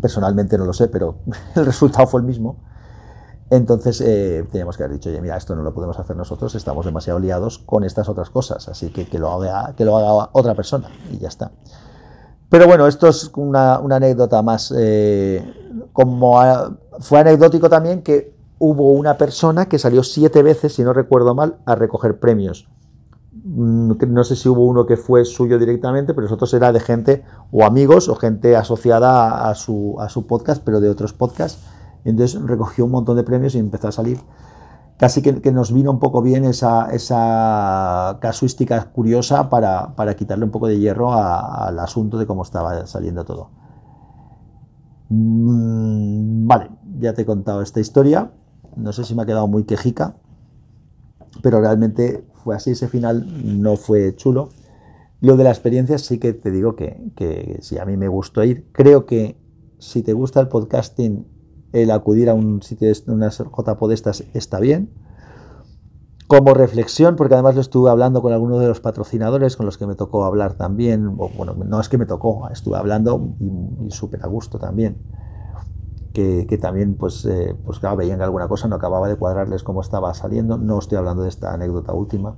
Personalmente 0.00 0.56
no 0.58 0.64
lo 0.64 0.72
sé, 0.72 0.88
pero 0.88 1.16
el 1.54 1.66
resultado 1.66 2.06
fue 2.06 2.20
el 2.20 2.26
mismo. 2.26 2.56
Entonces 3.50 4.02
eh, 4.02 4.46
teníamos 4.50 4.76
que 4.76 4.82
haber 4.82 4.96
dicho, 4.96 5.08
oye, 5.08 5.20
mira, 5.22 5.36
esto 5.36 5.56
no 5.56 5.62
lo 5.62 5.72
podemos 5.72 5.98
hacer 5.98 6.16
nosotros, 6.16 6.54
estamos 6.54 6.84
demasiado 6.84 7.18
liados 7.18 7.58
con 7.58 7.82
estas 7.82 8.08
otras 8.08 8.28
cosas, 8.28 8.68
así 8.68 8.90
que 8.90 9.06
que 9.06 9.18
lo 9.18 9.30
haga, 9.30 9.74
que 9.74 9.86
lo 9.86 9.96
haga 9.96 10.28
otra 10.32 10.54
persona 10.54 10.88
y 11.10 11.18
ya 11.18 11.28
está. 11.28 11.50
Pero 12.50 12.66
bueno, 12.66 12.86
esto 12.86 13.08
es 13.08 13.30
una, 13.36 13.76
anécdota 13.76 14.42
más. 14.42 14.72
Eh, 14.76 15.42
como 15.92 16.40
fue 17.00 17.20
anecdótico 17.20 17.68
también 17.68 18.02
que 18.02 18.34
hubo 18.58 18.92
una 18.92 19.16
persona 19.18 19.66
que 19.66 19.78
salió 19.78 20.02
siete 20.02 20.42
veces, 20.42 20.74
si 20.74 20.82
no 20.82 20.92
recuerdo 20.92 21.34
mal, 21.34 21.56
a 21.66 21.74
recoger 21.74 22.18
premios. 22.18 22.68
Mm, 23.32 23.92
no 24.08 24.24
sé 24.24 24.34
si 24.36 24.48
hubo 24.48 24.66
uno 24.66 24.86
que 24.86 24.96
fue 24.96 25.24
suyo 25.24 25.58
directamente, 25.58 26.14
pero 26.14 26.24
nosotros 26.24 26.52
era 26.54 26.72
de 26.72 26.80
gente 26.80 27.24
o 27.52 27.64
amigos 27.64 28.08
o 28.08 28.16
gente 28.16 28.56
asociada 28.56 29.48
a 29.48 29.54
su, 29.54 29.96
a 30.00 30.08
su 30.08 30.26
podcast, 30.26 30.62
pero 30.64 30.80
de 30.80 30.88
otros 30.88 31.12
podcasts. 31.12 31.62
Entonces 32.08 32.40
recogió 32.42 32.86
un 32.86 32.92
montón 32.92 33.16
de 33.16 33.22
premios 33.22 33.54
y 33.54 33.58
empezó 33.58 33.88
a 33.88 33.92
salir. 33.92 34.18
Casi 34.96 35.22
que, 35.22 35.52
nos 35.52 35.72
vino 35.72 35.92
un 35.92 36.00
poco 36.00 36.22
bien 36.22 36.44
esa, 36.44 36.88
casuística 38.20 38.90
curiosa 38.90 39.48
para, 39.48 40.16
quitarle 40.16 40.44
un 40.44 40.50
poco 40.50 40.66
de 40.66 40.78
hierro 40.78 41.12
al 41.12 41.78
asunto 41.78 42.18
de 42.18 42.26
cómo 42.26 42.42
estaba 42.42 42.86
saliendo 42.86 43.24
todo. 43.24 43.50
Mm, 45.10 46.46
vale, 46.46 46.70
ya 46.98 47.12
te 47.12 47.22
he 47.22 47.26
contado 47.26 47.62
esta 47.62 47.78
historia. 47.78 48.32
No 48.74 48.92
sé 48.92 49.04
si 49.04 49.14
me 49.14 49.22
ha 49.22 49.26
quedado 49.26 49.46
muy 49.46 49.64
quejica, 49.64 50.16
pero 51.42 51.60
realmente 51.60 52.26
fue 52.32 52.56
así. 52.56 52.72
Ese 52.72 52.88
final 52.88 53.60
no 53.62 53.76
fue 53.76 54.16
chulo. 54.16 54.48
Lo 55.20 55.36
de 55.36 55.44
la 55.44 55.50
experiencia 55.50 55.98
sí 55.98 56.18
que 56.18 56.32
te 56.32 56.50
digo 56.50 56.74
que, 56.74 57.12
que 57.14 57.58
sí, 57.60 57.78
a 57.78 57.84
mí 57.84 57.96
me 57.96 58.08
gustó 58.08 58.42
ir. 58.42 58.66
Creo 58.72 59.06
que 59.06 59.36
si 59.78 60.02
te 60.02 60.12
gusta 60.12 60.40
el 60.40 60.48
podcasting, 60.48 61.37
el 61.72 61.90
acudir 61.90 62.30
a 62.30 62.34
un 62.34 62.62
sitio 62.62 62.88
de 62.88 63.12
unas 63.12 63.38
JPO 63.38 63.88
de 63.88 63.94
estas 63.94 64.24
está 64.34 64.60
bien. 64.60 64.90
Como 66.26 66.52
reflexión, 66.52 67.16
porque 67.16 67.34
además 67.34 67.54
lo 67.54 67.62
estuve 67.62 67.90
hablando 67.90 68.20
con 68.20 68.34
algunos 68.34 68.60
de 68.60 68.68
los 68.68 68.80
patrocinadores 68.80 69.56
con 69.56 69.64
los 69.64 69.78
que 69.78 69.86
me 69.86 69.94
tocó 69.94 70.24
hablar 70.24 70.54
también. 70.54 71.16
bueno, 71.16 71.54
no 71.54 71.80
es 71.80 71.88
que 71.88 71.96
me 71.96 72.04
tocó, 72.04 72.48
estuve 72.50 72.76
hablando 72.76 73.34
y, 73.40 73.90
súper 73.90 74.22
a 74.22 74.26
gusto 74.26 74.58
también 74.58 74.98
que, 76.12 76.58
también, 76.60 76.96
pues, 76.96 77.24
eh, 77.26 77.54
pues 77.64 77.78
claro, 77.78 77.96
veían 77.96 78.20
alguna 78.22 78.48
cosa, 78.48 78.66
no 78.66 78.76
acababa 78.76 79.08
de 79.08 79.16
cuadrarles 79.16 79.62
cómo 79.62 79.80
estaba 79.80 80.12
saliendo. 80.14 80.58
No 80.58 80.78
estoy 80.78 80.98
hablando 80.98 81.22
de 81.22 81.28
esta 81.28 81.54
anécdota 81.54 81.92
última. 81.92 82.36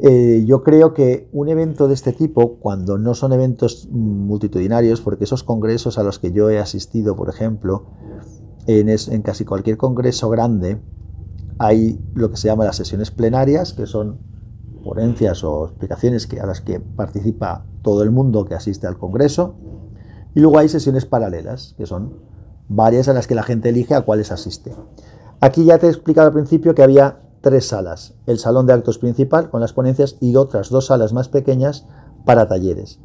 Eh, 0.00 0.44
yo 0.46 0.62
creo 0.62 0.94
que 0.94 1.28
un 1.32 1.48
evento 1.48 1.88
de 1.88 1.94
este 1.94 2.12
tipo, 2.12 2.58
cuando 2.58 2.98
no 2.98 3.14
son 3.14 3.32
eventos 3.32 3.88
multitudinarios, 3.90 5.00
porque 5.00 5.24
esos 5.24 5.42
congresos 5.42 5.98
a 5.98 6.04
los 6.04 6.18
que 6.18 6.30
yo 6.30 6.50
he 6.50 6.58
asistido, 6.58 7.16
por 7.16 7.28
ejemplo, 7.28 7.86
en, 8.66 9.22
casi 9.22 9.44
cualquier 9.44 9.76
congreso 9.76 10.28
grande, 10.30 10.80
hay 11.58 12.00
lo 12.14 12.30
que 12.30 12.36
se 12.36 12.46
llama 12.48 12.64
las 12.64 12.76
sesiones 12.76 13.10
plenarias, 13.10 13.72
que 13.72 13.86
son 13.86 14.18
ponencias 14.84 15.42
o 15.42 15.66
explicaciones 15.66 16.26
que, 16.28 16.40
a 16.40 16.46
las 16.46 16.60
que 16.60 16.78
participa 16.78 17.64
todo 17.82 18.02
el 18.02 18.12
mundo 18.12 18.44
que 18.44 18.54
asiste 18.54 18.86
al 18.86 18.98
Congreso. 18.98 19.56
Y 20.34 20.40
luego 20.40 20.58
hay 20.58 20.68
sesiones 20.68 21.06
paralelas, 21.06 21.74
que 21.76 21.86
son 21.86 22.18
varias 22.68 23.08
a 23.08 23.14
las 23.14 23.26
que 23.26 23.34
la 23.34 23.42
gente 23.42 23.70
elige 23.70 23.94
a 23.94 24.02
cuáles 24.02 24.30
asiste. 24.30 24.74
Aquí 25.40 25.64
ya 25.64 25.78
te 25.78 25.86
he 25.86 25.90
explicado 25.90 26.28
al 26.28 26.34
principio 26.34 26.74
que 26.74 26.82
había 26.82 27.22
tres 27.40 27.68
salas, 27.68 28.14
el 28.26 28.38
salón 28.38 28.66
de 28.66 28.72
actos 28.72 28.98
principal 28.98 29.50
con 29.50 29.60
las 29.60 29.72
ponencias 29.72 30.16
y 30.20 30.36
otras 30.36 30.70
dos 30.70 30.86
salas 30.86 31.12
más 31.12 31.28
pequeñas 31.28 31.86
para 32.24 32.48
talleres. 32.48 33.00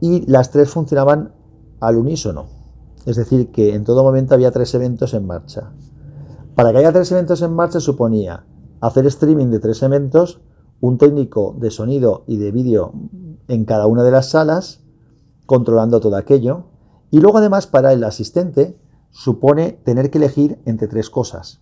Y 0.00 0.26
las 0.30 0.50
tres 0.50 0.70
funcionaban 0.70 1.32
al 1.80 1.96
unísono, 1.96 2.46
es 3.06 3.16
decir, 3.16 3.50
que 3.50 3.74
en 3.74 3.84
todo 3.84 4.02
momento 4.02 4.34
había 4.34 4.50
tres 4.50 4.74
eventos 4.74 5.14
en 5.14 5.26
marcha. 5.26 5.72
Para 6.54 6.72
que 6.72 6.78
haya 6.78 6.92
tres 6.92 7.12
eventos 7.12 7.42
en 7.42 7.54
marcha 7.54 7.80
suponía 7.80 8.44
hacer 8.80 9.06
streaming 9.06 9.46
de 9.46 9.58
tres 9.58 9.82
eventos, 9.82 10.40
un 10.80 10.98
técnico 10.98 11.54
de 11.58 11.70
sonido 11.70 12.24
y 12.26 12.36
de 12.36 12.52
vídeo 12.52 12.92
en 13.48 13.64
cada 13.64 13.86
una 13.86 14.02
de 14.02 14.10
las 14.10 14.30
salas, 14.30 14.80
controlando 15.46 16.00
todo 16.00 16.16
aquello, 16.16 16.64
y 17.10 17.20
luego 17.20 17.38
además 17.38 17.66
para 17.66 17.92
el 17.92 18.04
asistente 18.04 18.78
supone 19.10 19.72
tener 19.72 20.10
que 20.10 20.18
elegir 20.18 20.58
entre 20.66 20.88
tres 20.88 21.08
cosas. 21.08 21.60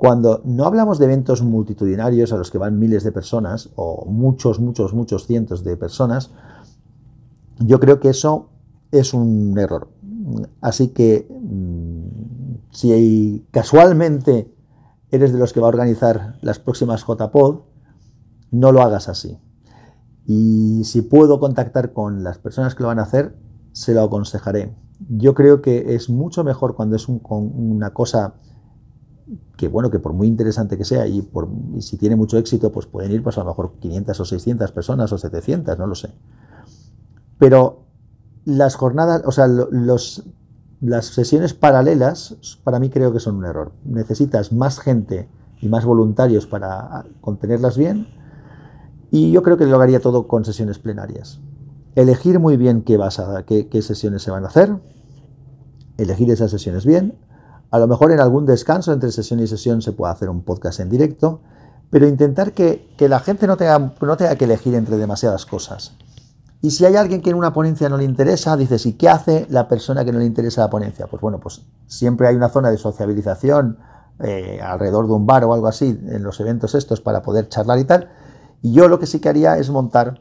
Cuando 0.00 0.40
no 0.46 0.64
hablamos 0.64 0.98
de 0.98 1.04
eventos 1.04 1.42
multitudinarios 1.42 2.32
a 2.32 2.38
los 2.38 2.50
que 2.50 2.56
van 2.56 2.78
miles 2.78 3.04
de 3.04 3.12
personas 3.12 3.68
o 3.76 4.06
muchos, 4.06 4.58
muchos, 4.58 4.94
muchos 4.94 5.26
cientos 5.26 5.62
de 5.62 5.76
personas, 5.76 6.30
yo 7.58 7.78
creo 7.80 8.00
que 8.00 8.08
eso 8.08 8.48
es 8.90 9.12
un 9.12 9.58
error. 9.58 9.90
Así 10.62 10.88
que 10.88 11.28
mm, 11.28 12.70
si 12.70 13.44
casualmente 13.50 14.50
eres 15.10 15.34
de 15.34 15.38
los 15.38 15.52
que 15.52 15.60
va 15.60 15.66
a 15.66 15.68
organizar 15.68 16.38
las 16.40 16.58
próximas 16.58 17.04
JPod, 17.06 17.58
no 18.52 18.72
lo 18.72 18.80
hagas 18.80 19.06
así. 19.06 19.38
Y 20.24 20.82
si 20.84 21.02
puedo 21.02 21.38
contactar 21.40 21.92
con 21.92 22.24
las 22.24 22.38
personas 22.38 22.74
que 22.74 22.84
lo 22.84 22.86
van 22.86 23.00
a 23.00 23.02
hacer, 23.02 23.36
se 23.72 23.92
lo 23.92 24.00
aconsejaré. 24.00 24.74
Yo 25.10 25.34
creo 25.34 25.60
que 25.60 25.94
es 25.94 26.08
mucho 26.08 26.42
mejor 26.42 26.74
cuando 26.74 26.96
es 26.96 27.06
una 27.06 27.92
cosa 27.92 28.36
que, 29.56 29.68
bueno, 29.68 29.90
que 29.90 29.98
por 29.98 30.12
muy 30.12 30.26
interesante 30.26 30.76
que 30.76 30.84
sea 30.84 31.06
y, 31.06 31.22
por, 31.22 31.48
si 31.80 31.96
tiene 31.96 32.16
mucho 32.16 32.38
éxito, 32.38 32.72
pues 32.72 32.86
pueden 32.86 33.12
ir 33.12 33.22
pues 33.22 33.38
a 33.38 33.40
lo 33.40 33.46
mejor 33.46 33.74
500 33.80 34.20
o 34.20 34.24
600 34.24 34.72
personas 34.72 35.12
o 35.12 35.18
700, 35.18 35.78
no 35.78 35.86
lo 35.86 35.94
sé. 35.94 36.10
Pero 37.38 37.84
las 38.44 38.74
jornadas, 38.76 39.22
o 39.24 39.32
sea, 39.32 39.46
los, 39.46 40.24
las 40.80 41.06
sesiones 41.06 41.54
paralelas 41.54 42.58
para 42.64 42.78
mí 42.78 42.90
creo 42.90 43.12
que 43.12 43.20
son 43.20 43.36
un 43.36 43.44
error. 43.44 43.72
Necesitas 43.84 44.52
más 44.52 44.78
gente 44.78 45.28
y 45.60 45.68
más 45.68 45.84
voluntarios 45.84 46.46
para 46.46 47.04
contenerlas 47.20 47.76
bien 47.76 48.08
y 49.10 49.32
yo 49.32 49.42
creo 49.42 49.56
que 49.56 49.66
lo 49.66 49.80
haría 49.80 50.00
todo 50.00 50.26
con 50.26 50.44
sesiones 50.44 50.78
plenarias. 50.78 51.40
Elegir 51.96 52.38
muy 52.38 52.56
bien 52.56 52.82
qué, 52.82 52.96
vas 52.96 53.18
a, 53.18 53.44
qué 53.44 53.82
sesiones 53.82 54.22
se 54.22 54.30
van 54.30 54.44
a 54.44 54.48
hacer, 54.48 54.76
elegir 55.98 56.30
esas 56.30 56.50
sesiones 56.50 56.86
bien. 56.86 57.14
A 57.70 57.78
lo 57.78 57.86
mejor 57.86 58.12
en 58.12 58.20
algún 58.20 58.46
descanso 58.46 58.92
entre 58.92 59.12
sesión 59.12 59.40
y 59.40 59.46
sesión 59.46 59.80
se 59.82 59.92
puede 59.92 60.12
hacer 60.12 60.28
un 60.28 60.42
podcast 60.42 60.80
en 60.80 60.90
directo, 60.90 61.40
pero 61.90 62.06
intentar 62.06 62.52
que, 62.52 62.94
que 62.96 63.08
la 63.08 63.20
gente 63.20 63.46
no 63.46 63.56
tenga, 63.56 63.94
no 64.00 64.16
tenga 64.16 64.36
que 64.36 64.44
elegir 64.44 64.74
entre 64.74 64.96
demasiadas 64.96 65.46
cosas. 65.46 65.96
Y 66.62 66.72
si 66.72 66.84
hay 66.84 66.96
alguien 66.96 67.22
que 67.22 67.30
en 67.30 67.36
una 67.36 67.52
ponencia 67.52 67.88
no 67.88 67.96
le 67.96 68.04
interesa, 68.04 68.56
dices, 68.56 68.84
¿y 68.84 68.92
qué 68.94 69.08
hace 69.08 69.46
la 69.48 69.66
persona 69.66 70.04
que 70.04 70.12
no 70.12 70.18
le 70.18 70.26
interesa 70.26 70.60
la 70.60 70.70
ponencia? 70.70 71.06
Pues 71.06 71.22
bueno, 71.22 71.40
pues 71.40 71.62
siempre 71.86 72.28
hay 72.28 72.36
una 72.36 72.50
zona 72.50 72.70
de 72.70 72.76
sociabilización 72.76 73.78
eh, 74.22 74.60
alrededor 74.62 75.06
de 75.06 75.14
un 75.14 75.26
bar 75.26 75.44
o 75.44 75.54
algo 75.54 75.66
así 75.66 75.98
en 76.08 76.22
los 76.22 76.38
eventos 76.40 76.74
estos 76.74 77.00
para 77.00 77.22
poder 77.22 77.48
charlar 77.48 77.78
y 77.78 77.84
tal. 77.84 78.10
Y 78.60 78.72
yo 78.72 78.88
lo 78.88 78.98
que 78.98 79.06
sí 79.06 79.20
que 79.20 79.30
haría 79.30 79.56
es 79.56 79.70
montar 79.70 80.20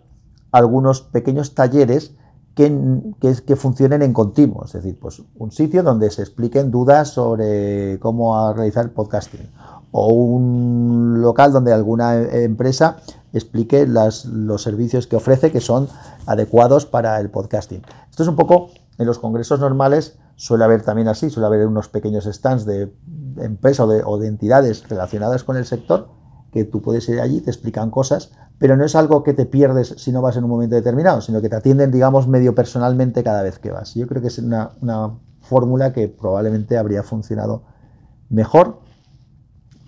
algunos 0.52 1.02
pequeños 1.02 1.54
talleres 1.54 2.16
que, 2.56 3.16
que, 3.46 3.56
funcionen 3.56 4.02
en 4.02 4.12
continuo, 4.12 4.66
es 4.66 4.74
decir, 4.74 5.00
pues 5.00 5.22
un 5.38 5.52
sitio 5.52 5.82
donde 5.82 6.12
se 6.12 6.22
expliquen 6.22 6.72
dudas 6.72 7.10
sobre 7.10 8.00
cómo 8.00 8.54
realizar 8.54 8.86
el 8.86 8.92
podcasting 8.92 9.50
o 9.92 10.08
un 10.08 11.22
local 11.22 11.52
donde 11.52 11.74
alguna 11.74 12.22
empresa 12.22 12.98
explique 13.34 13.88
los 13.88 14.24
servicios 14.62 15.08
que 15.08 15.16
ofrece 15.16 15.52
que 15.52 15.62
son 15.62 15.88
adecuados 16.26 16.86
para 16.86 17.20
el 17.20 17.30
podcasting. 17.30 17.82
Esto 18.10 18.24
es 18.24 18.30
un 18.30 18.36
poco, 18.36 18.70
en 18.98 19.06
los 19.06 19.20
congresos 19.20 19.60
normales 19.60 20.18
suele 20.36 20.64
haber 20.64 20.84
también 20.84 21.08
así, 21.08 21.30
suele 21.30 21.48
haber 21.48 21.68
unos 21.68 21.90
pequeños 21.90 22.26
stands 22.26 22.66
de 22.66 22.94
empresas 23.38 23.88
o 24.06 24.18
de, 24.18 24.28
entidades 24.28 24.88
relacionadas 24.88 25.44
con 25.44 25.58
el 25.58 25.66
sector 25.66 26.10
que 26.52 26.64
tú 26.64 26.82
puedes 26.82 27.08
ir 27.10 27.20
allí, 27.20 27.42
te 27.42 27.52
explican 27.52 27.92
cosas, 27.92 28.32
pero 28.60 28.76
no 28.76 28.84
es 28.86 28.94
algo 28.96 29.24
que 29.24 29.34
te 29.34 29.46
pierdes 29.46 29.96
si 29.98 30.12
no 30.12 30.22
vas 30.22 30.36
en 30.36 30.44
un 30.44 30.50
momento 30.50 30.76
determinado, 30.76 31.22
sino 31.22 31.42
que 31.42 31.50
te 31.50 31.56
atienden, 31.56 31.92
digamos, 31.92 32.28
medio 32.28 32.54
personalmente 32.54 33.24
cada 33.24 33.42
vez 33.42 33.58
que 33.58 33.72
vas. 33.72 33.96
Yo 33.96 34.06
creo 34.06 34.22
que 34.22 34.28
es 34.28 34.38
una, 34.38 34.72
fórmula 35.42 35.94
que 35.94 36.08
probablemente 36.10 36.78
habría 36.78 37.02
funcionado 37.02 37.64
mejor 38.30 38.82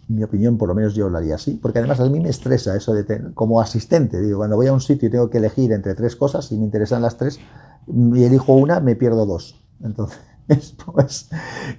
mi 0.08 0.24
opinión, 0.24 0.58
por 0.58 0.70
lo 0.70 0.74
menos 0.74 0.96
yo 0.96 1.08
lo 1.08 1.18
haría 1.18 1.36
así, 1.36 1.60
porque 1.62 1.80
además 1.80 2.00
a 2.00 2.10
mí 2.10 2.20
me 2.20 2.30
estresa 2.30 2.76
eso 2.76 2.94
de 2.94 3.04
tener, 3.04 3.34
como 3.36 3.62
asistente, 3.62 4.20
digo, 4.22 4.40
cuando 4.40 4.56
voy 4.56 4.68
a 4.68 4.74
un 4.74 4.82
sitio 4.82 5.08
y 5.08 5.12
tengo 5.12 5.30
que 5.30 5.38
elegir 5.38 5.72
entre 5.72 5.94
tres 5.94 6.16
cosas, 6.16 6.46
si 6.46 6.58
me 6.58 6.64
interesan 6.64 7.02
las 7.04 7.18
tres 7.18 7.40
y 7.88 8.24
elijo 8.24 8.54
una, 8.54 8.80
me 8.80 8.96
pierdo 8.96 9.26
dos. 9.28 9.64
Entonces, 9.84 10.18
pues 10.86 11.30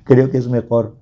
creo 0.05 0.31
que 0.31 0.39
es 0.39 0.49
mejor 0.49 0.97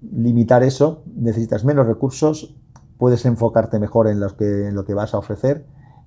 limitar 0.00 0.62
eso, 0.62 1.02
necesitas 1.16 1.64
menos 1.64 1.86
recursos, 1.86 2.54
puedes 3.00 3.24
enfocarte 3.24 3.80
mejor 3.80 4.06
en, 4.06 4.20
lo 4.20 4.36
que 4.36 4.94
vas 4.94 5.14
a 5.14 5.18
ofrecer 5.18 5.66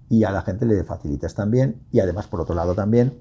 y 0.10 0.24
a 0.24 0.32
la 0.32 0.44
gente 0.44 0.68
le 0.68 0.84
facilitas 0.84 1.34
también 1.34 1.82
y 1.92 2.00
además 2.00 2.28
por 2.28 2.40
otro 2.40 2.54
lado 2.56 2.76
también 2.76 3.20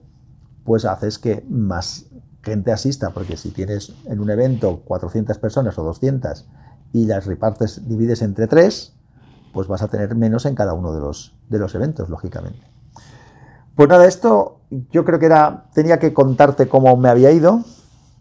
pues 0.62 0.84
haces 0.84 1.18
que 1.18 1.44
más 1.48 2.04
gente 2.42 2.70
asista, 2.70 3.10
porque 3.10 3.36
si 3.36 3.50
tienes 3.50 3.94
en 4.04 4.20
un 4.20 4.30
evento 4.30 4.82
400 4.84 5.38
personas 5.38 5.78
o 5.78 5.84
200 5.84 6.44
y 6.92 7.06
las 7.06 7.26
repartes, 7.26 7.88
divides 7.88 8.20
entre 8.20 8.46
tres, 8.46 8.92
pues 9.54 9.68
vas 9.68 9.82
a 9.82 9.88
tener 9.88 10.14
menos 10.16 10.44
en 10.44 10.54
cada 10.54 10.74
uno 10.74 10.92
de 10.92 11.00
los, 11.00 11.34
de 11.48 11.58
los 11.58 11.74
eventos, 11.74 12.10
lógicamente. 12.10 12.60
Pues 13.74 13.88
nada, 13.88 14.06
esto 14.06 14.60
yo 14.90 15.04
creo 15.04 15.18
que 15.18 15.26
era, 15.26 15.70
tenía 15.72 15.98
que 15.98 16.12
contarte 16.12 16.68
cómo 16.68 16.96
me 16.96 17.08
había 17.08 17.30
ido, 17.30 17.64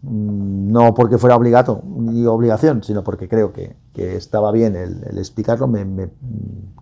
no 0.02 0.94
porque 0.94 1.18
fuera 1.18 1.36
obligado 1.36 1.82
ni 1.84 2.26
obligación, 2.26 2.82
sino 2.82 3.04
porque 3.04 3.28
creo 3.28 3.52
que, 3.52 3.76
estaba 3.94 4.50
bien 4.50 4.74
el, 4.74 5.18
explicarlo, 5.18 5.68
me, 5.68 6.10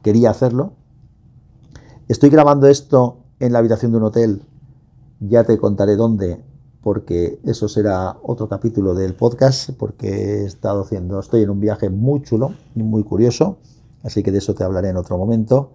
quería 0.02 0.30
hacerlo. 0.30 0.72
Estoy 2.08 2.30
grabando 2.30 2.66
esto 2.66 3.18
en 3.38 3.52
la 3.52 3.58
habitación 3.58 3.92
de 3.92 3.98
un 3.98 4.04
hotel, 4.04 4.42
ya 5.20 5.44
te 5.44 5.58
contaré 5.58 5.96
dónde 5.96 6.42
porque 6.82 7.40
eso 7.44 7.68
será 7.68 8.16
otro 8.22 8.48
capítulo 8.48 8.94
del 8.94 9.14
podcast, 9.14 9.70
porque 9.76 10.08
he 10.08 10.44
estado 10.46 10.82
haciendo, 10.82 11.20
estoy 11.20 11.42
en 11.42 11.50
un 11.50 11.60
viaje 11.60 11.90
muy 11.90 12.22
chulo 12.22 12.54
y 12.74 12.82
muy 12.82 13.04
curioso, 13.04 13.58
así 14.02 14.22
que 14.22 14.32
de 14.32 14.38
eso 14.38 14.54
te 14.54 14.64
hablaré 14.64 14.88
en 14.88 14.96
otro 14.96 15.18
momento. 15.18 15.72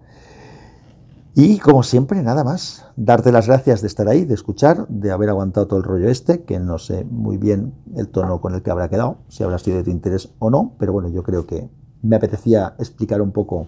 Y 1.38 1.58
como 1.58 1.82
siempre, 1.82 2.22
nada 2.22 2.44
más, 2.44 2.86
darte 2.96 3.30
las 3.30 3.46
gracias 3.46 3.82
de 3.82 3.88
estar 3.88 4.08
ahí, 4.08 4.24
de 4.24 4.32
escuchar, 4.32 4.88
de 4.88 5.10
haber 5.12 5.28
aguantado 5.28 5.66
todo 5.66 5.78
el 5.78 5.84
rollo 5.84 6.08
este, 6.08 6.44
que 6.44 6.58
no 6.58 6.78
sé 6.78 7.04
muy 7.04 7.36
bien 7.36 7.74
el 7.94 8.08
tono 8.08 8.40
con 8.40 8.54
el 8.54 8.62
que 8.62 8.70
habrá 8.70 8.88
quedado, 8.88 9.18
si 9.28 9.42
habrá 9.42 9.58
sido 9.58 9.76
de 9.76 9.84
tu 9.84 9.90
interés 9.90 10.30
o 10.38 10.48
no, 10.48 10.72
pero 10.78 10.94
bueno, 10.94 11.10
yo 11.10 11.22
creo 11.22 11.46
que 11.46 11.68
me 12.00 12.16
apetecía 12.16 12.74
explicar 12.78 13.20
un 13.20 13.32
poco 13.32 13.66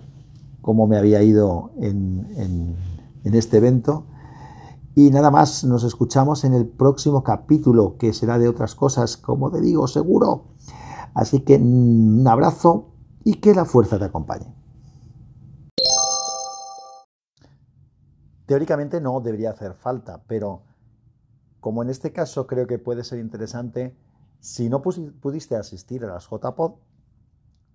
cómo 0.62 0.86
me 0.86 0.96
había 0.96 1.22
ido 1.22 1.72
en, 1.78 2.74
este 3.24 3.58
evento 3.58 4.04
y 4.94 5.10
nada 5.10 5.30
más, 5.30 5.62
nos 5.64 5.84
escuchamos 5.84 6.44
en 6.44 6.54
el 6.54 6.66
próximo 6.66 7.22
capítulo, 7.22 7.98
que 7.98 8.14
será 8.14 8.38
de 8.38 8.48
otras 8.48 8.74
cosas, 8.74 9.18
como 9.18 9.50
te 9.50 9.60
digo, 9.60 9.86
seguro. 9.88 10.44
Así 11.12 11.40
que 11.40 11.56
un 11.56 12.26
abrazo 12.26 12.86
y 13.24 13.34
que 13.34 13.54
la 13.54 13.66
fuerza 13.66 13.98
te 13.98 14.06
acompañe. 14.06 14.57
Teóricamente 18.48 19.02
no 19.02 19.20
debería 19.20 19.50
hacer 19.50 19.74
falta, 19.74 20.22
pero 20.26 20.62
como 21.60 21.82
en 21.82 21.90
este 21.90 22.14
caso 22.14 22.46
creo 22.46 22.66
que 22.66 22.78
puede 22.78 23.04
ser 23.04 23.18
interesante, 23.18 23.94
si 24.40 24.70
no 24.70 24.80
pudiste 24.80 25.54
asistir 25.54 26.02
a 26.02 26.08
las 26.08 26.30
JPod 26.30 26.76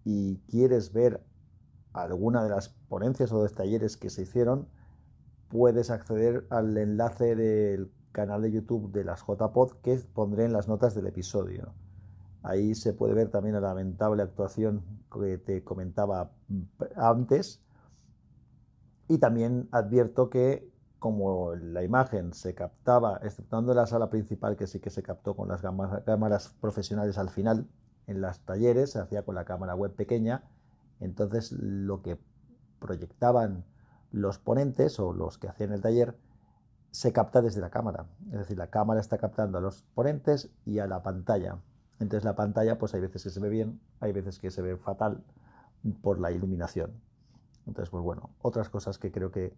y 0.03 0.37
quieres 0.49 0.91
ver 0.91 1.23
alguna 1.93 2.43
de 2.43 2.49
las 2.49 2.69
ponencias 2.89 3.31
o 3.31 3.43
de 3.43 3.49
talleres 3.49 3.97
que 3.97 4.09
se 4.09 4.23
hicieron, 4.23 4.67
puedes 5.47 5.91
acceder 5.91 6.47
al 6.49 6.75
enlace 6.75 7.35
del 7.35 7.91
canal 8.11 8.41
de 8.41 8.53
YouTube 8.53 8.91
de 8.91 9.03
las 9.03 9.21
JPod 9.27 9.73
que 9.83 9.95
pondré 10.11 10.45
en 10.45 10.53
las 10.53 10.67
notas 10.67 10.95
del 10.95 11.05
episodio. 11.05 11.71
Ahí 12.41 12.73
se 12.73 12.93
puede 12.93 13.13
ver 13.13 13.29
también 13.29 13.53
la 13.53 13.61
lamentable 13.61 14.23
actuación 14.23 14.83
que 15.13 15.37
te 15.37 15.63
comentaba 15.63 16.31
antes. 16.95 17.61
Y 19.07 19.17
también 19.17 19.67
advierto 19.71 20.29
que 20.29 20.71
como 20.99 21.53
la 21.55 21.83
imagen 21.83 22.33
se 22.33 22.55
captaba, 22.55 23.19
exceptuando 23.23 23.73
la 23.73 23.85
sala 23.85 24.09
principal 24.09 24.55
que 24.55 24.67
sí 24.67 24.79
que 24.79 24.89
se 24.89 25.03
captó 25.03 25.35
con 25.35 25.49
las 25.49 25.61
cámaras 25.61 26.55
profesionales 26.61 27.17
al 27.17 27.29
final, 27.29 27.67
en 28.07 28.21
los 28.21 28.39
talleres 28.39 28.91
se 28.91 28.99
hacía 28.99 29.23
con 29.23 29.35
la 29.35 29.43
cámara 29.43 29.75
web 29.75 29.93
pequeña, 29.93 30.43
entonces 31.01 31.51
lo 31.51 32.01
que 32.01 32.17
proyectaban 32.79 33.65
los 34.11 34.39
ponentes 34.39 34.99
o 34.99 35.11
los 35.11 35.37
que 35.37 35.49
hacían 35.49 35.73
el 35.73 35.81
taller, 35.81 36.17
se 36.91 37.11
capta 37.11 37.41
desde 37.41 37.59
la 37.59 37.69
cámara. 37.69 38.05
Es 38.31 38.39
decir, 38.39 38.57
la 38.57 38.67
cámara 38.67 39.01
está 39.01 39.17
captando 39.17 39.57
a 39.57 39.61
los 39.61 39.83
ponentes 39.95 40.51
y 40.65 40.79
a 40.79 40.87
la 40.87 41.03
pantalla. 41.03 41.57
Entonces 41.99 42.23
la 42.23 42.35
pantalla, 42.35 42.77
pues 42.77 42.93
hay 42.93 43.01
veces 43.01 43.23
que 43.23 43.29
se 43.29 43.39
ve 43.39 43.49
bien, 43.49 43.81
hay 43.99 44.13
veces 44.13 44.39
que 44.39 44.51
se 44.51 44.61
ve 44.61 44.77
fatal 44.77 45.23
por 46.01 46.19
la 46.19 46.31
iluminación. 46.31 46.91
Entonces, 47.67 47.89
pues 47.89 48.03
bueno, 48.03 48.29
otras 48.41 48.69
cosas 48.69 48.97
que 48.97 49.11
creo 49.11 49.31
que 49.31 49.53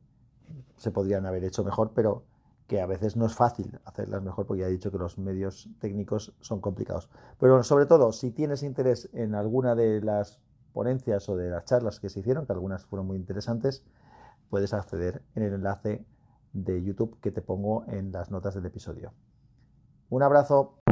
se 0.78 0.92
podrían 0.92 1.26
haber 1.26 1.44
hecho 1.44 1.64
mejor, 1.64 1.92
pero 1.94 2.24
que 2.68 2.82
a 2.82 2.86
veces 2.88 3.16
no 3.16 3.26
es 3.26 3.36
fácil 3.36 3.80
hacerlas 3.86 4.24
mejor 4.24 4.48
porque 4.48 4.62
ya 4.62 4.68
he 4.68 4.72
dicho 4.72 4.92
que 4.92 4.98
los 4.98 5.18
medios 5.18 5.70
técnicos 5.80 6.34
son 6.40 6.62
complicados. 6.62 7.10
Pero 7.40 7.62
sobre 7.64 7.86
todo, 7.86 8.12
si 8.12 8.32
tienes 8.32 8.64
interés 8.64 9.10
en 9.14 9.36
alguna 9.36 9.76
de 9.76 10.02
las 10.02 10.40
ponencias 10.74 11.30
o 11.30 11.36
de 11.36 11.50
las 11.50 11.66
charlas 11.66 12.00
que 12.00 12.10
se 12.10 12.20
hicieron, 12.20 12.46
que 12.46 12.54
algunas 12.54 12.86
fueron 12.86 13.08
muy 13.08 13.18
interesantes, 13.18 13.84
puedes 14.50 14.74
acceder 14.74 15.22
en 15.36 15.44
el 15.44 15.54
enlace 15.54 16.06
de 16.54 16.84
YouTube 16.84 17.20
que 17.22 17.32
te 17.32 17.42
pongo 17.42 17.86
en 17.88 18.12
las 18.12 18.32
notas 18.32 18.56
del 18.56 18.66
episodio. 18.66 19.14
Un 20.10 20.24
abrazo. 20.24 20.85